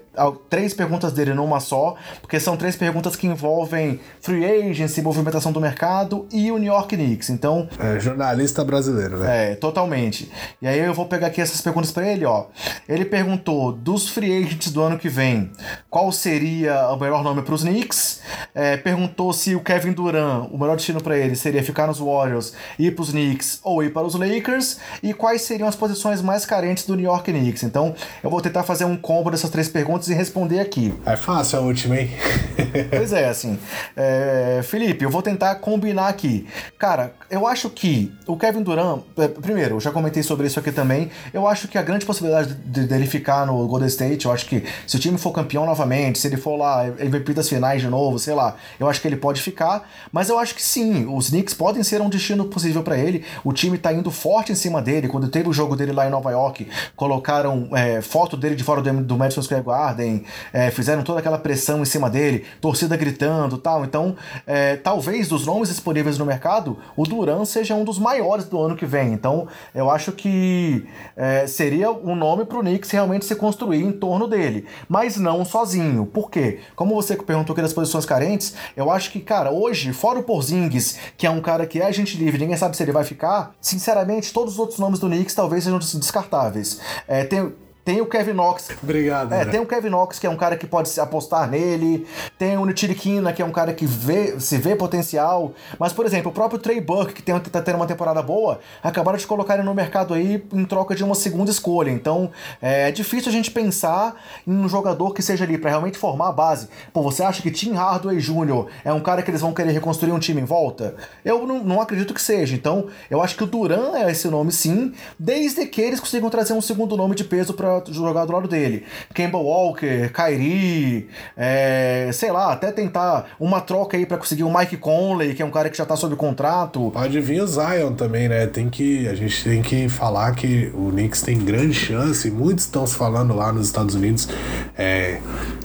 [0.48, 5.60] três perguntas dele numa só, porque são três perguntas que envolvem free agency, movimentação do
[5.60, 7.30] mercado e o New York Knicks.
[7.30, 7.68] Então.
[7.78, 9.52] É, jornalista brasileiro, né?
[9.52, 10.30] É, totalmente.
[10.62, 12.46] E aí eu vou pegar aqui essas perguntas para ele, ó.
[12.88, 15.50] Ele perguntou dos free agents do ano que vem,
[15.90, 18.20] qual seria o melhor nome para os Knicks?
[18.54, 22.54] É, perguntou se o Kevin Durant, o melhor destino para ele seria ficar nos Warriors,
[22.78, 26.44] ir para os Knicks ou ir para os Lakers, e quais seriam as posições mais
[26.44, 27.62] carentes do New York Knicks.
[27.62, 30.94] Então, eu vou tentar fazer um combo dessas três perguntas e responder aqui.
[31.04, 32.10] É fácil a última, hein?
[32.90, 33.58] pois é, assim.
[33.96, 36.46] É, Felipe, eu vou tentar combinar aqui.
[36.78, 40.72] Cara, eu acho que o Kevin Durant, é, primeiro, eu já comentei sobre isso aqui
[40.72, 44.46] também, eu acho que a grande possibilidade de, dele ficar no Golden State, eu acho
[44.46, 47.88] que se o time for campeão novamente, se ele for lá MVP das finais de
[47.88, 51.28] novo, sei lá, eu acho que ele pode ficar, mas eu acho que sim, os
[51.28, 54.80] Knicks podem ser um destino possível para ele, o time tá indo forte em cima
[54.80, 56.66] dele, quando teve o jogo dele lá em Nova York,
[56.96, 61.38] colocaram é, foto dele de fora do, do Madison Square Garden, é, fizeram toda aquela
[61.38, 64.16] pressão em cima dele, torcida gritando tal, então
[64.46, 68.74] é, talvez dos nomes disponíveis no mercado, o Duran seja um dos maiores do ano
[68.74, 73.82] que vem, então eu acho que é, seria um nome pro Knicks realmente se construir
[73.82, 76.60] em torno dele, mas não sozinho, por quê?
[76.74, 80.98] Como você perguntou aqui das posições carentes, eu acho que, cara, hoje, fora o Porzingis,
[81.16, 84.32] que é um cara que é agente livre, ninguém sabe se ele vai ficar, sinceramente,
[84.32, 86.80] todos os outros nomes do Knicks talvez sejam descartáveis.
[87.06, 87.52] É, tem
[87.88, 88.68] tem o Kevin Knox.
[88.82, 89.32] Obrigado.
[89.32, 92.06] É, tem o Kevin Knox, que é um cara que pode se apostar nele.
[92.38, 95.52] Tem o Nitiriquina, que é um cara que vê, se vê potencial.
[95.76, 99.18] Mas, por exemplo, o próprio Trey Burke, que tem, tá tendo uma temporada boa, acabaram
[99.18, 101.90] de colocar ele no mercado aí em troca de uma segunda escolha.
[101.90, 102.30] Então,
[102.62, 104.14] é, é difícil a gente pensar
[104.46, 106.68] em um jogador que seja ali para realmente formar a base.
[106.92, 108.66] Pô, você acha que Tim Hardaway Jr.
[108.84, 110.94] é um cara que eles vão querer reconstruir um time em volta?
[111.24, 112.54] Eu não, não acredito que seja.
[112.54, 116.52] Então, eu acho que o Duran é esse nome sim, desde que eles consigam trazer
[116.52, 118.84] um segundo nome de peso para jogar do lado dele.
[119.12, 124.76] Campbell Walker, Kyrie, é, sei lá, até tentar uma troca aí para conseguir o Mike
[124.76, 126.90] Conley, que é um cara que já tá sob contrato.
[126.92, 128.46] Pode vir o Zion também, né?
[128.46, 132.86] Tem que, a gente tem que falar que o Knicks tem grande chance, muitos estão
[132.86, 134.28] falando lá nos Estados Unidos
[134.76, 135.20] é,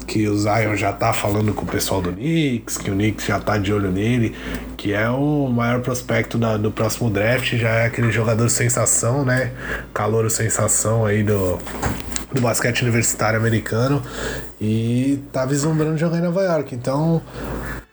[0.07, 3.39] que o Zion já tá falando com o pessoal do Knicks, que o Knicks já
[3.39, 4.35] tá de olho nele,
[4.77, 9.51] que é o maior prospecto da, do próximo draft, já é aquele jogador sensação, né?
[9.93, 11.59] Calouro sensação aí do,
[12.33, 14.01] do basquete universitário americano
[14.59, 16.73] e tá vislumbrando jogar em Nova York.
[16.73, 17.21] Então,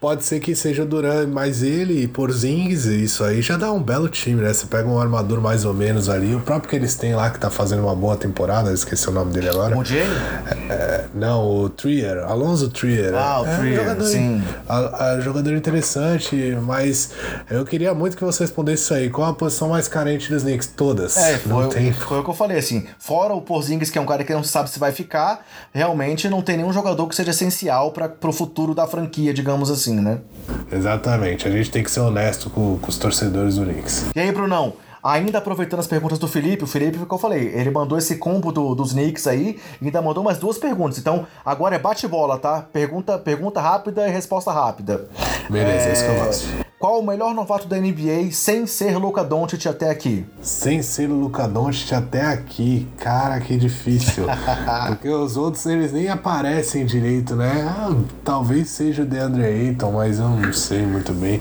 [0.00, 4.08] pode ser que seja Duran mais ele e Porzingis, isso aí já dá um belo
[4.08, 4.52] time, né?
[4.52, 7.38] Você pega um armador mais ou menos ali, o próprio que eles têm lá que
[7.38, 9.76] tá fazendo uma boa temporada, esqueci o nome dele agora.
[9.76, 10.06] O Jay?
[10.46, 13.14] É, é, não, o Trier, Alonso Trier.
[13.14, 14.42] Ah, o é, Trier, jogador, sim.
[14.66, 17.10] A, a, jogador interessante, mas
[17.50, 19.10] eu queria muito que você respondesse isso aí.
[19.10, 20.68] Qual a posição mais carente dos Knicks?
[20.68, 21.16] Todas.
[21.16, 21.92] É, foi, não tem...
[21.92, 24.44] foi o que eu falei, assim, fora o Porzingis, que é um cara que não
[24.44, 28.74] sabe se vai ficar, realmente não tem nenhum jogador que seja essencial para o futuro
[28.74, 30.18] da franquia, digamos assim, né?
[30.70, 31.46] Exatamente.
[31.46, 34.06] A gente tem que ser honesto com, com os torcedores do Knicks.
[34.14, 34.74] E aí, Brunão?
[35.02, 38.52] Ainda aproveitando as perguntas do Felipe, o Felipe, que eu falei, ele mandou esse combo
[38.52, 40.98] do, dos Knicks aí e ainda mandou mais duas perguntas.
[40.98, 42.66] Então, agora é bate-bola, tá?
[42.70, 45.08] Pergunta, pergunta rápida e resposta rápida.
[45.48, 46.69] Beleza, é isso que eu gosto.
[46.80, 50.24] Qual o melhor novato da NBA sem ser Luca Doncic até aqui?
[50.40, 52.88] Sem ser Luca Doncic até aqui.
[52.96, 54.24] Cara, que difícil.
[54.88, 57.68] Porque os outros, eles nem aparecem direito, né?
[57.68, 57.94] Ah,
[58.24, 61.38] talvez seja o DeAndre Ayton, mas eu não sei muito bem.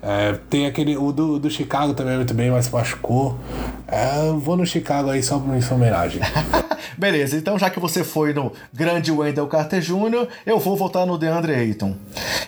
[0.00, 0.96] É, tem aquele.
[0.96, 3.38] O do, do Chicago também é muito bem, mas machucou.
[3.86, 6.22] É, vou no Chicago aí só por homenagem.
[6.96, 11.18] Beleza, então já que você foi no grande Wendell Carter Jr., eu vou votar no
[11.18, 11.94] DeAndre Ayton.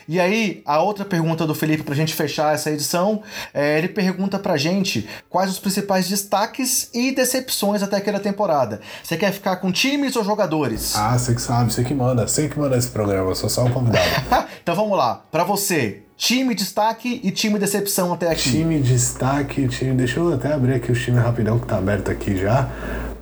[0.09, 4.39] E aí, a outra pergunta do Felipe pra gente fechar essa edição, é, ele pergunta
[4.39, 8.81] pra gente quais os principais destaques e decepções até aquela temporada.
[9.02, 10.94] Você quer ficar com times ou jogadores?
[10.97, 13.65] Ah, você que sabe, você que manda, você que manda esse programa, eu sou só
[13.65, 14.09] um convidado.
[14.62, 18.51] então vamos lá, pra você, Time destaque e time decepção até aqui.
[18.51, 19.94] Time destaque, time.
[19.94, 22.69] Deixa eu até abrir aqui o time rapidão que tá aberto aqui já.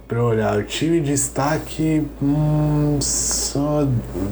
[0.09, 0.59] Pra eu olhar.
[0.59, 2.05] O time destaque.
[2.20, 3.86] Hum, só.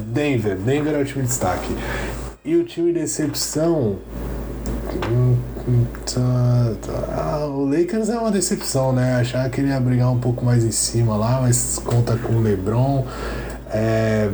[0.07, 0.57] Denver.
[0.57, 1.73] Denver é o time destaque.
[2.43, 3.99] E o time decepção.
[6.05, 7.03] Tá, tá.
[7.11, 9.15] Ah, o Lakers é uma decepção, né?
[9.15, 12.41] Achar que ele ia brigar um pouco mais em cima lá, mas conta com o
[12.41, 13.05] LeBron.
[13.69, 14.29] É,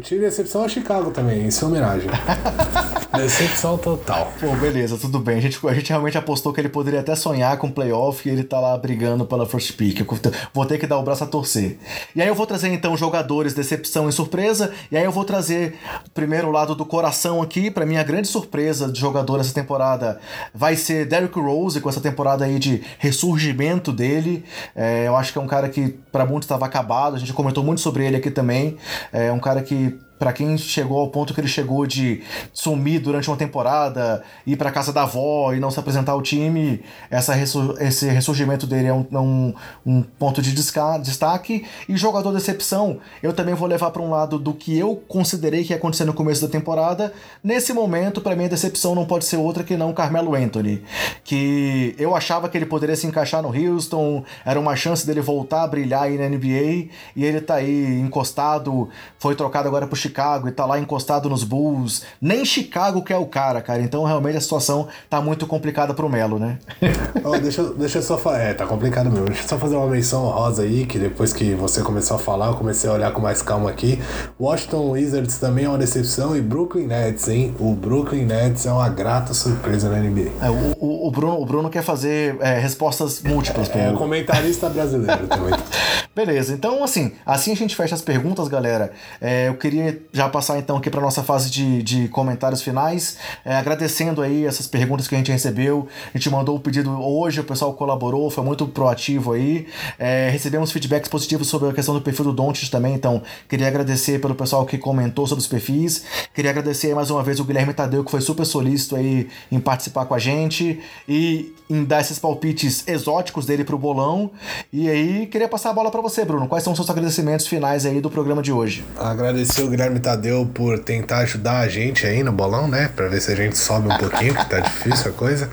[0.00, 2.10] Time de decepção é Chicago também, isso é homenagem.
[3.16, 4.32] decepção total.
[4.40, 5.38] Pô, beleza, tudo bem.
[5.38, 8.44] A gente, a gente realmente apostou que ele poderia até sonhar com playoff e ele
[8.44, 10.00] tá lá brigando pela first pick.
[10.00, 10.06] Eu
[10.54, 11.78] vou ter que dar o braço a torcer.
[12.14, 14.72] E aí eu vou trazer então jogadores decepção e surpresa.
[14.90, 15.76] E aí eu vou trazer
[16.14, 17.70] primeiro o lado do coração aqui.
[17.70, 20.20] Para minha grande surpresa de jogador essa temporada
[20.54, 24.44] vai ser Derrick Rose com essa temporada aí de ressurgimento dele.
[24.74, 27.16] É, eu acho que é um cara que para muitos estava acabado.
[27.16, 28.76] A gente comentou muito sobre ele aqui também.
[29.12, 32.22] É um cara que такие para quem chegou ao ponto que ele chegou de
[32.52, 36.82] sumir durante uma temporada, ir para casa da avó e não se apresentar ao time,
[37.10, 37.34] essa
[37.80, 39.54] esse ressurgimento dele é um, é um,
[39.86, 41.64] um ponto de destaque.
[41.88, 45.72] E jogador decepção, eu também vou levar para um lado do que eu considerei que
[45.72, 47.14] ia acontecer no começo da temporada.
[47.42, 50.82] Nesse momento, para mim, a decepção não pode ser outra que não Carmelo Anthony,
[51.24, 55.62] que eu achava que ele poderia se encaixar no Houston, era uma chance dele voltar
[55.62, 60.48] a brilhar aí na NBA, e ele tá aí encostado, foi trocado agora pro Chicago
[60.48, 62.02] e tá lá encostado nos Bulls.
[62.20, 63.80] Nem Chicago que é o cara, cara.
[63.80, 66.58] Então realmente a situação tá muito complicada pro Melo, né?
[67.24, 68.40] oh, deixa, deixa eu só falar.
[68.40, 69.26] É, tá complicado mesmo.
[69.26, 72.48] Deixa eu só fazer uma menção rosa aí, que depois que você começou a falar,
[72.48, 74.00] eu comecei a olhar com mais calma aqui.
[74.38, 77.54] Washington Wizards também é uma decepção e Brooklyn Nets, hein?
[77.58, 80.30] O Brooklyn Nets é uma grata surpresa na NBA.
[80.42, 83.70] É, o, o, o, Bruno, o Bruno quer fazer é, respostas múltiplas.
[83.70, 85.54] É, é comentarista brasileiro também.
[86.14, 88.90] Beleza, então assim, assim a gente fecha as perguntas, galera.
[89.20, 93.54] É, eu queria já passar então aqui para nossa fase de, de comentários finais, é,
[93.54, 95.88] agradecendo aí essas perguntas que a gente recebeu.
[96.12, 99.66] A gente mandou o pedido hoje, o pessoal colaborou, foi muito proativo aí.
[99.98, 104.20] É, recebemos feedbacks positivos sobre a questão do perfil do Dontes também, então queria agradecer
[104.20, 106.04] pelo pessoal que comentou sobre os perfis.
[106.34, 110.06] Queria agradecer mais uma vez o Guilherme Tadeu, que foi super solícito aí em participar
[110.06, 114.30] com a gente e em dar esses palpites exóticos dele pro bolão.
[114.72, 116.48] E aí, queria passar a bola para você, Bruno.
[116.48, 118.84] Quais são os seus agradecimentos finais aí do programa de hoje?
[118.98, 122.90] Agradecer o Guilherme Tadeu por tentar ajudar a gente aí no bolão, né?
[122.94, 125.48] Pra ver se a gente sobe um pouquinho, que tá difícil a coisa.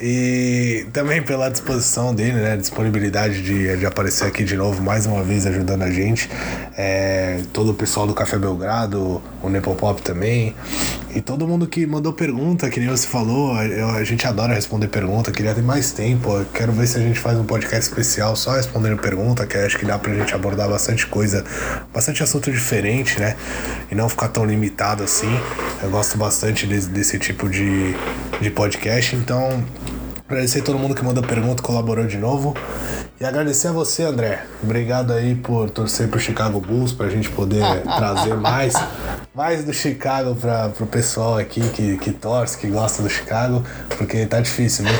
[0.00, 2.56] E também pela disposição dele, né?
[2.56, 6.30] Disponibilidade de, de aparecer aqui de novo, mais uma vez ajudando a gente.
[6.76, 10.54] É, todo o pessoal do Café Belgrado, o Nepopop também.
[11.14, 15.32] E todo mundo que mandou pergunta, que nem você falou, a, gente adora responder pergunta,
[15.32, 16.30] queria ter mais tempo.
[16.36, 19.78] Eu quero ver se a gente faz um podcast especial só respondendo pergunta, que acho
[19.78, 21.44] que dá pra gente abordar bastante coisa,
[21.92, 23.36] bastante assunto diferente, né?
[23.90, 25.34] E não ficar tão limitado assim.
[25.82, 27.94] Eu gosto bastante desse, desse tipo de,
[28.40, 29.64] de podcast, então
[30.28, 32.54] Agradecer todo mundo que mandou pergunta, colaborou de novo.
[33.18, 34.44] E agradecer a você, André.
[34.62, 37.62] Obrigado aí por torcer pro Chicago Bulls, pra gente poder
[37.96, 38.74] trazer mais,
[39.34, 43.64] mais do Chicago pra, pro pessoal aqui que, que torce, que gosta do Chicago,
[43.96, 44.90] porque tá difícil, né?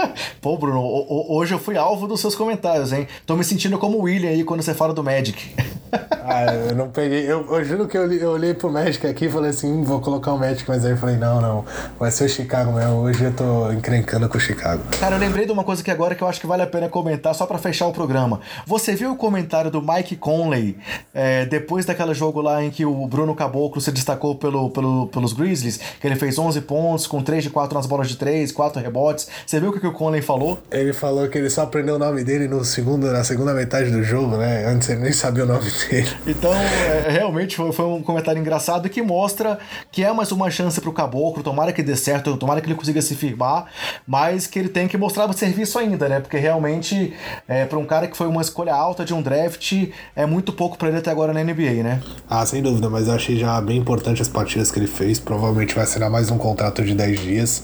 [0.40, 0.80] Pô, Bruno,
[1.28, 3.06] hoje eu fui alvo dos seus comentários, hein?
[3.26, 5.54] Tô me sentindo como o William aí quando você fala do Magic.
[6.22, 7.30] Ah, eu não peguei.
[7.30, 10.00] Eu, eu juro que eu, eu olhei pro Magic aqui e falei assim: hum, vou
[10.00, 11.64] colocar o Magic, mas aí eu falei: não, não,
[11.98, 12.96] vai ser o Chicago mesmo.
[12.96, 14.82] Hoje eu tô encrencando com o Chicago.
[14.98, 16.88] Cara, eu lembrei de uma coisa que agora que eu acho que vale a pena
[16.88, 18.40] comentar só para fechar o programa.
[18.66, 20.76] Você viu o comentário do Mike Conley
[21.14, 25.32] é, depois daquele jogo lá em que o Bruno Caboclo se destacou pelo, pelo, pelos
[25.32, 28.82] Grizzlies, que ele fez 11 pontos com 3 de 4 nas bolas de 3, 4
[28.82, 29.28] rebotes.
[29.46, 30.58] Você viu o que o Conley falou?
[30.70, 34.02] Ele falou que ele só aprendeu o nome dele no segundo, na segunda metade do
[34.02, 34.66] jogo, né?
[34.66, 35.77] Antes ele nem sabia o nome dele.
[36.26, 39.58] Então, é, realmente foi, foi, um comentário engraçado que mostra
[39.90, 41.42] que é mais uma chance pro Caboclo.
[41.42, 43.66] Tomara que dê certo, tomara que ele consiga se firmar,
[44.06, 46.20] mas que ele tem que mostrar o serviço ainda, né?
[46.20, 47.14] Porque realmente,
[47.46, 49.72] é, para um cara que foi uma escolha alta de um draft,
[50.14, 52.02] é muito pouco para ele até agora na NBA, né?
[52.28, 55.18] Ah, sem dúvida, mas eu achei já bem importante as partidas que ele fez.
[55.18, 57.62] Provavelmente vai assinar mais um contrato de 10 dias.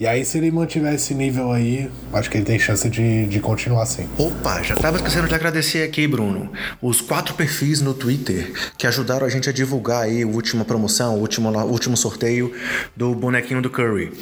[0.00, 3.40] E aí, se ele mantiver esse nível aí, acho que ele tem chance de, de
[3.40, 4.08] continuar assim.
[4.16, 9.26] Opa, já tava esquecendo de agradecer aqui, Bruno, os quatro perfis no Twitter que ajudaram
[9.26, 12.54] a gente a divulgar aí a última promoção, o último, último sorteio
[12.96, 14.12] do bonequinho do Curry.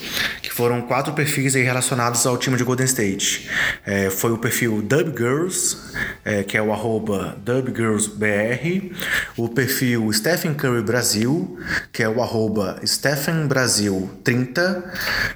[0.40, 3.50] Que foram quatro perfis aí relacionados ao time de Golden State.
[3.84, 5.76] É, foi o perfil Dubgirls,
[6.24, 8.92] é, que é o arroba DubGirlsBR,
[9.36, 11.58] o perfil Stephen Curry Brasil,
[11.92, 14.82] que é o arroba StephenBrasil30,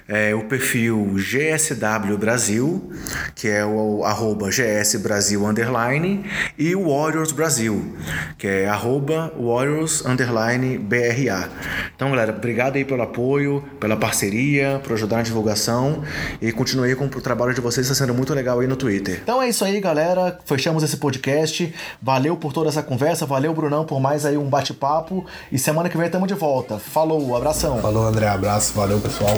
[0.07, 2.91] é, o perfil GSW Brasil,
[3.35, 6.25] que é o arroba GS Brasil underline,
[6.57, 7.95] e o Warriors Brasil,
[8.37, 11.49] que é arroba Warriors underline BRA.
[11.95, 16.03] Então, galera, obrigado aí pelo apoio, pela parceria, por ajudar na divulgação
[16.41, 19.19] e continue com o trabalho de vocês, está sendo muito legal aí no Twitter.
[19.23, 20.39] Então é isso aí, galera.
[20.45, 21.73] Fechamos esse podcast.
[22.01, 25.25] Valeu por toda essa conversa, valeu, Brunão, por mais aí um bate-papo.
[25.51, 26.77] E semana que vem estamos de volta.
[26.77, 27.79] Falou, abração.
[27.81, 29.37] Falou, André, abraço, valeu, pessoal.